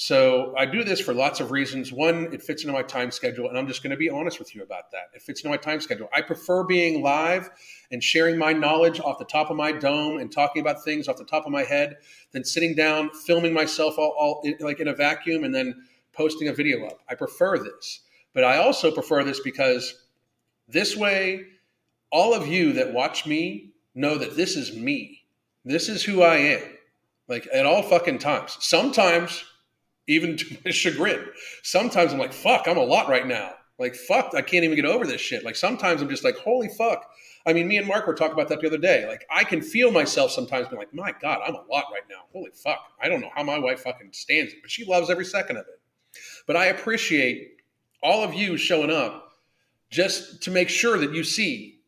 So 0.01 0.53
I 0.57 0.65
do 0.65 0.85
this 0.85 1.01
for 1.01 1.13
lots 1.13 1.41
of 1.41 1.51
reasons. 1.51 1.91
One, 1.91 2.33
it 2.33 2.41
fits 2.41 2.63
into 2.63 2.71
my 2.71 2.83
time 2.83 3.11
schedule, 3.11 3.49
and 3.49 3.57
I'm 3.57 3.67
just 3.67 3.83
going 3.83 3.91
to 3.91 3.97
be 3.97 4.09
honest 4.09 4.39
with 4.39 4.55
you 4.55 4.63
about 4.63 4.91
that. 4.91 5.09
It 5.13 5.21
fits 5.21 5.41
into 5.41 5.49
my 5.49 5.57
time 5.57 5.81
schedule. 5.81 6.07
I 6.13 6.21
prefer 6.21 6.63
being 6.63 7.03
live 7.03 7.49
and 7.91 8.01
sharing 8.01 8.37
my 8.37 8.53
knowledge 8.53 9.01
off 9.01 9.19
the 9.19 9.25
top 9.25 9.49
of 9.49 9.57
my 9.57 9.73
dome 9.73 10.19
and 10.19 10.31
talking 10.31 10.61
about 10.61 10.85
things 10.85 11.09
off 11.09 11.17
the 11.17 11.25
top 11.25 11.45
of 11.45 11.51
my 11.51 11.63
head 11.63 11.97
than 12.31 12.45
sitting 12.45 12.75
down, 12.75 13.09
filming 13.09 13.53
myself 13.53 13.97
all, 13.97 14.15
all 14.17 14.41
like 14.61 14.79
in 14.79 14.87
a 14.87 14.93
vacuum, 14.93 15.43
and 15.43 15.53
then 15.53 15.75
posting 16.13 16.47
a 16.47 16.53
video 16.53 16.87
up. 16.87 16.99
I 17.09 17.15
prefer 17.15 17.57
this. 17.57 17.99
But 18.33 18.45
I 18.45 18.57
also 18.57 18.91
prefer 18.91 19.25
this 19.25 19.41
because 19.41 20.05
this 20.69 20.95
way, 20.95 21.45
all 22.11 22.33
of 22.33 22.47
you 22.47 22.73
that 22.73 22.93
watch 22.93 23.25
me 23.25 23.71
know 23.95 24.17
that 24.17 24.35
this 24.35 24.55
is 24.55 24.75
me. 24.75 25.23
This 25.65 25.89
is 25.89 26.03
who 26.03 26.21
I 26.21 26.37
am. 26.37 26.63
Like 27.27 27.47
at 27.53 27.65
all 27.65 27.83
fucking 27.83 28.19
times. 28.19 28.57
Sometimes, 28.59 29.43
even 30.07 30.37
to 30.37 30.57
my 30.65 30.71
chagrin, 30.71 31.25
sometimes 31.63 32.13
I'm 32.13 32.19
like, 32.19 32.33
fuck, 32.33 32.67
I'm 32.67 32.77
a 32.77 32.83
lot 32.83 33.09
right 33.09 33.27
now. 33.27 33.53
Like, 33.77 33.95
fuck, 33.95 34.33
I 34.35 34.41
can't 34.41 34.65
even 34.65 34.75
get 34.75 34.85
over 34.85 35.05
this 35.05 35.21
shit. 35.21 35.45
Like, 35.45 35.55
sometimes 35.55 36.01
I'm 36.01 36.09
just 36.09 36.25
like, 36.25 36.37
holy 36.37 36.67
fuck. 36.67 37.09
I 37.45 37.53
mean, 37.53 37.67
me 37.67 37.77
and 37.77 37.87
Mark 37.87 38.05
were 38.05 38.13
talking 38.13 38.33
about 38.33 38.49
that 38.49 38.59
the 38.59 38.67
other 38.67 38.77
day. 38.77 39.07
Like, 39.07 39.25
I 39.31 39.45
can 39.45 39.61
feel 39.61 39.89
myself 39.89 40.31
sometimes 40.31 40.67
being 40.67 40.79
like, 40.79 40.93
my 40.93 41.13
God, 41.21 41.39
I'm 41.45 41.55
a 41.55 41.63
lot 41.71 41.85
right 41.91 42.03
now. 42.09 42.23
Holy 42.33 42.51
fuck. 42.51 42.79
I 43.01 43.07
don't 43.07 43.21
know 43.21 43.31
how 43.33 43.43
my 43.43 43.57
wife 43.57 43.81
fucking 43.81 44.09
stands 44.11 44.51
it, 44.51 44.59
but 44.61 44.69
she 44.69 44.83
loves 44.83 45.09
every 45.09 45.23
second 45.23 45.57
of 45.57 45.65
it. 45.67 45.79
But 46.45 46.57
I 46.57 46.65
appreciate 46.65 47.61
all 48.03 48.21
of 48.21 48.33
you 48.33 48.57
showing 48.57 48.91
up 48.91 49.28
just 49.89 50.43
to 50.43 50.51
make 50.51 50.69
sure 50.69 50.97
that 50.97 51.13
you 51.13 51.23
see, 51.23 51.79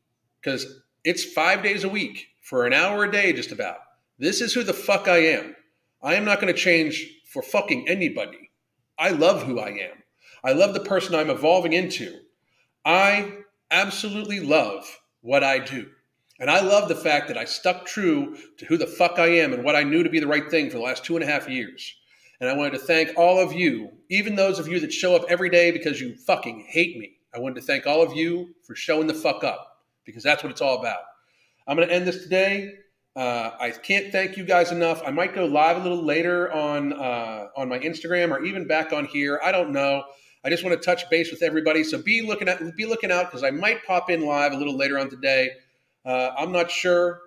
because 0.41 0.81
it's 1.03 1.23
five 1.23 1.63
days 1.63 1.83
a 1.83 1.89
week 1.89 2.27
for 2.41 2.65
an 2.65 2.73
hour 2.73 3.03
a 3.03 3.11
day, 3.11 3.33
just 3.33 3.51
about. 3.51 3.77
This 4.17 4.41
is 4.41 4.53
who 4.53 4.63
the 4.63 4.73
fuck 4.73 5.07
I 5.07 5.17
am. 5.17 5.55
I 6.01 6.15
am 6.15 6.25
not 6.25 6.41
going 6.41 6.53
to 6.53 6.59
change 6.59 7.07
for 7.31 7.41
fucking 7.41 7.87
anybody. 7.87 8.51
I 8.97 9.09
love 9.09 9.43
who 9.43 9.59
I 9.59 9.69
am. 9.69 10.03
I 10.43 10.53
love 10.53 10.73
the 10.73 10.79
person 10.79 11.15
I'm 11.15 11.29
evolving 11.29 11.73
into. 11.73 12.19
I 12.83 13.31
absolutely 13.69 14.39
love 14.39 14.85
what 15.21 15.43
I 15.43 15.59
do. 15.59 15.87
And 16.39 16.49
I 16.49 16.61
love 16.61 16.89
the 16.89 16.95
fact 16.95 17.27
that 17.27 17.37
I 17.37 17.45
stuck 17.45 17.85
true 17.85 18.35
to 18.57 18.65
who 18.65 18.77
the 18.77 18.87
fuck 18.87 19.19
I 19.19 19.27
am 19.27 19.53
and 19.53 19.63
what 19.63 19.75
I 19.75 19.83
knew 19.83 20.01
to 20.01 20.09
be 20.09 20.19
the 20.19 20.27
right 20.27 20.49
thing 20.49 20.69
for 20.69 20.77
the 20.77 20.83
last 20.83 21.05
two 21.05 21.15
and 21.15 21.23
a 21.23 21.27
half 21.27 21.47
years. 21.47 21.95
And 22.39 22.49
I 22.49 22.55
wanted 22.55 22.71
to 22.71 22.79
thank 22.79 23.15
all 23.15 23.39
of 23.39 23.53
you, 23.53 23.91
even 24.09 24.35
those 24.35 24.57
of 24.57 24.67
you 24.67 24.79
that 24.79 24.91
show 24.91 25.15
up 25.15 25.25
every 25.29 25.49
day 25.49 25.69
because 25.69 26.01
you 26.01 26.15
fucking 26.15 26.65
hate 26.67 26.97
me. 26.97 27.17
I 27.33 27.39
wanted 27.39 27.55
to 27.55 27.61
thank 27.61 27.87
all 27.87 28.01
of 28.01 28.13
you 28.13 28.53
for 28.65 28.75
showing 28.75 29.07
the 29.07 29.13
fuck 29.13 29.43
up 29.43 29.77
because 30.05 30.23
that's 30.23 30.43
what 30.43 30.51
it's 30.51 30.61
all 30.61 30.79
about. 30.79 31.01
I'm 31.67 31.75
going 31.77 31.87
to 31.87 31.93
end 31.93 32.07
this 32.07 32.23
today. 32.23 32.73
Uh, 33.15 33.51
I 33.59 33.71
can't 33.71 34.11
thank 34.11 34.37
you 34.37 34.45
guys 34.45 34.71
enough. 34.71 35.01
I 35.05 35.11
might 35.11 35.33
go 35.35 35.45
live 35.45 35.77
a 35.77 35.79
little 35.79 36.03
later 36.03 36.51
on 36.51 36.93
uh, 36.93 37.47
on 37.57 37.67
my 37.67 37.79
Instagram 37.79 38.31
or 38.31 38.43
even 38.43 38.67
back 38.67 38.93
on 38.93 39.05
here. 39.05 39.39
I 39.43 39.51
don't 39.51 39.71
know. 39.71 40.03
I 40.43 40.49
just 40.49 40.63
want 40.63 40.79
to 40.79 40.83
touch 40.83 41.09
base 41.09 41.29
with 41.29 41.43
everybody. 41.43 41.83
So 41.83 42.01
be 42.01 42.21
looking 42.21 42.47
at 42.47 42.61
be 42.77 42.85
looking 42.85 43.11
out 43.11 43.25
because 43.25 43.43
I 43.43 43.51
might 43.51 43.85
pop 43.85 44.09
in 44.09 44.25
live 44.25 44.53
a 44.53 44.57
little 44.57 44.77
later 44.77 44.97
on 44.97 45.09
today. 45.09 45.51
Uh, 46.05 46.31
I'm 46.37 46.51
not 46.51 46.71
sure, 46.71 47.19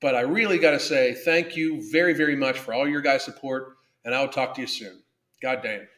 but 0.00 0.14
I 0.14 0.20
really 0.20 0.58
got 0.58 0.70
to 0.70 0.80
say 0.80 1.12
thank 1.12 1.56
you 1.56 1.90
very 1.90 2.14
very 2.14 2.36
much 2.36 2.58
for 2.58 2.72
all 2.72 2.88
your 2.88 3.00
guys' 3.00 3.24
support 3.24 3.76
and 4.04 4.14
I'll 4.14 4.28
talk 4.28 4.54
to 4.54 4.60
you 4.60 4.66
soon. 4.66 5.02
God 5.40 5.60
damn. 5.62 5.88